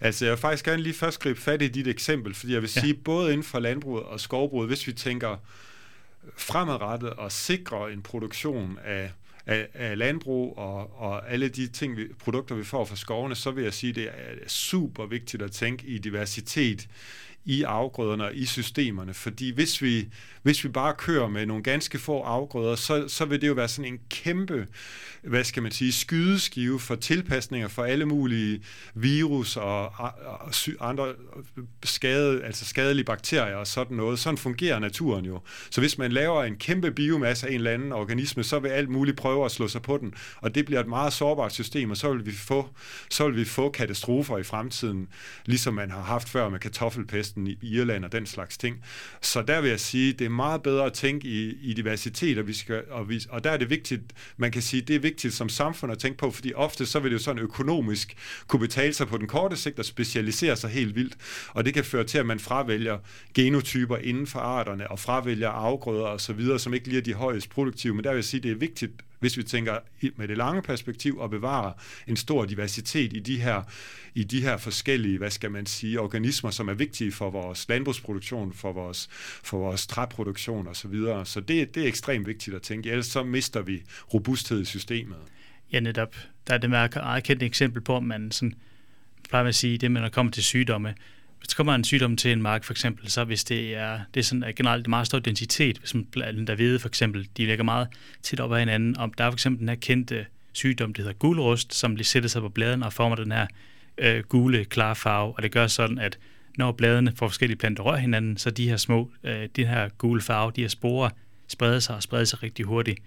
Altså, 0.00 0.24
jeg 0.24 0.32
vil 0.32 0.38
faktisk 0.38 0.64
gerne 0.64 0.82
lige 0.82 0.94
først 0.94 1.20
gribe 1.20 1.40
fat 1.40 1.62
i 1.62 1.68
dit 1.68 1.88
eksempel, 1.88 2.34
fordi 2.34 2.52
jeg 2.52 2.62
vil 2.62 2.70
ja. 2.76 2.80
sige, 2.80 2.94
både 2.94 3.32
inden 3.32 3.44
for 3.44 3.58
landbruget 3.58 4.04
og 4.04 4.20
skovbruget, 4.20 4.68
hvis 4.68 4.86
vi 4.86 4.92
tænker 4.92 5.36
fremadrettet 6.36 7.10
og 7.10 7.32
sikre 7.32 7.92
en 7.92 8.02
produktion 8.02 8.78
af, 8.84 9.10
af, 9.46 9.66
af 9.74 9.98
landbrug 9.98 10.58
og, 10.58 11.00
og 11.00 11.32
alle 11.32 11.48
de 11.48 11.66
ting, 11.66 11.96
vi, 11.96 12.06
produkter, 12.18 12.54
vi 12.54 12.64
får 12.64 12.84
fra 12.84 12.96
skovene, 12.96 13.34
så 13.34 13.50
vil 13.50 13.64
jeg 13.64 13.74
sige, 13.74 13.92
det 13.92 14.08
er 14.08 14.48
super 14.48 15.06
vigtigt 15.06 15.42
at 15.42 15.52
tænke 15.52 15.86
i 15.86 15.98
diversitet 15.98 16.88
i 17.44 17.62
afgrøderne 17.62 18.24
og 18.24 18.34
i 18.34 18.46
systemerne, 18.46 19.14
fordi 19.14 19.50
hvis 19.50 19.82
vi, 19.82 20.08
hvis 20.42 20.64
vi 20.64 20.68
bare 20.68 20.94
kører 20.98 21.28
med 21.28 21.46
nogle 21.46 21.62
ganske 21.62 21.98
få 21.98 22.20
afgrøder, 22.20 22.76
så, 22.76 23.08
så 23.08 23.24
vil 23.24 23.40
det 23.40 23.48
jo 23.48 23.52
være 23.52 23.68
sådan 23.68 23.92
en 23.92 24.00
kæmpe, 24.10 24.66
hvad 25.22 25.44
skal 25.44 25.62
man 25.62 25.72
sige, 25.72 25.92
skydeskive 25.92 26.80
for 26.80 26.94
tilpasninger 26.94 27.68
for 27.68 27.84
alle 27.84 28.06
mulige 28.06 28.62
virus 28.94 29.56
og, 29.56 29.84
og 29.84 30.52
andre 30.80 31.14
skade, 31.84 32.44
altså 32.44 32.64
skadelige 32.64 33.04
bakterier 33.04 33.56
og 33.56 33.66
sådan 33.66 33.96
noget. 33.96 34.18
Sådan 34.18 34.38
fungerer 34.38 34.78
naturen 34.78 35.24
jo. 35.24 35.40
Så 35.70 35.80
hvis 35.80 35.98
man 35.98 36.12
laver 36.12 36.44
en 36.44 36.56
kæmpe 36.56 36.90
biomasse 36.90 37.46
af 37.46 37.50
en 37.50 37.56
eller 37.56 37.70
anden 37.70 37.92
organisme, 37.92 38.44
så 38.44 38.58
vil 38.58 38.68
alt 38.68 38.88
muligt 38.88 39.16
prøve 39.16 39.44
at 39.44 39.50
slå 39.50 39.68
sig 39.68 39.82
på 39.82 39.98
den, 39.98 40.14
og 40.36 40.54
det 40.54 40.66
bliver 40.66 40.80
et 40.80 40.88
meget 40.88 41.12
sårbart 41.12 41.52
system, 41.52 41.90
og 41.90 41.96
så 41.96 42.12
vil 42.12 42.26
vi 42.26 42.32
få, 42.32 42.68
så 43.10 43.26
vil 43.28 43.36
vi 43.36 43.44
få 43.44 43.70
katastrofer 43.70 44.38
i 44.38 44.42
fremtiden, 44.42 45.08
ligesom 45.44 45.74
man 45.74 45.90
har 45.90 46.02
haft 46.02 46.28
før 46.28 46.48
med 46.48 46.58
kartoffelpest 46.58 47.27
kartoffelpesten 47.28 47.46
i 47.46 47.58
Irland 47.62 48.04
og 48.04 48.12
den 48.12 48.26
slags 48.26 48.58
ting. 48.58 48.76
Så 49.20 49.42
der 49.42 49.60
vil 49.60 49.70
jeg 49.70 49.80
sige, 49.80 50.12
det 50.12 50.24
er 50.24 50.28
meget 50.28 50.62
bedre 50.62 50.86
at 50.86 50.92
tænke 50.92 51.28
i, 51.28 51.56
i 51.62 51.74
diversitet, 51.74 52.38
og, 52.38 52.46
vi 52.46 52.52
skal, 52.52 52.82
og, 52.90 53.08
vi, 53.08 53.20
og 53.30 53.44
der 53.44 53.50
er 53.50 53.56
det 53.56 53.70
vigtigt, 53.70 54.02
man 54.36 54.50
kan 54.50 54.62
sige, 54.62 54.82
det 54.82 54.96
er 54.96 55.00
vigtigt 55.00 55.34
som 55.34 55.48
samfund 55.48 55.92
at 55.92 55.98
tænke 55.98 56.18
på, 56.18 56.30
fordi 56.30 56.52
ofte 56.54 56.86
så 56.86 57.00
vil 57.00 57.10
det 57.10 57.18
jo 57.18 57.22
sådan 57.22 57.42
økonomisk 57.42 58.16
kunne 58.46 58.60
betale 58.60 58.92
sig 58.92 59.06
på 59.06 59.18
den 59.18 59.26
korte 59.26 59.56
sigt 59.56 59.78
og 59.78 59.84
specialisere 59.84 60.56
sig 60.56 60.70
helt 60.70 60.94
vildt, 60.94 61.16
og 61.48 61.64
det 61.64 61.74
kan 61.74 61.84
føre 61.84 62.04
til, 62.04 62.18
at 62.18 62.26
man 62.26 62.38
fravælger 62.38 62.98
genotyper 63.34 63.96
inden 63.96 64.26
for 64.26 64.38
arterne, 64.38 64.90
og 64.90 64.98
fravælger 64.98 65.48
afgrøder 65.48 66.06
og 66.06 66.20
så 66.20 66.32
videre, 66.32 66.58
som 66.58 66.74
ikke 66.74 66.88
lige 66.88 66.98
er 66.98 67.02
de 67.02 67.14
højest 67.14 67.50
produktive, 67.50 67.94
men 67.94 68.04
der 68.04 68.10
vil 68.10 68.16
jeg 68.16 68.24
sige, 68.24 68.40
det 68.40 68.50
er 68.50 68.56
vigtigt 68.56 68.92
hvis 69.20 69.36
vi 69.36 69.42
tænker 69.42 69.78
med 70.16 70.28
det 70.28 70.36
lange 70.36 70.62
perspektiv, 70.62 71.18
og 71.18 71.30
bevarer 71.30 71.72
en 72.06 72.16
stor 72.16 72.44
diversitet 72.44 73.12
i 73.12 73.20
de 73.20 73.40
her, 73.40 73.62
i 74.14 74.24
de 74.24 74.42
her 74.42 74.56
forskellige, 74.56 75.18
hvad 75.18 75.30
skal 75.30 75.50
man 75.50 75.66
sige, 75.66 76.00
organismer, 76.00 76.50
som 76.50 76.68
er 76.68 76.74
vigtige 76.74 77.12
for 77.12 77.30
vores 77.30 77.68
landbrugsproduktion, 77.68 78.52
for 78.52 78.72
vores, 78.72 79.08
for 79.42 79.58
vores 79.58 79.86
træproduktion 79.86 80.66
osv. 80.66 80.74
Så, 80.74 80.88
videre. 80.88 81.26
så 81.26 81.40
det, 81.40 81.74
det 81.74 81.82
er 81.82 81.86
ekstremt 81.86 82.26
vigtigt 82.26 82.56
at 82.56 82.62
tænke, 82.62 82.90
ellers 82.90 83.06
så 83.06 83.22
mister 83.22 83.62
vi 83.62 83.82
robusthed 84.14 84.62
i 84.62 84.64
systemet. 84.64 85.18
Ja, 85.72 85.80
netop. 85.80 86.16
Der 86.46 86.54
er 86.54 86.58
det 86.58 86.70
meget 86.70 87.24
kendt 87.24 87.42
eksempel 87.42 87.82
på, 87.82 87.96
at 87.96 88.02
man 88.02 88.30
sådan, 88.30 88.54
plejer 89.28 89.44
at 89.44 89.54
sige, 89.54 89.78
det 89.78 89.90
med 89.90 90.02
at 90.02 90.12
komme 90.12 90.30
til 90.30 90.42
sygdomme, 90.42 90.94
hvis 91.38 91.48
der 91.48 91.54
kommer 91.54 91.74
en 91.74 91.84
sygdom 91.84 92.16
til 92.16 92.32
en 92.32 92.42
mark 92.42 92.64
for 92.64 92.72
eksempel, 92.72 93.10
så 93.10 93.24
hvis 93.24 93.44
det 93.44 93.76
er, 93.76 94.00
det 94.14 94.20
er 94.20 94.24
sådan 94.24 94.42
at 94.42 94.54
generelt 94.54 94.88
meget 94.88 95.06
stor 95.06 95.18
densitet, 95.18 95.78
hvis 95.78 95.94
man 95.94 96.06
der 96.46 96.54
ved 96.54 96.78
for 96.78 96.88
eksempel, 96.88 97.28
de 97.36 97.46
ligger 97.46 97.64
meget 97.64 97.88
tæt 98.22 98.40
op 98.40 98.52
ad 98.52 98.58
hinanden, 98.58 98.96
om 98.96 99.12
der 99.12 99.24
er 99.24 99.30
for 99.30 99.36
eksempel 99.36 99.60
den 99.60 99.68
her 99.68 99.76
kendte 99.76 100.26
sygdom, 100.52 100.92
det 100.94 101.04
hedder 101.04 101.18
gulrust, 101.18 101.74
som 101.74 101.96
lige 101.96 102.06
sætter 102.06 102.28
sig 102.28 102.42
på 102.42 102.48
bladene 102.48 102.86
og 102.86 102.92
former 102.92 103.16
den 103.16 103.32
her 103.32 103.46
øh, 103.98 104.24
gule, 104.24 104.64
klare 104.64 104.96
farve, 104.96 105.36
og 105.36 105.42
det 105.42 105.52
gør 105.52 105.66
sådan, 105.66 105.98
at 105.98 106.18
når 106.58 106.72
bladene 106.72 107.12
får 107.16 107.28
forskellige 107.28 107.58
planter 107.58 107.82
rører 107.82 107.96
hinanden, 107.96 108.36
så 108.36 108.50
de 108.50 108.68
her 108.68 108.76
små, 108.76 109.10
øh, 109.24 109.48
de 109.56 109.66
her 109.66 109.88
gule 109.88 110.20
farve, 110.20 110.52
de 110.56 110.60
her 110.60 110.68
sporer, 110.68 111.10
spreder 111.48 111.78
sig 111.78 111.96
og 111.96 112.02
spreder 112.02 112.24
sig 112.24 112.42
rigtig 112.42 112.64
hurtigt. 112.64 113.00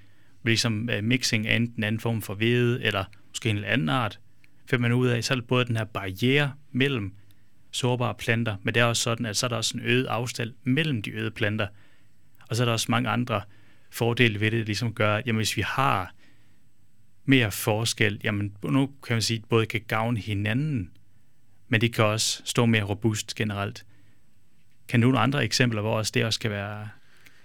Ligesom 0.45 0.89
øh, 0.89 1.03
mixing 1.03 1.47
af 1.47 1.55
enten 1.55 1.83
anden 1.83 1.99
form 1.99 2.21
for 2.21 2.33
hvede, 2.33 2.83
eller 2.83 3.03
måske 3.29 3.49
en 3.49 3.55
eller 3.55 3.69
anden 3.69 3.89
art, 3.89 4.19
finder 4.65 4.81
man 4.81 4.93
ud 4.93 5.07
af, 5.07 5.23
så 5.23 5.33
er 5.33 5.35
det 5.35 5.47
både 5.47 5.65
den 5.65 5.77
her 5.77 5.83
barriere 5.83 6.51
mellem 6.71 7.13
sårbare 7.71 8.15
planter, 8.15 8.55
men 8.63 8.73
det 8.73 8.81
er 8.81 8.85
også 8.85 9.03
sådan, 9.03 9.25
at 9.25 9.37
så 9.37 9.45
er 9.45 9.47
der 9.47 9.55
også 9.55 9.77
en 9.77 9.83
øget 9.83 10.05
afstand 10.05 10.53
mellem 10.63 11.01
de 11.01 11.11
øde 11.11 11.31
planter. 11.31 11.67
Og 12.49 12.55
så 12.55 12.63
er 12.63 12.65
der 12.65 12.73
også 12.73 12.87
mange 12.89 13.09
andre 13.09 13.41
fordele 13.89 14.39
ved 14.39 14.51
det, 14.51 14.65
ligesom 14.65 14.93
gør, 14.93 15.15
at 15.15 15.27
jamen, 15.27 15.37
hvis 15.37 15.57
vi 15.57 15.61
har 15.61 16.13
mere 17.25 17.51
forskel, 17.51 18.21
jamen 18.23 18.53
nu 18.63 18.89
kan 19.03 19.13
man 19.15 19.21
sige, 19.21 19.37
at 19.37 19.49
både 19.49 19.65
kan 19.65 19.81
gavne 19.87 20.19
hinanden, 20.19 20.91
men 21.67 21.81
det 21.81 21.93
kan 21.93 22.05
også 22.05 22.41
stå 22.45 22.65
mere 22.65 22.83
robust 22.83 23.35
generelt. 23.35 23.85
Kan 24.87 25.01
du 25.01 25.07
nogle 25.07 25.19
andre 25.19 25.43
eksempler, 25.43 25.81
hvor 25.81 25.97
også 25.97 26.11
det 26.15 26.25
også 26.25 26.39
kan 26.39 26.51
være 26.51 26.89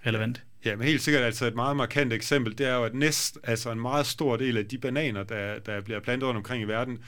relevant? 0.06 0.42
Ja, 0.64 0.76
men 0.76 0.86
helt 0.86 1.02
sikkert 1.02 1.22
altså 1.22 1.46
et 1.46 1.54
meget 1.54 1.76
markant 1.76 2.12
eksempel, 2.12 2.58
det 2.58 2.66
er 2.66 2.74
jo, 2.74 2.84
at 2.84 2.94
næst, 2.94 3.38
altså 3.42 3.70
en 3.70 3.80
meget 3.80 4.06
stor 4.06 4.36
del 4.36 4.56
af 4.56 4.66
de 4.66 4.78
bananer, 4.78 5.22
der, 5.22 5.58
der 5.58 5.80
bliver 5.80 6.00
plantet 6.00 6.28
rundt 6.28 6.36
omkring 6.36 6.62
i 6.62 6.66
verden, 6.66 6.98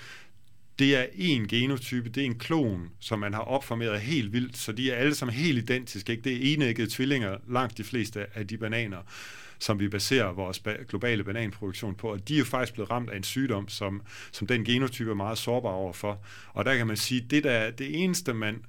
det 0.79 0.97
er 0.97 1.07
en 1.15 1.49
genotype, 1.49 2.09
det 2.09 2.21
er 2.21 2.25
en 2.25 2.39
klon, 2.39 2.91
som 3.01 3.19
man 3.19 3.35
har 3.35 3.41
opformeret 3.41 4.01
helt 4.01 4.33
vildt, 4.33 4.57
så 4.57 4.73
de 4.73 4.91
er 4.91 4.97
alle 4.97 5.15
sammen 5.15 5.35
helt 5.35 5.59
identiske. 5.59 6.13
Ikke? 6.13 6.23
Det 6.23 6.33
er 6.33 6.55
enæggede 6.55 6.91
tvillinger, 6.91 7.37
langt 7.49 7.79
de 7.79 7.85
fleste 7.85 8.27
af 8.35 8.47
de 8.47 8.59
bananer, 8.59 8.99
som 9.59 9.81
vi 9.81 9.89
baserer 9.89 10.33
vores 10.33 10.63
globale 10.89 11.25
bananproduktion 11.25 11.95
på, 11.95 12.13
og 12.13 12.29
de 12.29 12.35
er 12.35 12.39
jo 12.39 12.45
faktisk 12.45 12.73
blevet 12.73 12.91
ramt 12.91 13.11
af 13.11 13.17
en 13.17 13.23
sygdom, 13.23 13.69
som, 13.69 14.03
som 14.33 14.47
den 14.47 14.65
genotype 14.65 15.11
er 15.11 15.15
meget 15.15 15.39
sårbar 15.39 15.71
overfor. 15.71 16.25
Og 16.53 16.65
der 16.65 16.77
kan 16.77 16.87
man 16.87 16.97
sige, 16.97 17.21
det 17.31 17.45
der 17.45 17.71
det 17.71 18.03
eneste, 18.03 18.35
man 18.35 18.65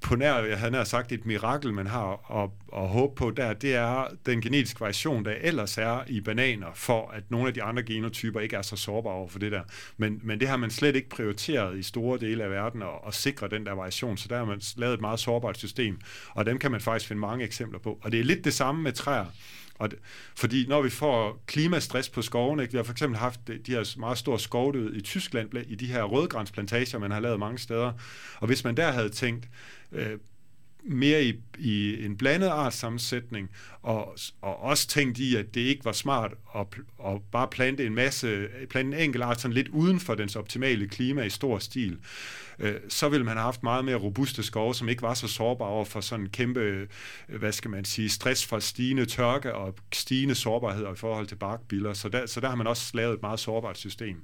på 0.00 0.16
nær, 0.16 0.38
jeg 0.38 0.58
havde 0.58 0.70
nær 0.70 0.84
sagt, 0.84 1.12
et 1.12 1.26
mirakel, 1.26 1.74
man 1.74 1.86
har 1.86 2.42
at, 2.42 2.50
at 2.82 2.88
håbe 2.88 3.14
på 3.14 3.30
der, 3.30 3.52
det 3.52 3.74
er 3.74 4.06
den 4.26 4.40
genetiske 4.40 4.80
variation, 4.80 5.24
der 5.24 5.34
ellers 5.40 5.78
er 5.78 6.00
i 6.06 6.20
bananer, 6.20 6.66
for 6.74 7.10
at 7.10 7.30
nogle 7.30 7.48
af 7.48 7.54
de 7.54 7.62
andre 7.62 7.82
genotyper 7.82 8.40
ikke 8.40 8.56
er 8.56 8.62
så 8.62 8.76
sårbare 8.76 9.14
over 9.14 9.28
for 9.28 9.38
det 9.38 9.52
der. 9.52 9.62
Men, 9.96 10.20
men 10.22 10.40
det 10.40 10.48
har 10.48 10.56
man 10.56 10.70
slet 10.70 10.96
ikke 10.96 11.08
prioriteret 11.08 11.78
i 11.78 11.82
store 11.82 12.18
dele 12.18 12.44
af 12.44 12.50
verden 12.50 12.82
at, 12.82 12.88
at 13.06 13.14
sikre 13.14 13.48
den 13.48 13.66
der 13.66 13.72
variation, 13.72 14.16
så 14.16 14.28
der 14.28 14.38
har 14.38 14.44
man 14.44 14.60
lavet 14.76 14.94
et 14.94 15.00
meget 15.00 15.20
sårbart 15.20 15.58
system, 15.58 16.00
og 16.30 16.46
dem 16.46 16.58
kan 16.58 16.70
man 16.70 16.80
faktisk 16.80 17.08
finde 17.08 17.20
mange 17.20 17.44
eksempler 17.44 17.78
på. 17.78 17.98
Og 18.02 18.12
det 18.12 18.20
er 18.20 18.24
lidt 18.24 18.44
det 18.44 18.54
samme 18.54 18.82
med 18.82 18.92
træer. 18.92 19.26
Og 19.80 19.90
det, 19.90 19.98
fordi 20.36 20.66
når 20.66 20.82
vi 20.82 20.90
får 20.90 21.42
klimastress 21.46 22.08
på 22.08 22.22
skovene, 22.22 22.62
ikke? 22.62 22.72
vi 22.72 22.78
har 22.78 22.82
for 22.82 22.92
eksempel 22.92 23.18
haft 23.18 23.40
de 23.46 23.72
her 23.72 23.98
meget 23.98 24.18
store 24.18 24.38
skovdød 24.38 24.96
i 24.96 25.00
Tyskland, 25.00 25.50
i 25.66 25.74
de 25.74 25.86
her 25.86 26.02
rødgrænsplantager, 26.02 26.98
man 26.98 27.10
har 27.10 27.20
lavet 27.20 27.38
mange 27.38 27.58
steder, 27.58 27.92
og 28.36 28.46
hvis 28.46 28.64
man 28.64 28.76
der 28.76 28.90
havde 28.90 29.08
tænkt, 29.08 29.48
øh, 29.92 30.18
mere 30.84 31.24
i, 31.24 31.34
i 31.58 32.04
en 32.04 32.16
blandet 32.16 32.48
artsammensætning, 32.48 33.50
og, 33.82 34.16
og 34.40 34.60
også 34.60 34.88
tænkt 34.88 35.18
i, 35.18 35.36
at 35.36 35.54
det 35.54 35.60
ikke 35.60 35.84
var 35.84 35.92
smart 35.92 36.32
at, 36.56 36.66
at 37.06 37.20
bare 37.32 37.48
plante 37.48 37.86
en 37.86 37.94
masse, 37.94 38.48
plante 38.70 38.96
en 38.96 39.02
enkelt 39.02 39.24
art 39.24 39.40
sådan 39.40 39.54
lidt 39.54 39.68
uden 39.68 40.00
for 40.00 40.14
dens 40.14 40.36
optimale 40.36 40.88
klima 40.88 41.22
i 41.22 41.30
stor 41.30 41.58
stil, 41.58 41.98
øh, 42.58 42.74
så 42.88 43.08
ville 43.08 43.24
man 43.24 43.36
have 43.36 43.44
haft 43.44 43.62
meget 43.62 43.84
mere 43.84 43.96
robuste 43.96 44.42
skove, 44.42 44.74
som 44.74 44.88
ikke 44.88 45.02
var 45.02 45.14
så 45.14 45.28
sårbare 45.28 45.68
over 45.68 45.84
for 45.84 46.00
sådan 46.00 46.24
en 46.24 46.30
kæmpe, 46.30 46.60
øh, 46.60 46.88
hvad 47.38 47.52
skal 47.52 47.70
man 47.70 47.84
sige, 47.84 48.08
stress 48.08 48.46
fra 48.46 48.60
stigende 48.60 49.06
tørke 49.06 49.54
og 49.54 49.74
stigende 49.92 50.34
sårbarhed 50.34 50.86
i 50.92 50.96
forhold 50.96 51.26
til 51.26 51.36
barkbiller. 51.36 51.92
Så 51.92 52.08
der, 52.08 52.26
så 52.26 52.40
der 52.40 52.48
har 52.48 52.56
man 52.56 52.66
også 52.66 52.90
lavet 52.94 53.14
et 53.14 53.22
meget 53.22 53.40
sårbart 53.40 53.78
system. 53.78 54.22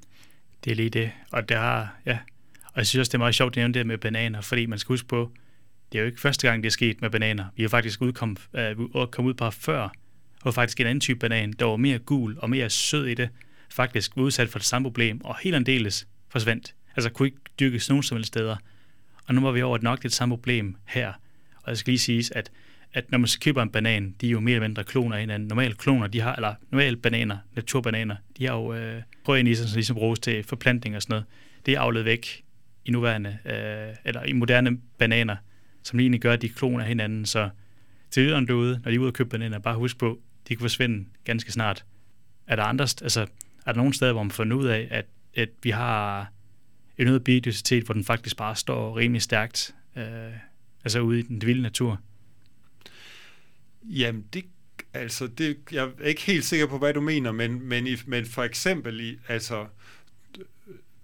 Det 0.65 0.71
er 0.71 0.75
lige 0.75 0.91
det, 0.91 1.13
og 1.33 1.49
der 1.49 1.59
har, 1.59 1.97
ja, 2.07 2.19
og 2.67 2.77
jeg 2.77 2.87
synes 2.87 3.01
også, 3.01 3.11
det 3.11 3.15
er 3.15 3.19
meget 3.19 3.35
sjovt 3.35 3.53
at 3.53 3.57
nævne 3.57 3.75
det 3.75 3.87
med 3.87 3.99
bananer, 3.99 4.41
fordi 4.41 4.67
man 4.67 4.79
skal 4.79 4.93
huske 4.93 5.09
på, 5.09 5.31
det 5.93 5.99
er 5.99 6.03
jo 6.03 6.07
ikke 6.07 6.21
første 6.21 6.49
gang, 6.49 6.63
det 6.63 6.69
er 6.69 6.73
sket 6.73 7.01
med 7.01 7.11
bananer. 7.11 7.45
Vi 7.57 7.63
har 7.63 7.69
faktisk 7.69 8.03
udkom, 8.03 8.37
øh, 8.55 8.77
kommet 9.11 9.31
ud 9.31 9.35
på 9.35 9.51
før, 9.51 9.89
og 10.43 10.55
faktisk 10.55 10.81
en 10.81 10.87
anden 10.87 11.01
type 11.01 11.19
banan, 11.19 11.53
der 11.53 11.65
var 11.65 11.77
mere 11.77 11.99
gul 11.99 12.37
og 12.39 12.51
mere 12.51 12.71
sød 12.71 13.07
i 13.07 13.15
det, 13.15 13.29
faktisk 13.71 14.17
var 14.17 14.23
udsat 14.23 14.49
for 14.49 14.59
det 14.59 14.67
samme 14.67 14.87
problem, 14.87 15.25
og 15.25 15.37
helt 15.43 15.55
andeles 15.55 16.09
forsvandt. 16.29 16.75
Altså 16.97 17.11
kunne 17.11 17.29
ikke 17.29 17.39
dyrkes 17.61 17.89
nogen 17.89 18.03
som 18.03 18.17
helst 18.17 18.29
steder. 18.29 18.57
Og 19.27 19.35
nu 19.35 19.41
var 19.41 19.51
vi 19.51 19.63
over 19.63 19.79
nok 19.83 20.03
det 20.03 20.13
samme 20.13 20.37
problem 20.37 20.77
her. 20.85 21.13
Og 21.63 21.69
jeg 21.69 21.77
skal 21.77 21.91
lige 21.91 21.99
sige, 21.99 22.37
at, 22.37 22.51
at 22.93 23.11
når 23.11 23.19
man 23.19 23.29
køber 23.41 23.63
en 23.63 23.71
banan, 23.71 24.15
de 24.21 24.27
er 24.27 24.31
jo 24.31 24.41
mere 24.41 24.55
eller 24.55 24.69
mindre 24.69 24.85
kloner 24.85 25.17
af 25.17 25.23
hinanden. 25.23 25.49
Normale 25.49 25.75
kloner, 25.75 26.07
de 26.07 26.21
har, 26.21 26.35
eller 26.35 26.55
normale 26.71 26.97
bananer, 26.97 27.39
naturbananer, 27.55 28.17
de 28.39 28.47
har 28.47 28.55
jo 28.55 28.75
øh, 28.75 29.03
prøvet 29.25 29.49
i 29.49 29.55
sig, 29.55 29.69
som 29.69 29.77
ligesom 29.77 29.97
bruges 29.97 30.19
til 30.19 30.45
forplantning 30.45 30.97
og 30.97 31.03
sådan 31.03 31.13
noget. 31.13 31.25
Det 31.67 31.75
er 31.75 31.81
avlet 31.81 32.05
væk 32.05 32.43
i 32.85 32.91
nuværende, 32.91 33.39
øh, 33.45 33.97
eller 34.05 34.25
i 34.25 34.33
moderne 34.33 34.79
bananer 34.99 35.37
som 35.87 36.01
egentlig 36.01 36.21
gør, 36.21 36.33
at 36.33 36.43
de 36.43 36.49
kloner 36.49 36.85
hinanden. 36.85 37.27
Så 37.27 37.51
til 38.11 38.23
yderen 38.23 38.49
derude, 38.49 38.81
når 38.85 38.91
de 38.91 38.95
er 38.95 39.01
ude 39.01 39.09
og 39.09 39.15
købe 39.15 39.29
bananer, 39.29 39.59
bare 39.59 39.77
husk 39.77 39.99
på, 39.99 40.21
de 40.49 40.57
kan 40.57 40.61
forsvinde 40.61 41.05
ganske 41.25 41.53
snart. 41.53 41.85
Er 42.47 42.57
der 42.57 42.63
andre, 42.63 42.83
altså, 43.03 43.21
er 43.67 43.73
der 43.73 43.77
nogle 43.77 43.95
steder, 43.95 44.13
hvor 44.13 44.23
man 44.23 44.31
får 44.31 44.45
ud 44.45 44.67
af, 44.67 44.89
at, 44.91 45.07
at 45.35 45.49
vi 45.63 45.71
har 45.71 46.33
en 46.99 47.09
øget 47.09 47.25
biodiversitet, 47.25 47.85
hvor 47.85 47.93
den 47.93 48.05
faktisk 48.05 48.37
bare 48.37 48.57
står 48.57 48.97
rimelig 48.97 49.23
stærkt, 49.23 49.75
øh, 49.97 50.05
altså 50.85 51.01
ude 51.01 51.19
i 51.19 51.23
den 51.23 51.43
vilde 51.47 51.63
natur? 51.63 52.01
Jamen, 53.85 54.25
det, 54.33 54.45
altså, 54.95 55.27
det, 55.27 55.57
jeg 55.73 55.91
er 56.01 56.05
ikke 56.05 56.23
helt 56.23 56.45
sikker 56.45 56.67
på, 56.67 56.79
hvad 56.79 56.95
du 56.95 57.01
mener, 57.01 57.33
men, 57.33 57.63
men, 57.63 57.87
i, 57.87 57.97
men 58.07 58.27
for 58.27 58.43
eksempel 58.43 59.01
i, 59.01 59.19
altså, 59.29 59.67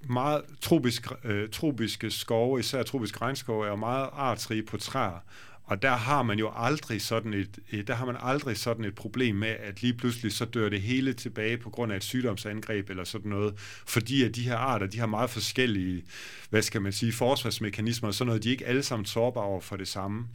meget 0.09 0.43
tropisk, 0.61 1.07
øh, 1.25 1.49
tropiske 1.49 2.11
skove, 2.11 2.61
især 2.61 2.83
tropisk 2.83 3.23
regnskov, 3.23 3.61
er 3.61 3.77
meget 3.77 4.09
artsrige 4.13 4.63
på 4.63 4.77
træer. 4.77 5.25
Og 5.65 5.83
der 5.83 5.91
har 5.91 6.23
man 6.23 6.39
jo 6.39 6.53
aldrig 6.57 7.03
sådan 7.03 7.35
et, 7.35 7.59
øh, 7.73 7.87
der 7.87 7.95
har 7.95 8.07
man 8.07 8.17
aldrig 8.21 8.57
sådan 8.57 8.85
et 8.85 8.95
problem 8.95 9.37
med, 9.37 9.49
at 9.49 9.83
lige 9.83 9.95
pludselig 9.95 10.33
så 10.33 10.45
dør 10.45 10.69
det 10.69 10.81
hele 10.81 11.13
tilbage 11.13 11.59
på 11.59 11.71
grund 11.71 11.93
af 11.93 11.97
et 11.97 12.05
sygdomsangreb 12.05 12.91
eller 12.91 13.05
sådan 13.05 13.31
noget, 13.31 13.55
fordi 13.87 14.23
at 14.23 14.35
de 14.35 14.43
her 14.43 14.57
arter, 14.57 14.87
de 14.87 14.99
har 14.99 15.07
meget 15.07 15.31
forskellige, 15.31 16.05
hvad 16.51 16.63
skal 16.63 16.83
man 16.83 16.93
sige, 16.93 17.13
forsvarsmekanismer 17.13 18.09
og 18.09 18.15
sådan 18.15 18.27
noget, 18.27 18.43
de 18.43 18.49
er 18.49 18.53
ikke 18.53 18.67
alle 18.67 18.83
sammen 18.83 19.07
sårbare 19.07 19.45
over 19.45 19.61
for 19.61 19.77
det 19.77 19.89
samme. 19.89 20.27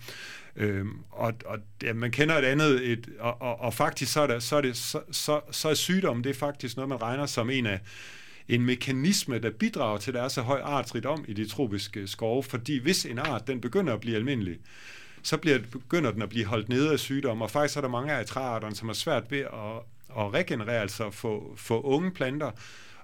Øhm, 0.55 0.99
og 1.11 1.33
og 1.45 1.57
ja, 1.83 1.93
man 1.93 2.11
kender 2.11 2.35
et 2.35 2.45
andet, 2.45 2.91
et, 2.91 3.09
og, 3.19 3.41
og, 3.41 3.61
og 3.61 3.73
faktisk 3.73 4.13
så 4.13 4.21
er, 4.21 4.27
der, 4.27 4.39
så, 4.39 4.55
er 4.55 4.61
det, 4.61 4.77
så, 4.77 5.01
så, 5.11 5.41
så 5.51 5.69
er 5.69 5.73
sygdom, 5.73 6.23
det 6.23 6.29
er 6.29 6.39
faktisk 6.39 6.75
noget, 6.75 6.89
man 6.89 7.01
regner 7.01 7.25
som 7.25 7.49
en 7.49 7.65
af 7.65 7.79
en 8.49 8.65
mekanisme, 8.65 9.39
der 9.39 9.51
bidrager 9.51 9.97
til, 9.97 10.11
at 10.11 10.15
der 10.15 10.21
er 10.21 10.27
så 10.27 10.41
høj 10.41 10.59
artsrigdom 10.59 11.25
i 11.27 11.33
de 11.33 11.47
tropiske 11.47 12.07
skove, 12.07 12.43
fordi 12.43 12.77
hvis 12.77 13.05
en 13.05 13.19
art, 13.19 13.47
den 13.47 13.61
begynder 13.61 13.93
at 13.93 13.99
blive 13.99 14.15
almindelig, 14.15 14.57
så 15.23 15.37
bliver, 15.37 15.59
begynder 15.71 16.11
den 16.11 16.21
at 16.21 16.29
blive 16.29 16.45
holdt 16.45 16.69
nede 16.69 16.91
af 16.91 16.99
sygdomme, 16.99 17.45
og 17.45 17.51
faktisk 17.51 17.77
er 17.77 17.81
der 17.81 17.87
mange 17.87 18.13
af 18.13 18.25
træarterne, 18.25 18.75
som 18.75 18.87
har 18.87 18.93
svært 18.93 19.31
ved 19.31 19.39
at, 19.39 19.77
at 20.17 20.33
regenerere, 20.33 20.81
altså 20.81 21.11
få, 21.11 21.53
få 21.57 21.81
unge 21.81 22.11
planter, 22.11 22.51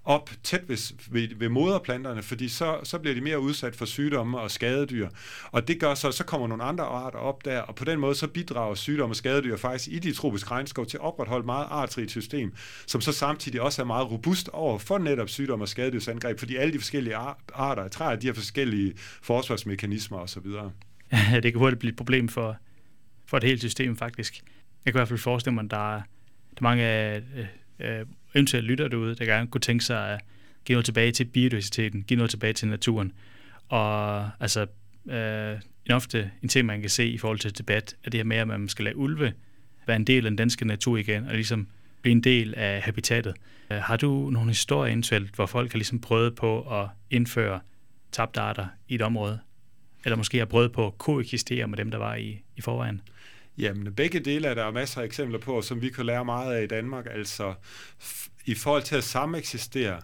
op 0.06 0.30
tæt 0.44 0.70
ved, 0.70 0.94
ved, 1.12 1.28
ved 1.36 1.50
moderplanterne, 1.50 2.22
fordi 2.22 2.50
så, 2.50 2.80
så 2.84 3.00
bliver 3.00 3.16
de 3.16 3.22
mere 3.22 3.40
udsat 3.40 3.76
for 3.76 3.86
sygdomme 3.86 4.40
og 4.40 4.52
skadedyr. 4.52 5.10
Og 5.52 5.68
det 5.68 5.80
gør 5.80 5.94
så, 5.94 6.12
så 6.12 6.24
kommer 6.24 6.48
nogle 6.48 6.64
andre 6.64 6.84
arter 6.84 7.20
op 7.20 7.46
der, 7.46 7.60
og 7.60 7.76
på 7.76 7.86
den 7.86 8.00
måde 8.00 8.16
så 8.16 8.28
bidrager 8.28 8.76
sygdomme 8.76 9.12
og 9.12 9.16
skadedyr 9.16 9.58
faktisk 9.58 9.90
i 9.90 10.00
de 10.00 10.14
tropiske 10.14 10.52
regnskov 10.52 10.86
til 10.86 10.98
at 10.98 11.02
opretholde 11.02 11.46
meget 11.46 11.68
artrigt 11.70 12.12
system, 12.12 12.54
som 12.88 13.02
så 13.02 13.12
samtidig 13.12 13.62
også 13.62 13.82
er 13.82 13.86
meget 13.86 14.12
robust 14.12 14.50
over 14.50 14.78
for 14.78 14.98
netop 14.98 15.30
sygdomme 15.30 15.64
og 15.64 15.70
skadedyrsangreb, 15.70 16.40
fordi 16.40 16.56
alle 16.56 16.74
de 16.74 16.80
forskellige 16.80 17.16
arter 17.54 17.84
af 17.84 17.92
træer, 17.92 18.16
de 18.16 18.28
har 18.28 18.34
forskellige 18.34 18.94
forsvarsmekanismer 19.22 20.18
osv. 20.18 20.46
det 21.44 21.52
kan 21.52 21.56
hurtigt 21.56 21.80
blive 21.80 21.92
et 21.92 21.98
problem 21.98 22.28
for, 22.28 22.58
for 23.26 23.38
et 23.38 23.44
helt 23.44 23.60
system 23.60 23.98
faktisk. 23.98 24.44
Jeg 24.86 24.94
kan 24.94 25.00
i 25.00 25.00
hvert 25.00 25.08
fald 25.08 25.20
forestille 25.20 25.56
mig, 25.56 25.64
at 25.64 25.72
der 25.72 25.96
er, 25.96 26.02
der 26.50 26.58
er 26.58 26.62
mange 26.62 27.16
øh, 27.16 27.46
øh, 27.80 28.06
eventuelt 28.36 28.66
lytter 28.66 28.88
derude, 28.88 29.16
der 29.16 29.26
gerne 29.26 29.48
kunne 29.48 29.62
tænke 29.62 29.84
sig 29.84 30.10
at 30.10 30.22
give 30.66 30.74
noget 30.74 30.86
tilbage 30.86 31.12
til 31.12 31.26
biodiversiteten, 31.26 32.04
give 32.04 32.18
noget 32.18 32.30
tilbage 32.30 32.54
til 32.54 32.68
naturen. 32.68 33.12
Og 33.70 34.30
altså, 34.40 34.66
øh, 35.10 35.60
en 35.86 35.92
ofte 35.92 36.32
en 36.44 36.50
ting, 36.50 36.66
man 36.66 36.82
kan 36.82 36.90
se 36.90 37.08
i 37.08 37.18
forhold 37.18 37.40
til 37.40 37.58
debat, 37.58 37.96
er 38.04 38.10
det 38.10 38.18
her 38.18 38.26
med, 38.26 38.38
at 38.38 38.48
man 38.48 38.70
skal 38.70 38.86
lade 38.86 38.96
ulve 38.96 39.34
være 39.88 39.96
en 39.96 40.04
del 40.04 40.26
af 40.26 40.32
den 40.32 40.38
danske 40.38 40.66
natur 40.66 40.98
igen, 40.98 41.26
og 41.26 41.34
ligesom 41.34 41.68
blive 42.02 42.12
en 42.12 42.22
del 42.22 42.56
af 42.56 42.82
habitatet. 42.82 43.34
Øh, 43.72 43.78
har 43.78 43.98
du 43.98 44.30
nogle 44.30 44.50
historier 44.50 44.92
eventuelt, 44.92 45.36
hvor 45.36 45.46
folk 45.46 45.72
har 45.72 45.78
ligesom 45.78 46.02
prøvet 46.02 46.36
på 46.36 46.82
at 46.82 46.88
indføre 47.10 47.60
tabte 48.12 48.40
arter 48.40 48.68
i 48.88 48.96
et 48.96 49.02
område? 49.02 49.40
Eller 50.06 50.18
måske 50.18 50.38
har 50.38 50.46
prøvet 50.46 50.72
på 50.72 50.88
at 50.88 50.98
koexistere 50.98 51.68
med 51.68 51.78
dem, 51.78 51.92
der 51.92 51.98
var 51.98 52.16
i, 52.16 52.44
i 52.58 52.62
forvejen? 52.62 53.02
Jamen, 53.58 53.94
begge 53.94 54.20
dele 54.20 54.48
er 54.48 54.54
der 54.54 54.72
masser 54.72 55.02
af 55.02 55.06
eksempler 55.06 55.40
på, 55.40 55.62
som 55.62 55.82
vi 55.82 55.90
kan 55.90 56.06
lære 56.06 56.26
meget 56.26 56.56
af 56.56 56.64
i 56.64 56.68
Danmark. 56.68 57.06
Altså, 57.12 57.54
i 58.46 58.56
forhold 58.56 58.84
til 58.84 58.96
at 58.96 59.04
sameksistere 59.04 60.02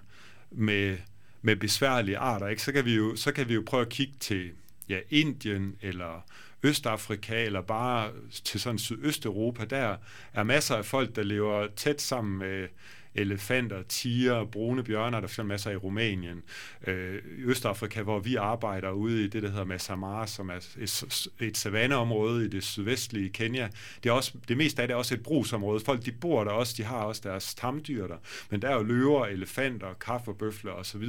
med, 0.52 0.98
med 1.42 1.56
besværlige 1.56 2.18
arter, 2.18 2.48
ikke, 2.48 2.62
så, 2.62 2.72
kan 2.72 2.86
vi 2.86 2.96
jo, 2.96 3.16
så 3.16 3.32
kan 3.32 3.50
vi 3.50 3.54
jo 3.54 3.64
prøve 3.66 3.82
at 3.82 3.90
kigge 3.90 4.14
til 4.20 4.52
ja, 4.90 5.00
Indien 5.10 5.76
eller 5.82 6.26
Østafrika 6.64 7.46
eller 7.46 7.62
bare 7.62 8.12
til 8.44 8.60
sådan 8.60 8.80
Sydøsteuropa. 8.80 9.66
Der 9.66 9.98
er 10.34 10.44
masser 10.44 10.76
af 10.76 10.86
folk, 10.86 11.16
der 11.16 11.24
lever 11.24 11.68
tæt 11.76 12.02
sammen 12.02 12.38
med 12.38 12.68
elefanter, 13.16 13.82
tiger, 13.82 14.46
brune 14.46 14.84
bjørner, 14.84 15.20
der 15.20 15.36
er 15.40 15.44
masser 15.44 15.72
i 15.72 15.76
Rumænien, 15.76 16.44
øh, 16.88 17.16
i 17.38 17.42
Østafrika, 17.42 18.02
hvor 18.02 18.20
vi 18.20 18.36
arbejder 18.36 18.92
ude 18.92 19.24
i 19.24 19.28
det, 19.28 19.44
der 19.44 19.50
hedder 19.50 19.66
Massamar, 19.66 20.26
som 20.26 20.50
er 20.50 20.56
et, 20.80 21.28
et 21.40 21.58
savanneområde 21.58 22.46
i 22.46 22.48
det 22.48 22.64
sydvestlige 22.64 23.30
Kenya. 23.30 23.70
Det 24.04 24.10
er 24.10 24.14
også, 24.14 24.34
det 24.48 24.58
meste 24.58 24.82
af 24.82 24.88
det 24.88 24.94
er 24.94 24.98
også 24.98 25.14
et 25.14 25.24
brugsområde. 25.24 25.80
Folk, 25.80 26.06
de 26.06 26.12
bor 26.12 26.44
der 26.44 26.52
også, 26.52 26.74
de 26.78 26.84
har 26.84 26.98
også 26.98 27.22
deres 27.24 27.56
tamdyr 27.56 28.08
der, 28.08 28.18
men 28.50 28.62
der 28.62 28.70
er 28.70 28.76
jo 28.76 28.84
løver, 28.84 29.26
elefanter, 29.26 29.94
kaffebøfler 29.94 30.72
osv., 30.72 31.04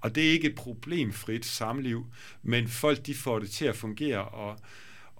og 0.00 0.14
det 0.14 0.28
er 0.28 0.32
ikke 0.32 0.48
et 0.48 0.54
problemfrit 0.54 1.46
samliv, 1.46 2.06
men 2.42 2.68
folk, 2.68 3.06
de 3.06 3.14
får 3.14 3.38
det 3.38 3.50
til 3.50 3.64
at 3.64 3.76
fungere, 3.76 4.24
og 4.24 4.58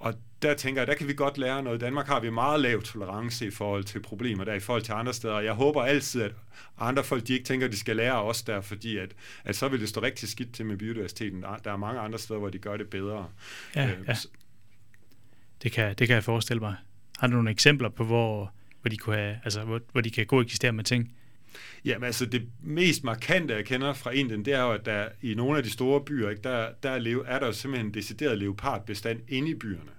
og 0.01 0.15
der 0.43 0.55
tænker 0.55 0.81
jeg, 0.81 0.87
der 0.87 0.95
kan 0.95 1.09
vi 1.09 1.15
godt 1.15 1.39
lære 1.39 1.63
noget. 1.63 1.79
I 1.79 1.85
Danmark 1.85 2.07
har 2.07 2.21
vi 2.21 2.31
meget 2.31 2.61
lav 2.61 2.83
tolerance 2.83 3.47
i 3.47 3.51
forhold 3.51 3.85
til 3.85 4.03
problemer 4.03 4.45
der, 4.45 4.55
i 4.55 4.61
forhold 4.61 4.83
til 4.83 4.93
andre 4.93 5.15
steder. 5.15 5.41
Jeg 5.41 5.53
håber 5.53 5.83
altid, 5.83 6.23
at 6.23 6.33
andre 6.79 7.05
folk, 7.05 7.27
de 7.27 7.33
ikke 7.33 7.45
tænker, 7.45 7.67
at 7.67 7.73
de 7.73 7.79
skal 7.79 7.97
lære 7.97 8.23
os 8.23 8.43
der, 8.43 8.61
fordi 8.61 8.97
at, 8.97 9.15
at 9.45 9.57
så 9.57 9.69
vil 9.69 9.81
det 9.81 9.89
stå 9.89 10.03
rigtig 10.03 10.29
skidt 10.29 10.55
til 10.55 10.67
med 10.67 10.77
biodiversiteten. 10.77 11.45
Der 11.65 11.73
er 11.73 11.77
mange 11.77 12.01
andre 12.01 12.19
steder, 12.19 12.41
hvor 12.41 12.49
de 12.49 12.59
gør 12.59 12.77
det 12.77 12.91
bedre. 12.91 13.29
Ja, 13.77 13.87
øh, 13.87 13.99
ja. 14.09 14.15
Det, 15.63 15.73
kan, 15.73 15.95
det 15.95 16.07
kan 16.07 16.15
jeg 16.15 16.25
forestille 16.25 16.61
mig. 16.61 16.75
Har 17.19 17.27
du 17.27 17.33
nogle 17.33 17.51
eksempler 17.51 17.89
på, 17.89 18.05
hvor, 18.05 18.53
hvor, 18.81 18.89
de, 18.89 18.97
kunne 18.97 19.17
have, 19.17 19.39
altså, 19.45 19.65
hvor, 19.65 19.81
hvor 19.93 20.01
de 20.01 20.11
kan 20.11 20.27
gå 20.27 20.41
eksistere 20.41 20.73
med 20.73 20.85
ting? 20.85 21.15
Jamen 21.85 22.05
altså 22.05 22.27
det 22.27 22.43
mest 22.63 23.05
markante, 23.05 23.55
jeg 23.55 23.65
kender 23.65 23.93
fra 23.93 24.11
Indien, 24.11 24.45
det 24.45 24.55
er 24.55 24.63
jo, 24.63 24.73
at 24.73 24.87
der 24.87 25.09
i 25.23 25.35
nogle 25.35 25.59
af 25.59 25.65
de 25.65 25.71
store 25.71 26.05
byer, 26.05 26.31
ikke, 26.31 26.43
der, 26.43 26.69
der 26.83 26.91
er, 26.91 27.23
er 27.27 27.39
der 27.39 27.47
jo 27.47 27.53
simpelthen 27.53 27.87
en 27.87 27.95
decideret 27.95 28.39
leopardbestand 28.39 29.21
inde 29.29 29.51
i 29.51 29.55
byerne. 29.55 29.91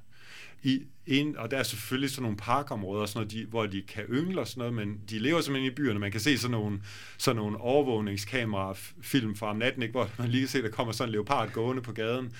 I, 0.64 0.82
ind, 1.06 1.36
og 1.36 1.52
der 1.52 1.58
er 1.58 1.64
selvfølgelig 1.64 2.10
sådan 2.10 2.24
nogle 2.24 2.38
parkområder, 2.38 3.06
sådan 3.06 3.20
noget, 3.20 3.32
de, 3.32 3.46
hvor 3.50 3.66
de 3.66 3.82
kan 3.82 4.04
yngle 4.10 4.40
og 4.40 4.48
sådan 4.48 4.60
noget, 4.60 4.74
men 4.74 5.02
de 5.10 5.20
lever 5.20 5.42
simpelthen 5.42 5.72
i 5.72 5.76
byerne. 5.76 6.00
Man 6.00 6.12
kan 6.12 6.20
se 6.20 6.38
sådan 6.38 6.52
nogle, 6.52 6.82
sådan 7.18 7.36
nogle 7.36 7.58
overvågningskamera 7.58 8.76
film 9.02 9.36
fra 9.36 9.50
om 9.50 9.58
natten, 9.58 9.82
ikke, 9.82 9.92
hvor 9.92 10.10
man 10.18 10.30
lige 10.30 10.42
kan 10.42 10.50
se, 10.50 10.62
der 10.62 10.70
kommer 10.70 10.94
sådan 10.94 11.10
en 11.10 11.12
leopard 11.12 11.52
gående 11.52 11.82
på 11.82 11.92
gaden. 11.92 12.34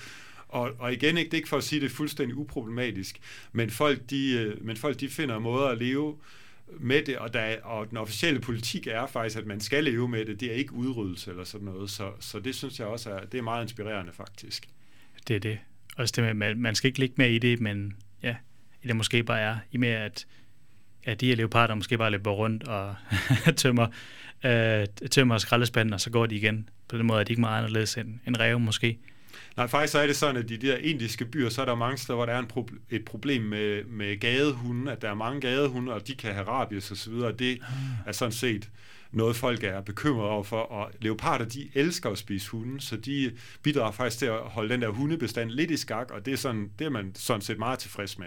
Og, 0.48 0.70
og 0.78 0.92
igen, 0.92 1.18
ikke, 1.18 1.30
det 1.30 1.34
er 1.34 1.38
ikke 1.38 1.48
for 1.48 1.56
at 1.56 1.64
sige, 1.64 1.78
at 1.78 1.82
det 1.82 1.90
er 1.90 1.94
fuldstændig 1.94 2.36
uproblematisk, 2.36 3.18
men 3.52 3.70
folk, 3.70 4.10
de, 4.10 4.32
øh, 4.32 4.66
men 4.66 4.76
folk 4.76 5.00
de 5.00 5.08
finder 5.08 5.38
måder 5.38 5.66
at 5.66 5.78
leve 5.78 6.16
med 6.80 7.02
det, 7.02 7.18
og, 7.18 7.32
der, 7.32 7.56
og 7.62 7.90
den 7.90 7.96
officielle 7.96 8.40
politik 8.40 8.86
er 8.86 9.06
faktisk, 9.06 9.38
at 9.38 9.46
man 9.46 9.60
skal 9.60 9.84
leve 9.84 10.08
med 10.08 10.24
det. 10.24 10.40
Det 10.40 10.50
er 10.50 10.54
ikke 10.54 10.72
udryddelse 10.72 11.30
eller 11.30 11.44
sådan 11.44 11.64
noget. 11.64 11.90
Så, 11.90 12.10
så 12.20 12.40
det 12.40 12.54
synes 12.54 12.80
jeg 12.80 12.86
også 12.86 13.10
er, 13.10 13.24
det 13.24 13.38
er 13.38 13.42
meget 13.42 13.62
inspirerende 13.62 14.12
faktisk. 14.12 14.68
Det 15.28 15.36
er 15.36 15.40
det. 15.40 15.58
Også 15.96 16.12
det 16.16 16.36
med, 16.36 16.54
man 16.54 16.74
skal 16.74 16.88
ikke 16.88 16.98
ligge 16.98 17.14
med 17.18 17.30
i 17.30 17.38
det, 17.38 17.60
men 17.60 17.96
ja, 18.22 18.36
det 18.82 18.96
måske 18.96 19.22
bare 19.22 19.40
er, 19.40 19.56
i 19.72 19.76
med 19.76 19.88
at 19.88 20.26
ja, 21.06 21.14
de 21.14 21.26
her 21.26 21.36
leoparder 21.36 21.74
måske 21.74 21.98
bare 21.98 22.10
løber 22.10 22.30
rundt 22.30 22.68
og 22.68 22.94
tømmer, 23.56 23.86
øh, 24.44 24.86
tømmer 25.10 25.38
skraldespanden, 25.38 25.92
og 25.92 26.00
så 26.00 26.10
går 26.10 26.26
de 26.26 26.34
igen. 26.34 26.68
På 26.88 26.98
den 26.98 27.06
måde 27.06 27.20
er 27.20 27.24
de 27.24 27.32
ikke 27.32 27.40
meget 27.40 27.58
anderledes 27.58 27.96
end, 27.96 28.18
end 28.26 28.36
ræve 28.36 28.60
måske. 28.60 28.98
Nej, 29.56 29.66
faktisk 29.66 29.92
så 29.92 29.98
er 29.98 30.06
det 30.06 30.16
sådan, 30.16 30.36
at 30.36 30.50
i 30.50 30.56
de 30.56 30.66
der 30.66 30.76
indiske 30.76 31.24
byer, 31.24 31.48
så 31.48 31.60
er 31.60 31.64
der 31.64 31.74
mange 31.74 31.98
steder, 31.98 32.16
hvor 32.16 32.26
der 32.26 32.32
er 32.32 32.38
en 32.38 32.50
pro- 32.52 32.76
et 32.90 33.04
problem 33.04 33.42
med, 33.42 33.84
med 33.84 34.20
gadehunde, 34.20 34.92
at 34.92 35.02
der 35.02 35.10
er 35.10 35.14
mange 35.14 35.40
gadehunde, 35.40 35.92
og 35.92 36.06
de 36.06 36.14
kan 36.14 36.34
have 36.34 36.46
rabies 36.46 36.90
og 36.90 36.96
så 36.96 37.10
videre, 37.10 37.26
og 37.26 37.38
det 37.38 37.52
ah. 37.62 38.08
er 38.08 38.12
sådan 38.12 38.32
set 38.32 38.70
noget, 39.12 39.36
folk 39.36 39.64
er 39.64 39.80
bekymret 39.80 40.28
over 40.28 40.42
for, 40.42 40.60
og 40.60 40.90
leoparder, 41.00 41.44
de 41.44 41.68
elsker 41.74 42.10
at 42.10 42.18
spise 42.18 42.50
hunde, 42.50 42.80
så 42.80 42.96
de 42.96 43.32
bidrager 43.62 43.92
faktisk 43.92 44.18
til 44.18 44.26
at 44.26 44.38
holde 44.38 44.68
den 44.68 44.82
der 44.82 44.88
hundebestand 44.88 45.50
lidt 45.50 45.70
i 45.70 45.76
skak, 45.76 46.10
og 46.10 46.26
det 46.26 46.32
er, 46.32 46.36
sådan, 46.36 46.70
det 46.78 46.84
er 46.84 46.90
man 46.90 47.14
sådan 47.14 47.42
set 47.42 47.58
meget 47.58 47.78
tilfreds 47.78 48.18
med. 48.18 48.26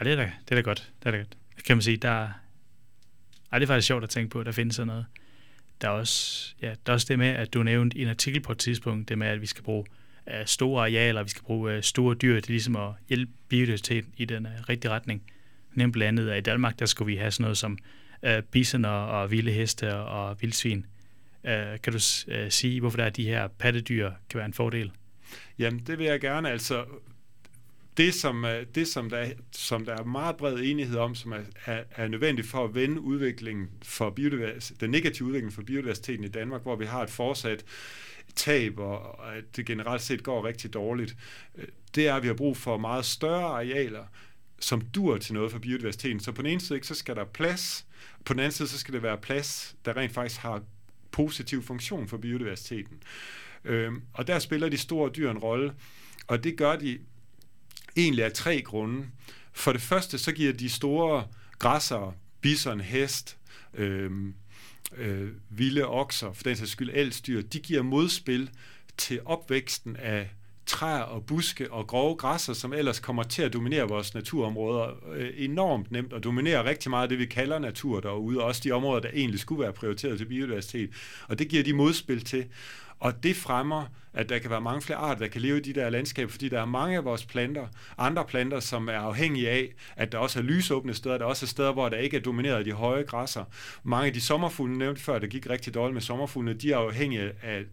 Ej, 0.00 0.04
det 0.04 0.12
er 0.12 0.16
da, 0.16 0.32
det 0.44 0.50
er 0.50 0.54
da 0.54 0.60
godt. 0.60 0.92
Det 0.98 1.06
er 1.06 1.10
da 1.10 1.16
godt. 1.16 1.36
Kan 1.66 1.76
man 1.76 1.82
sige, 1.82 1.96
der 1.96 2.28
ej, 3.52 3.58
det 3.58 3.62
er 3.62 3.66
faktisk 3.66 3.86
sjovt 3.86 4.04
at 4.04 4.10
tænke 4.10 4.30
på, 4.30 4.40
at 4.40 4.46
der 4.46 4.52
findes 4.52 4.76
sådan 4.76 4.86
noget. 4.86 5.06
Der 5.80 5.88
er 5.88 5.92
også, 5.92 6.54
ja, 6.62 6.74
der 6.86 6.92
er 6.92 6.94
også 6.94 7.06
det 7.08 7.18
med, 7.18 7.28
at 7.28 7.54
du 7.54 7.62
nævnte 7.62 7.98
i 7.98 8.02
en 8.02 8.08
artikel 8.08 8.40
på 8.40 8.52
et 8.52 8.58
tidspunkt, 8.58 9.08
det 9.08 9.18
med, 9.18 9.26
at 9.26 9.40
vi 9.40 9.46
skal 9.46 9.64
bruge 9.64 9.84
af 10.30 10.48
store 10.48 10.82
arealer, 10.82 11.22
vi 11.22 11.28
skal 11.28 11.42
bruge 11.42 11.72
øh, 11.72 11.82
store 11.82 12.14
dyr 12.14 12.40
til 12.40 12.50
ligesom 12.50 12.76
at 12.76 12.92
hjælpe 13.08 13.32
biodiversiteten 13.48 14.12
i 14.16 14.24
den 14.24 14.46
øh, 14.46 14.52
rigtige 14.68 14.90
retning. 14.90 15.22
Nemt 15.74 15.92
blandt 15.92 16.20
andet, 16.20 16.30
at 16.30 16.38
i 16.38 16.40
Danmark, 16.40 16.78
der 16.78 16.86
skulle 16.86 17.06
vi 17.06 17.16
have 17.16 17.30
sådan 17.30 17.42
noget 17.42 17.58
som 17.58 17.78
uh, 18.26 18.44
bisoner 18.50 18.88
og, 18.88 19.30
vilde 19.30 19.52
heste 19.52 19.94
og 19.96 20.42
vildsvin. 20.42 20.86
Uh, 21.44 21.50
kan 21.82 21.92
du 21.92 21.96
uh, 21.96 22.48
sige, 22.48 22.80
hvorfor 22.80 22.96
der 22.96 23.04
er 23.04 23.10
de 23.10 23.24
her 23.24 23.48
pattedyr 23.48 24.10
kan 24.30 24.38
være 24.38 24.46
en 24.46 24.54
fordel? 24.54 24.90
Jamen, 25.58 25.80
det 25.86 25.98
vil 25.98 26.06
jeg 26.06 26.20
gerne. 26.20 26.50
Altså, 26.50 26.84
det, 27.96 28.14
som, 28.14 28.46
det 28.74 28.88
som, 28.88 29.10
der, 29.10 29.28
som 29.52 29.84
der 29.84 29.96
er 29.96 30.04
meget 30.04 30.36
bred 30.36 30.58
enighed 30.62 30.96
om, 30.96 31.14
som 31.14 31.32
er, 31.32 31.40
er, 31.66 31.82
er 31.90 32.08
nødvendigt 32.08 32.48
for 32.48 32.64
at 32.64 32.74
vende 32.74 33.00
udviklingen 33.00 33.68
for 33.82 34.16
den 34.80 34.90
negative 34.90 35.28
udvikling 35.28 35.52
for 35.52 35.62
biodiversiteten 35.62 36.24
i 36.24 36.28
Danmark, 36.28 36.62
hvor 36.62 36.76
vi 36.76 36.84
har 36.84 37.02
et 37.02 37.10
fortsat 37.10 37.64
tab, 38.36 38.78
og 38.78 39.36
at 39.36 39.56
det 39.56 39.66
generelt 39.66 40.02
set 40.02 40.22
går 40.22 40.44
rigtig 40.44 40.74
dårligt, 40.74 41.16
øh, 41.54 41.66
det 41.94 42.08
er, 42.08 42.14
at 42.14 42.22
vi 42.22 42.26
har 42.26 42.34
brug 42.34 42.56
for 42.56 42.78
meget 42.78 43.04
større 43.04 43.44
arealer, 43.44 44.04
som 44.60 44.80
dur 44.80 45.18
til 45.18 45.34
noget 45.34 45.52
for 45.52 45.58
biodiversiteten. 45.58 46.20
Så 46.20 46.32
på 46.32 46.42
den 46.42 46.50
ene 46.50 46.60
side, 46.60 46.84
så 46.84 46.94
skal 46.94 47.16
der 47.16 47.24
plads, 47.24 47.86
på 48.24 48.32
den 48.32 48.40
anden 48.40 48.52
side, 48.52 48.68
så 48.68 48.78
skal 48.78 48.94
det 48.94 49.02
være 49.02 49.18
plads, 49.18 49.76
der 49.84 49.96
rent 49.96 50.12
faktisk 50.12 50.40
har 50.40 50.62
positiv 51.10 51.62
funktion 51.62 52.08
for 52.08 52.16
biodiversiteten. 52.16 53.02
Øhm, 53.64 54.02
og 54.12 54.26
der 54.26 54.38
spiller 54.38 54.68
de 54.68 54.78
store 54.78 55.10
dyr 55.10 55.30
en 55.30 55.38
rolle, 55.38 55.72
og 56.26 56.44
det 56.44 56.56
gør 56.56 56.76
de 56.76 56.98
egentlig 57.96 58.24
af 58.24 58.32
tre 58.32 58.62
grunde. 58.62 59.06
For 59.52 59.72
det 59.72 59.82
første, 59.82 60.18
så 60.18 60.32
giver 60.32 60.52
de 60.52 60.68
store 60.68 61.26
græsser, 61.58 62.14
bison, 62.40 62.80
hest, 62.80 63.38
øhm, 63.74 64.34
øh, 64.96 65.28
vilde 65.50 65.86
okser, 65.86 66.32
for 66.32 66.42
den 66.42 66.56
sags 66.56 66.70
skyld 66.70 66.90
elstyr, 66.92 67.42
de 67.42 67.58
giver 67.58 67.82
modspil 67.82 68.50
til 68.96 69.20
opvæksten 69.24 69.96
af 69.96 70.30
træer 70.66 71.02
og 71.02 71.26
buske 71.26 71.72
og 71.72 71.86
grove 71.86 72.16
græsser, 72.16 72.52
som 72.52 72.72
ellers 72.72 73.00
kommer 73.00 73.22
til 73.22 73.42
at 73.42 73.52
dominere 73.52 73.88
vores 73.88 74.14
naturområder 74.14 74.88
øh, 75.14 75.30
enormt 75.36 75.90
nemt 75.90 76.12
og 76.12 76.24
dominere 76.24 76.64
rigtig 76.64 76.90
meget 76.90 77.02
af 77.02 77.08
det, 77.08 77.18
vi 77.18 77.26
kalder 77.26 77.58
natur 77.58 78.00
derude, 78.00 78.40
og 78.40 78.44
også 78.44 78.60
de 78.64 78.72
områder, 78.72 79.00
der 79.00 79.08
egentlig 79.14 79.40
skulle 79.40 79.62
være 79.62 79.72
prioriteret 79.72 80.18
til 80.18 80.24
biodiversitet. 80.24 80.90
Og 81.28 81.38
det 81.38 81.48
giver 81.48 81.62
de 81.62 81.72
modspil 81.72 82.24
til. 82.24 82.44
Og 82.98 83.22
det 83.22 83.36
fremmer, 83.36 83.84
at 84.14 84.28
der 84.28 84.38
kan 84.38 84.50
være 84.50 84.60
mange 84.60 84.82
flere 84.82 84.98
arter, 84.98 85.18
der 85.18 85.28
kan 85.28 85.40
leve 85.40 85.58
i 85.58 85.60
de 85.60 85.72
der 85.72 85.90
landskaber, 85.90 86.30
fordi 86.30 86.48
der 86.48 86.60
er 86.60 86.64
mange 86.64 86.96
af 86.96 87.04
vores 87.04 87.24
planter, 87.24 87.66
andre 87.98 88.24
planter, 88.24 88.60
som 88.60 88.88
er 88.88 88.92
afhængige 88.92 89.50
af, 89.50 89.74
at 89.96 90.12
der 90.12 90.18
også 90.18 90.38
er 90.38 90.42
lysåbne 90.42 90.94
steder, 90.94 91.18
der 91.18 91.24
også 91.24 91.46
er 91.46 91.48
steder, 91.48 91.72
hvor 91.72 91.88
der 91.88 91.96
ikke 91.96 92.16
er 92.16 92.20
domineret 92.20 92.56
af 92.56 92.64
de 92.64 92.72
høje 92.72 93.02
græsser. 93.02 93.44
Mange 93.82 94.06
af 94.06 94.12
de 94.12 94.20
sommerfugle, 94.20 94.78
nævnte 94.78 95.02
før, 95.02 95.18
der 95.18 95.26
gik 95.26 95.50
rigtig 95.50 95.74
dårligt 95.74 95.94
med 95.94 96.02
sommerfuglene, 96.02 96.58
de 96.58 96.72
er 96.72 96.76
afhængige 96.76 97.32
af, 97.42 97.64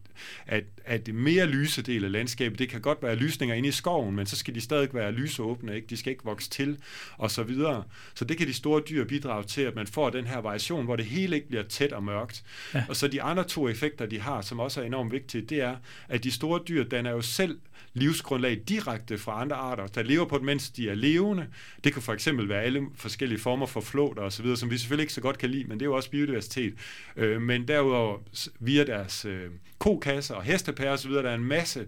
af, 0.48 0.64
af 0.86 1.02
det 1.02 1.16
mere 1.16 1.46
lyse 1.46 1.82
del 1.82 2.06
af 2.06 2.12
landskabet. 2.12 2.60
Det 2.60 2.70
kan 2.70 2.82
godt 2.82 3.04
være 3.04 3.16
lysninger 3.16 3.56
inde 3.56 3.70
i 3.70 3.72
skoven, 3.72 4.16
men 4.16 4.26
så 4.26 4.36
skal 4.36 4.56
de 4.56 4.62
stadig 4.62 4.94
være 4.94 5.12
lysåbne, 5.12 5.76
ikke? 5.76 5.88
de 5.88 5.98
skal 5.98 6.12
ikke 6.12 6.24
vokse 6.24 6.50
til, 6.50 6.78
og 7.18 7.32
så 7.32 7.44
videre. 7.44 7.84
Så 8.14 8.26
det 8.26 8.38
kan 8.38 8.48
de 8.48 8.54
store 8.54 8.82
dyr 8.90 9.06
bidrage 9.06 9.44
til, 9.44 9.62
at 9.62 9.76
man 9.76 9.88
får 9.88 10.10
den 10.10 10.28
her 10.28 10.38
variation, 10.38 10.86
hvor 10.86 10.96
det 10.96 11.06
hele 11.06 11.36
ikke 11.36 11.48
bliver 11.48 11.64
tæt 11.64 11.92
og 11.92 12.04
mørkt. 12.04 12.44
Ja. 12.74 12.84
Og 12.90 12.96
så 12.96 13.08
de 13.08 13.22
andre 13.22 13.44
to 13.44 13.70
effekter, 13.70 14.06
de 14.06 14.20
har, 14.20 14.42
som 14.42 14.60
også 14.60 14.82
er 14.82 14.86
enormt 14.86 15.12
vigtige, 15.12 15.42
det 15.42 15.62
er, 15.62 15.76
at 16.10 16.24
de 16.28 16.32
store 16.32 16.62
dyr 16.68 16.84
danner 16.84 17.12
jo 17.12 17.22
selv 17.22 17.60
livsgrundlag 17.94 18.62
direkte 18.68 19.18
fra 19.18 19.42
andre 19.42 19.56
arter, 19.56 19.88
der 19.88 20.04
lever 20.04 20.26
på 20.26 20.38
det, 20.38 20.46
mens 20.46 20.70
de 20.70 20.90
er 20.90 20.96
levende. 20.96 21.48
Det 21.84 21.94
kan 21.94 22.02
for 22.02 22.14
eksempel 22.14 22.50
være 22.50 22.62
alle 22.62 22.88
forskellige 22.96 23.40
former 23.40 23.66
for 23.66 23.82
flåter 23.82 24.22
osv., 24.22 24.56
som 24.56 24.72
vi 24.72 24.78
selvfølgelig 24.78 25.04
ikke 25.04 25.14
så 25.14 25.22
godt 25.22 25.38
kan 25.38 25.50
lide, 25.50 25.64
men 25.64 25.80
det 25.80 25.82
er 25.82 25.90
jo 25.90 25.96
også 25.96 26.10
biodiversitet. 26.10 26.74
Øh, 27.16 27.42
men 27.42 27.68
derudover 27.68 28.18
via 28.60 28.84
deres 28.84 29.26
øh, 29.26 29.50
kokasser 29.80 30.36
og 30.36 30.44
hestepærer 30.44 30.94
osv., 30.94 31.12
der 31.12 31.30
er 31.30 31.36
en 31.36 31.44
masse 31.44 31.88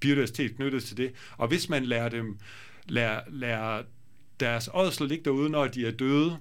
biodiversitet 0.00 0.56
knyttet 0.56 0.84
til 0.84 0.96
det. 0.96 1.12
Og 1.36 1.48
hvis 1.48 1.68
man 1.68 1.84
lærer 1.84 2.08
dem, 2.08 2.38
lærer, 2.86 3.20
lærer 3.30 3.82
deres 4.40 4.68
ådsler 4.74 5.06
ligge 5.06 5.24
derude, 5.24 5.50
når 5.50 5.66
de 5.66 5.86
er 5.86 5.90
døde, 5.90 6.38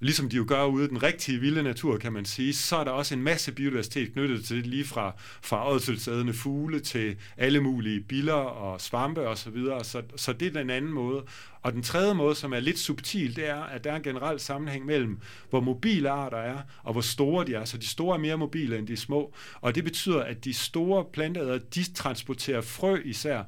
ligesom 0.00 0.28
de 0.28 0.36
jo 0.36 0.44
gør 0.48 0.64
ude 0.64 0.84
i 0.84 0.88
den 0.88 1.02
rigtige 1.02 1.40
vilde 1.40 1.62
natur, 1.62 1.96
kan 1.96 2.12
man 2.12 2.24
sige, 2.24 2.54
så 2.54 2.76
er 2.76 2.84
der 2.84 2.90
også 2.90 3.14
en 3.14 3.22
masse 3.22 3.52
biodiversitet 3.52 4.12
knyttet 4.12 4.44
til 4.44 4.56
det, 4.56 4.66
lige 4.66 4.84
fra, 4.84 5.12
fra 5.42 5.70
ådselsædende 5.70 6.32
fugle 6.32 6.80
til 6.80 7.16
alle 7.36 7.60
mulige 7.60 8.00
biller 8.00 8.32
og 8.32 8.80
svampe 8.80 9.28
osv., 9.28 9.44
så, 9.44 9.50
videre. 9.50 9.84
så, 9.84 10.02
så 10.16 10.32
det 10.32 10.48
er 10.48 10.60
den 10.60 10.70
anden 10.70 10.92
måde. 10.92 11.24
Og 11.62 11.72
den 11.72 11.82
tredje 11.82 12.14
måde, 12.14 12.34
som 12.34 12.52
er 12.52 12.60
lidt 12.60 12.78
subtil, 12.78 13.36
det 13.36 13.48
er, 13.48 13.62
at 13.62 13.84
der 13.84 13.92
er 13.92 13.96
en 13.96 14.02
generel 14.02 14.40
sammenhæng 14.40 14.86
mellem, 14.86 15.18
hvor 15.50 15.60
mobile 15.60 16.10
arter 16.10 16.38
er, 16.38 16.58
og 16.82 16.92
hvor 16.92 17.00
store 17.00 17.46
de 17.46 17.54
er. 17.54 17.64
Så 17.64 17.78
de 17.78 17.86
store 17.86 18.16
er 18.16 18.20
mere 18.20 18.38
mobile 18.38 18.78
end 18.78 18.86
de 18.86 18.96
små. 18.96 19.34
Og 19.60 19.74
det 19.74 19.84
betyder, 19.84 20.22
at 20.22 20.44
de 20.44 20.54
store 20.54 21.04
planteæder, 21.12 21.58
de 21.58 21.92
transporterer 21.92 22.60
frø 22.60 23.00
især 23.04 23.42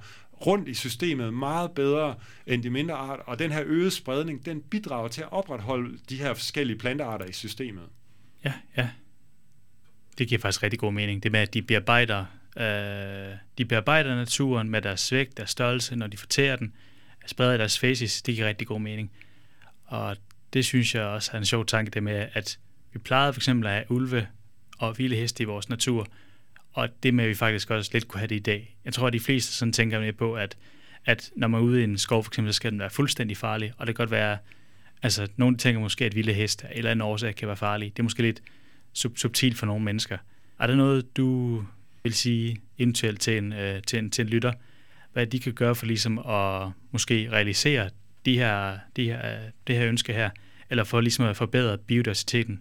rundt 0.47 0.69
i 0.69 0.75
systemet 0.75 1.35
meget 1.35 1.73
bedre 1.73 2.15
end 2.47 2.63
de 2.63 2.71
mindre 2.71 2.95
arter, 2.95 3.23
og 3.25 3.39
den 3.39 3.53
her 3.53 3.63
øgede 3.67 3.91
spredning, 3.91 4.47
den 4.47 4.61
bidrager 4.61 5.09
til 5.09 5.23
at 5.23 5.33
opretholde 5.33 5.99
de 6.09 6.17
her 6.17 6.35
forskellige 6.35 6.79
plantearter 6.79 7.25
i 7.25 7.33
systemet. 7.33 7.85
Ja, 8.45 8.53
ja. 8.77 8.89
Det 10.19 10.29
giver 10.29 10.41
faktisk 10.41 10.63
rigtig 10.63 10.79
god 10.79 10.93
mening. 10.93 11.23
Det 11.23 11.33
med, 11.33 11.41
at 11.41 11.55
de 11.55 11.63
bearbejder, 11.63 12.25
øh, 12.57 13.37
de 13.59 13.65
bearbejder 13.65 14.15
naturen 14.15 14.71
med 14.71 14.83
deres 14.83 15.13
vægt, 15.13 15.37
deres 15.37 15.51
størrelse, 15.51 15.97
når 15.97 16.07
de 16.07 16.17
fortærer 16.17 16.57
den, 16.57 16.73
spreder 17.27 17.57
deres 17.57 17.79
faces, 17.79 18.23
det 18.23 18.35
giver 18.35 18.49
rigtig 18.49 18.67
god 18.67 18.81
mening. 18.81 19.11
Og 19.85 20.17
det 20.53 20.65
synes 20.65 20.95
jeg 20.95 21.03
også 21.03 21.31
er 21.33 21.39
en 21.39 21.45
sjov 21.45 21.67
tanke, 21.67 21.91
det 21.91 22.03
med, 22.03 22.29
at 22.33 22.59
vi 22.93 22.99
plejede 22.99 23.33
for 23.33 23.39
eksempel 23.39 23.67
at 23.67 23.73
have 23.73 23.91
ulve 23.91 24.29
og 24.79 24.99
vilde 24.99 25.17
heste 25.17 25.43
i 25.43 25.47
vores 25.47 25.69
natur, 25.69 26.07
og 26.77 26.89
det 27.03 27.15
med, 27.15 27.25
at 27.25 27.31
vi 27.31 27.35
faktisk 27.35 27.71
også 27.71 27.91
lidt 27.93 28.09
kunne 28.09 28.19
have 28.19 28.29
det 28.29 28.37
i 28.37 28.39
dag. 28.39 28.77
Jeg 28.85 28.93
tror, 28.93 29.07
at 29.07 29.13
de 29.13 29.21
fleste 29.21 29.53
sådan 29.53 29.73
tænker 29.73 30.01
med 30.01 30.13
på, 30.13 30.35
at, 30.35 30.57
at 31.05 31.31
når 31.37 31.49
man 31.49 31.61
er 31.61 31.65
ude 31.65 31.81
i 31.81 31.85
en 31.85 31.99
skov, 31.99 32.25
for 32.25 32.31
eksempel, 32.31 32.53
så 32.53 32.57
skal 32.57 32.71
den 32.71 32.79
være 32.79 32.91
fuldstændig 32.91 33.37
farlig. 33.37 33.73
Og 33.79 33.87
det 33.87 33.97
kan 33.97 34.03
godt 34.03 34.11
være, 34.11 34.39
altså 35.03 35.29
nogle 35.37 35.57
tænker 35.57 35.81
måske, 35.81 36.05
at 36.05 36.15
vilde 36.15 36.33
heste 36.33 36.67
eller 36.71 36.93
en 36.93 37.01
årsag 37.01 37.35
kan 37.35 37.49
være 37.49 37.57
farlige. 37.57 37.91
Det 37.91 37.99
er 37.99 38.03
måske 38.03 38.23
lidt 38.23 38.43
sub- 38.99 39.17
subtilt 39.17 39.59
for 39.59 39.67
nogle 39.67 39.85
mennesker. 39.85 40.19
Er 40.61 40.67
der 40.67 40.75
noget, 40.75 41.17
du 41.17 41.63
vil 42.03 42.15
sige 42.15 42.61
eventuelt 42.79 43.21
til 43.21 43.39
en, 43.39 43.53
øh, 43.53 43.83
til 43.83 43.99
en, 43.99 44.11
til 44.11 44.23
en 44.23 44.29
lytter, 44.29 44.53
hvad 45.13 45.27
de 45.27 45.41
kan 45.41 45.53
gøre 45.53 45.75
for 45.75 45.87
ligesom 45.87 46.19
at 46.19 46.71
måske 46.91 47.29
realisere 47.33 47.91
de 48.25 48.39
her, 48.39 48.79
de 48.97 49.05
her, 49.05 49.35
øh, 49.35 49.51
det 49.67 49.77
her 49.77 49.89
ønske 49.89 50.13
her, 50.13 50.31
eller 50.71 50.85
for 50.85 51.01
ligesom 51.01 51.25
at 51.25 51.37
forbedre 51.37 51.79
biodiversiteten? 51.79 52.61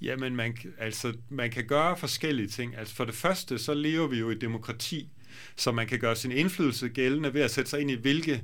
Jamen, 0.00 0.36
man, 0.36 0.56
altså, 0.78 1.12
man 1.28 1.50
kan 1.50 1.66
gøre 1.66 1.96
forskellige 1.96 2.48
ting. 2.48 2.76
Altså, 2.76 2.94
for 2.94 3.04
det 3.04 3.14
første, 3.14 3.58
så 3.58 3.74
lever 3.74 4.06
vi 4.06 4.18
jo 4.18 4.30
i 4.30 4.34
demokrati, 4.34 5.08
så 5.56 5.72
man 5.72 5.86
kan 5.86 5.98
gøre 5.98 6.16
sin 6.16 6.32
indflydelse 6.32 6.88
gældende 6.88 7.34
ved 7.34 7.40
at 7.40 7.50
sætte 7.50 7.70
sig 7.70 7.80
ind 7.80 7.90
i, 7.90 7.94
hvilke 7.94 8.42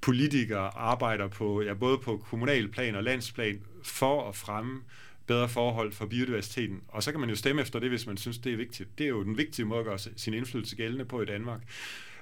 politikere 0.00 0.76
arbejder 0.76 1.28
på, 1.28 1.62
ja, 1.62 1.74
både 1.74 1.98
på 1.98 2.16
kommunal 2.16 2.68
plan 2.68 2.94
og 2.94 3.04
landsplan, 3.04 3.60
for 3.82 4.28
at 4.28 4.36
fremme 4.36 4.82
bedre 5.26 5.48
forhold 5.48 5.92
for 5.92 6.06
biodiversiteten. 6.06 6.80
Og 6.88 7.02
så 7.02 7.10
kan 7.10 7.20
man 7.20 7.28
jo 7.28 7.36
stemme 7.36 7.62
efter 7.62 7.78
det, 7.78 7.88
hvis 7.88 8.06
man 8.06 8.16
synes, 8.16 8.38
det 8.38 8.52
er 8.52 8.56
vigtigt. 8.56 8.98
Det 8.98 9.04
er 9.04 9.08
jo 9.08 9.22
den 9.22 9.38
vigtige 9.38 9.66
måde 9.66 9.80
at 9.80 9.86
gøre 9.86 9.98
sin 10.16 10.34
indflydelse 10.34 10.76
gældende 10.76 11.04
på 11.04 11.22
i 11.22 11.24
Danmark. 11.24 11.60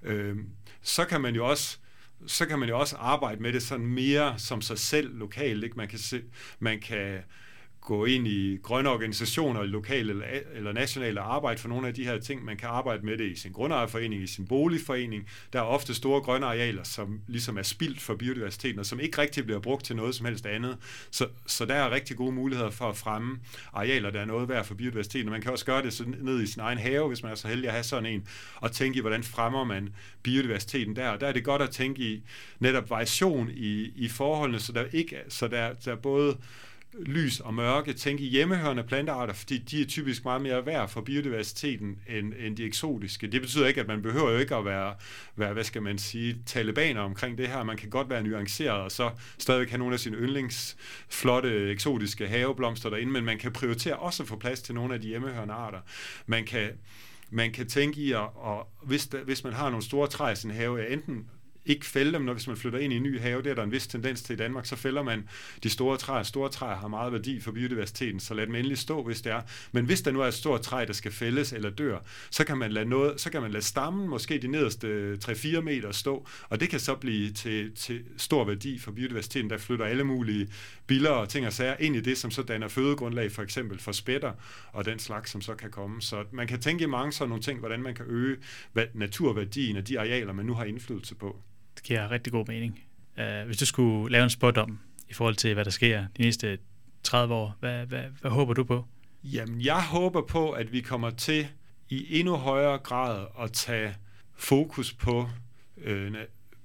Øh, 0.02 0.36
så 0.82 1.04
kan 1.04 1.20
man 1.20 1.34
jo 1.34 1.46
også 1.46 1.78
så 2.26 2.46
kan 2.46 2.58
man 2.58 2.68
jo 2.68 2.78
også 2.78 2.96
arbejde 2.96 3.42
med 3.42 3.52
det 3.52 3.62
sådan 3.62 3.86
mere 3.86 4.38
som 4.38 4.60
sig 4.60 4.78
selv 4.78 5.18
lokalt. 5.18 5.64
Ikke? 5.64 5.76
Man 5.76 5.88
kan, 5.88 5.98
se, 5.98 6.22
man 6.58 6.80
kan 6.80 7.18
gå 7.84 8.04
ind 8.04 8.28
i 8.28 8.58
grønne 8.62 8.90
organisationer, 8.90 9.62
lokale 9.62 10.10
eller, 10.10 10.26
eller 10.54 10.72
nationale, 10.72 11.20
og 11.20 11.34
arbejde 11.34 11.60
for 11.60 11.68
nogle 11.68 11.88
af 11.88 11.94
de 11.94 12.04
her 12.04 12.18
ting. 12.18 12.44
Man 12.44 12.56
kan 12.56 12.68
arbejde 12.68 13.06
med 13.06 13.18
det 13.18 13.30
i 13.30 13.36
sin 13.36 13.52
grundejerforening, 13.52 14.22
i 14.22 14.26
sin 14.26 14.46
boligforening. 14.46 15.28
Der 15.52 15.58
er 15.58 15.62
ofte 15.62 15.94
store 15.94 16.20
grønne 16.20 16.46
arealer, 16.46 16.82
som 16.82 17.20
ligesom 17.26 17.58
er 17.58 17.62
spildt 17.62 18.00
for 18.00 18.14
biodiversiteten, 18.14 18.78
og 18.78 18.86
som 18.86 19.00
ikke 19.00 19.18
rigtig 19.18 19.44
bliver 19.44 19.60
brugt 19.60 19.84
til 19.84 19.96
noget 19.96 20.14
som 20.14 20.26
helst 20.26 20.46
andet. 20.46 20.76
Så, 21.10 21.26
så 21.46 21.64
der 21.64 21.74
er 21.74 21.90
rigtig 21.90 22.16
gode 22.16 22.32
muligheder 22.32 22.70
for 22.70 22.88
at 22.88 22.96
fremme 22.96 23.38
arealer, 23.72 24.10
der 24.10 24.20
er 24.20 24.24
noget 24.24 24.48
værd 24.48 24.64
for 24.64 24.74
biodiversiteten. 24.74 25.28
Og 25.28 25.32
man 25.32 25.42
kan 25.42 25.52
også 25.52 25.64
gøre 25.64 25.82
det 25.82 25.92
så 25.92 26.04
ned 26.20 26.42
i 26.42 26.46
sin 26.46 26.60
egen 26.60 26.78
have, 26.78 27.08
hvis 27.08 27.22
man 27.22 27.32
er 27.32 27.36
så 27.36 27.48
heldig 27.48 27.66
at 27.66 27.72
have 27.72 27.84
sådan 27.84 28.06
en, 28.06 28.26
og 28.56 28.72
tænke 28.72 28.98
i, 28.98 29.00
hvordan 29.00 29.22
fremmer 29.22 29.64
man 29.64 29.94
biodiversiteten 30.22 30.96
der. 30.96 31.08
Og 31.08 31.20
der 31.20 31.26
er 31.26 31.32
det 31.32 31.44
godt 31.44 31.62
at 31.62 31.70
tænke 31.70 32.02
i 32.02 32.22
netop 32.58 32.90
variation 32.90 33.50
i, 33.50 33.92
i 33.96 34.08
forholdene, 34.08 34.60
så 34.60 34.72
der 34.72 34.84
ikke 34.92 35.16
så 35.28 35.48
der, 35.48 35.72
der 35.72 35.96
både 35.96 36.36
lys 36.98 37.40
og 37.40 37.54
mørke, 37.54 37.92
tænke 37.92 38.24
i 38.24 38.28
hjemmehørende 38.28 38.82
plantearter, 38.82 39.34
fordi 39.34 39.58
de 39.58 39.82
er 39.82 39.86
typisk 39.86 40.24
meget 40.24 40.42
mere 40.42 40.66
værd 40.66 40.88
for 40.88 41.00
biodiversiteten 41.00 41.98
end, 42.08 42.32
end 42.38 42.56
de 42.56 42.64
eksotiske. 42.64 43.26
Det 43.26 43.40
betyder 43.40 43.66
ikke, 43.66 43.80
at 43.80 43.88
man 43.88 44.02
behøver 44.02 44.30
jo 44.30 44.38
ikke 44.38 44.54
at 44.54 44.64
være, 44.64 44.94
være, 45.36 45.52
hvad 45.52 45.64
skal 45.64 45.82
man 45.82 45.98
sige, 45.98 46.36
talibaner 46.46 47.00
omkring 47.00 47.38
det 47.38 47.48
her. 47.48 47.62
Man 47.62 47.76
kan 47.76 47.90
godt 47.90 48.10
være 48.10 48.22
nuanceret, 48.22 48.80
og 48.80 48.92
så 48.92 49.10
stadigvæk 49.38 49.70
have 49.70 49.78
nogle 49.78 49.94
af 49.94 50.00
sine 50.00 50.16
yndlings 50.16 50.76
flotte, 51.08 51.70
eksotiske 51.70 52.28
haveblomster 52.28 52.90
derinde, 52.90 53.12
men 53.12 53.24
man 53.24 53.38
kan 53.38 53.52
prioritere 53.52 53.96
også 53.96 54.22
at 54.22 54.28
få 54.28 54.36
plads 54.36 54.62
til 54.62 54.74
nogle 54.74 54.94
af 54.94 55.00
de 55.00 55.08
hjemmehørende 55.08 55.54
arter. 55.54 55.80
Man 56.26 56.44
kan, 56.44 56.70
man 57.30 57.52
kan 57.52 57.68
tænke 57.68 58.00
i, 58.00 58.12
at, 58.12 58.28
og 58.34 58.68
hvis, 58.82 59.06
der, 59.06 59.24
hvis 59.24 59.44
man 59.44 59.52
har 59.52 59.70
nogle 59.70 59.84
store 59.84 60.08
træer 60.08 60.32
i 60.32 60.36
sin 60.36 60.50
have, 60.50 60.88
enten 60.88 61.26
ikke 61.66 61.86
fælde 61.86 62.12
dem, 62.12 62.22
når 62.22 62.32
hvis 62.32 62.46
man 62.46 62.56
flytter 62.56 62.78
ind 62.78 62.92
i 62.92 62.96
en 62.96 63.02
ny 63.02 63.20
have. 63.20 63.42
Det 63.42 63.50
er 63.50 63.54
der 63.54 63.62
en 63.62 63.72
vis 63.72 63.86
tendens 63.86 64.22
til 64.22 64.32
i 64.32 64.36
Danmark. 64.36 64.66
Så 64.66 64.76
fælder 64.76 65.02
man 65.02 65.28
de 65.62 65.70
store 65.70 65.96
træer. 65.96 66.22
Store 66.22 66.48
træer 66.48 66.76
har 66.76 66.88
meget 66.88 67.12
værdi 67.12 67.40
for 67.40 67.52
biodiversiteten, 67.52 68.20
så 68.20 68.34
lad 68.34 68.46
dem 68.46 68.54
endelig 68.54 68.78
stå, 68.78 69.02
hvis 69.02 69.22
det 69.22 69.32
er. 69.32 69.40
Men 69.72 69.84
hvis 69.84 70.02
der 70.02 70.10
nu 70.10 70.20
er 70.20 70.26
et 70.26 70.34
stort 70.34 70.60
træ, 70.60 70.84
der 70.86 70.92
skal 70.92 71.12
fældes 71.12 71.52
eller 71.52 71.70
dør, 71.70 71.98
så 72.30 72.44
kan 72.44 72.58
man 72.58 72.72
lade, 72.72 72.88
noget, 72.88 73.20
så 73.20 73.30
kan 73.30 73.42
man 73.42 73.50
lade 73.50 73.64
stammen, 73.64 74.08
måske 74.08 74.38
de 74.38 74.48
nederste 74.48 75.18
3-4 75.24 75.60
meter 75.60 75.92
stå, 75.92 76.26
og 76.48 76.60
det 76.60 76.68
kan 76.68 76.80
så 76.80 76.94
blive 76.94 77.30
til, 77.30 77.72
til 77.74 78.02
stor 78.16 78.44
værdi 78.44 78.78
for 78.78 78.92
biodiversiteten, 78.92 79.50
der 79.50 79.58
flytter 79.58 79.84
alle 79.84 80.04
mulige 80.04 80.48
biller 80.86 81.10
og 81.10 81.28
ting 81.28 81.46
og 81.46 81.52
sager 81.52 81.76
ind 81.80 81.96
i 81.96 82.00
det, 82.00 82.18
som 82.18 82.30
så 82.30 82.42
danner 82.42 82.68
fødegrundlag 82.68 83.32
for 83.32 83.42
eksempel 83.42 83.78
for 83.78 83.92
spætter 83.92 84.32
og 84.72 84.84
den 84.84 84.98
slags, 84.98 85.30
som 85.30 85.40
så 85.40 85.54
kan 85.54 85.70
komme. 85.70 86.02
Så 86.02 86.24
man 86.32 86.46
kan 86.46 86.60
tænke 86.60 86.84
i 86.84 86.86
mange 86.86 87.12
sådan 87.12 87.28
nogle 87.28 87.42
ting, 87.42 87.58
hvordan 87.58 87.82
man 87.82 87.94
kan 87.94 88.04
øge 88.08 88.36
naturværdien 88.94 89.76
af 89.76 89.84
de 89.84 90.00
arealer, 90.00 90.32
man 90.32 90.46
nu 90.46 90.54
har 90.54 90.64
indflydelse 90.64 91.14
på. 91.14 91.42
Det 91.74 91.82
giver 91.82 92.10
rigtig 92.10 92.32
god 92.32 92.44
mening. 92.48 92.80
Uh, 93.18 93.46
hvis 93.46 93.56
du 93.56 93.66
skulle 93.66 94.12
lave 94.12 94.24
en 94.24 94.30
spådom 94.30 94.78
i 95.08 95.12
forhold 95.12 95.34
til, 95.34 95.54
hvad 95.54 95.64
der 95.64 95.70
sker 95.70 96.06
de 96.16 96.22
næste 96.22 96.58
30 97.02 97.34
år, 97.34 97.56
hvad, 97.60 97.86
hvad, 97.86 98.02
hvad 98.20 98.30
håber 98.30 98.54
du 98.54 98.64
på? 98.64 98.84
Jamen, 99.24 99.60
jeg 99.60 99.82
håber 99.82 100.22
på, 100.22 100.50
at 100.50 100.72
vi 100.72 100.80
kommer 100.80 101.10
til 101.10 101.46
i 101.88 102.18
endnu 102.18 102.36
højere 102.36 102.78
grad 102.78 103.26
at 103.40 103.52
tage 103.52 103.94
fokus 104.34 104.92
på 104.92 105.28
øh, 105.76 106.12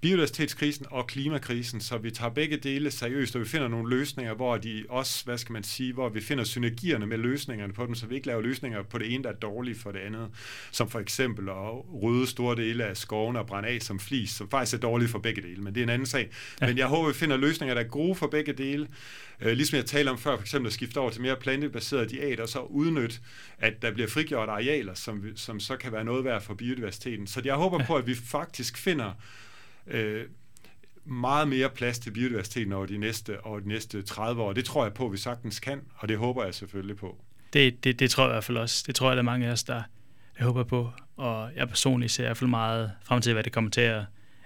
biodiversitetskrisen 0.02 0.86
og 0.89 1.08
klimakrisen, 1.08 1.82
så 1.82 1.97
vi 1.97 2.12
tager 2.12 2.30
begge 2.30 2.58
dele 2.58 2.91
seriøst, 2.91 3.36
og 3.36 3.41
vi 3.41 3.45
finder 3.45 3.68
nogle 3.68 3.89
løsninger, 3.89 4.34
hvor 4.34 4.58
de 4.58 4.86
også, 4.89 5.26
hvad 5.26 5.38
skal 5.38 5.54
man 5.54 5.64
sige, 5.64 5.93
hvor 5.93 6.10
vi 6.10 6.22
finder 6.22 6.43
synergierne 6.43 7.06
med 7.06 7.18
løsningerne 7.18 7.74
på 7.74 7.86
dem, 7.86 7.95
så 7.95 8.06
vi 8.06 8.16
ikke 8.16 8.28
laver 8.28 8.41
løsninger 8.41 8.84
på 8.84 8.97
det 8.97 9.14
ene, 9.14 9.24
der 9.24 9.30
er 9.30 9.34
dårlige 9.34 9.76
for 9.76 9.91
det 9.91 10.00
andet, 10.00 10.30
som 10.72 10.89
for 10.89 11.00
eksempel 11.00 11.50
at 11.50 12.02
rydde 12.04 12.28
store 12.28 12.56
dele 12.56 12.84
af 12.84 12.97
skoven 12.97 13.36
og 13.36 13.47
brænde 13.47 13.70
af 13.70 13.82
som 13.82 14.00
flis, 14.00 14.30
som 14.30 14.50
faktisk 14.50 14.74
er 14.76 14.80
dårlige 14.80 15.10
for 15.10 15.20
begge 15.20 15.41
dele, 15.41 15.62
men 15.64 15.76
det 15.76 15.82
er 15.82 15.84
en 15.84 15.89
anden 15.89 16.06
sag. 16.06 16.30
Ja. 16.62 16.68
Men 16.68 16.78
jeg 16.78 16.88
håber, 16.88 17.08
vi 17.08 17.14
finder 17.14 17.38
løsninger, 17.38 17.74
der 17.74 17.82
er 17.82 17.88
gode 17.88 18.16
for 18.16 18.28
begge 18.28 18.54
dele, 18.54 18.88
øh, 19.41 19.52
ligesom 19.52 19.76
jeg 19.76 19.86
talte 19.86 20.10
om 20.10 20.18
før, 20.18 20.36
for 20.36 20.41
eksempel 20.41 20.68
at 20.68 20.74
skifte 20.74 20.97
over 20.97 21.10
til 21.10 21.22
mere 21.22 21.36
plantebaseret 21.36 22.12
diæt, 22.12 22.39
og 22.39 22.50
så 22.50 22.60
udnytte, 22.60 23.20
at 23.60 23.82
der 23.82 23.91
bliver 23.91 24.10
frigjort 24.10 24.50
arealer, 24.50 24.93
som, 24.93 25.24
som 25.36 25.60
så 25.60 25.76
kan 25.76 25.91
være 25.91 26.04
noget 26.04 26.26
værd 26.26 26.41
for 26.41 26.54
biodiversiteten. 26.54 27.28
Så 27.28 27.41
jeg 27.45 27.56
håber 27.56 27.78
ja. 27.80 27.86
på, 27.86 27.95
at 27.95 28.08
vi 28.08 28.16
faktisk 28.16 28.78
finder 28.78 29.12
øh, 29.88 30.26
meget 31.06 31.48
mere 31.48 31.70
plads 31.70 32.00
til 32.00 32.12
biodiversiteten 32.12 32.74
over 32.74 32.86
de 32.86 32.98
næste, 32.98 33.46
over 33.46 33.60
de 33.60 33.68
næste 33.68 34.02
30 34.02 34.42
år. 34.42 34.54
Det 34.54 34.66
tror 34.66 34.84
jeg 34.84 34.94
på, 34.94 35.06
at 35.06 35.12
vi 35.12 35.18
sagtens 35.18 35.60
kan, 35.60 35.82
og 35.96 36.10
det 36.10 36.18
håber 36.18 36.44
jeg 36.44 36.54
selvfølgelig 36.54 36.96
på. 36.96 37.18
Det, 37.54 37.84
det, 37.84 38.00
det 38.00 38.10
tror 38.10 38.24
jeg 38.24 38.32
i 38.32 38.34
hvert 38.34 38.44
fald 38.44 38.58
også. 38.58 38.84
Det 38.88 38.96
tror 38.96 39.10
jeg, 39.10 39.16
der 39.16 39.22
er 39.22 39.26
mange 39.26 39.48
af 39.48 39.52
os, 39.52 39.64
der 39.64 39.82
jeg 40.40 40.46
håber 40.46 40.64
på. 40.64 40.92
Og 41.18 41.52
jeg 41.56 41.68
personligt 41.68 42.12
ser 42.12 42.24
i 42.24 42.28
hvert 42.28 42.38
fald 42.38 42.50
meget 42.50 42.92
frem 43.04 43.22
til, 43.22 43.34
hvad 43.34 43.44
det 43.44 43.52
kommer 43.52 43.72
til 43.72 43.82
at 43.82 44.04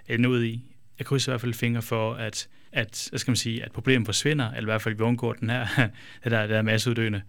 ende 0.07 0.29
ud 0.29 0.43
i. 0.43 0.63
Jeg 0.99 1.05
krydser 1.05 1.31
i 1.31 1.31
hvert 1.31 1.41
fald 1.41 1.53
fingre 1.53 1.81
for, 1.81 2.13
at, 2.13 2.47
at, 2.71 3.07
hvad 3.09 3.19
skal 3.19 3.31
man 3.31 3.35
sige, 3.35 3.63
at 3.63 3.71
problemet 3.71 4.07
forsvinder, 4.07 4.49
eller 4.49 4.61
i 4.61 4.71
hvert 4.71 4.81
fald, 4.81 4.95
vi 4.95 5.03
undgår 5.03 5.33
den 5.33 5.49
her, 5.49 5.67
det 6.23 6.31
der, 6.31 6.47
der 6.47 6.61
masseuddøende. 6.61 7.21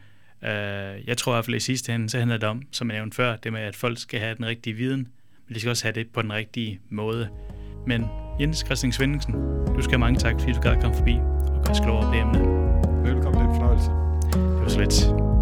Uh, 0.42 0.48
øh, 0.48 1.08
jeg 1.08 1.18
tror 1.18 1.32
i 1.32 1.34
hvert 1.34 1.44
fald 1.44 1.56
i 1.56 1.60
sidste 1.60 1.94
ende, 1.94 2.10
så 2.10 2.18
handler 2.18 2.36
det 2.36 2.48
om, 2.48 2.62
som 2.70 2.90
jeg 2.90 2.98
nævnte 2.98 3.14
før, 3.14 3.36
det 3.36 3.52
med, 3.52 3.60
at 3.60 3.76
folk 3.76 3.98
skal 3.98 4.20
have 4.20 4.36
den 4.36 4.46
rigtige 4.46 4.76
viden, 4.76 5.08
men 5.48 5.54
de 5.54 5.60
skal 5.60 5.70
også 5.70 5.84
have 5.84 5.94
det 5.94 6.10
på 6.10 6.22
den 6.22 6.32
rigtige 6.32 6.80
måde. 6.90 7.28
Men 7.86 8.10
Jens 8.40 8.58
Christian 8.66 8.92
Svendingsen, 8.92 9.34
du 9.76 9.82
skal 9.82 9.90
have 9.90 9.98
mange 9.98 10.18
tak, 10.18 10.34
fordi 10.38 10.52
du 10.52 10.60
gad 10.60 10.76
komme 10.80 10.96
forbi 10.96 11.20
og 11.46 11.62
gøre 11.64 11.70
os 11.70 11.80
klogere 11.80 12.04
på 12.04 12.12
det 12.12 12.20
emne. 12.20 12.38
Velkommen, 13.04 13.40
det 13.40 13.46
er 13.46 13.50
en 13.50 13.54
fornøjelse. 13.54 13.90
Det 14.32 14.62
var 14.62 14.68
slet. 14.68 15.33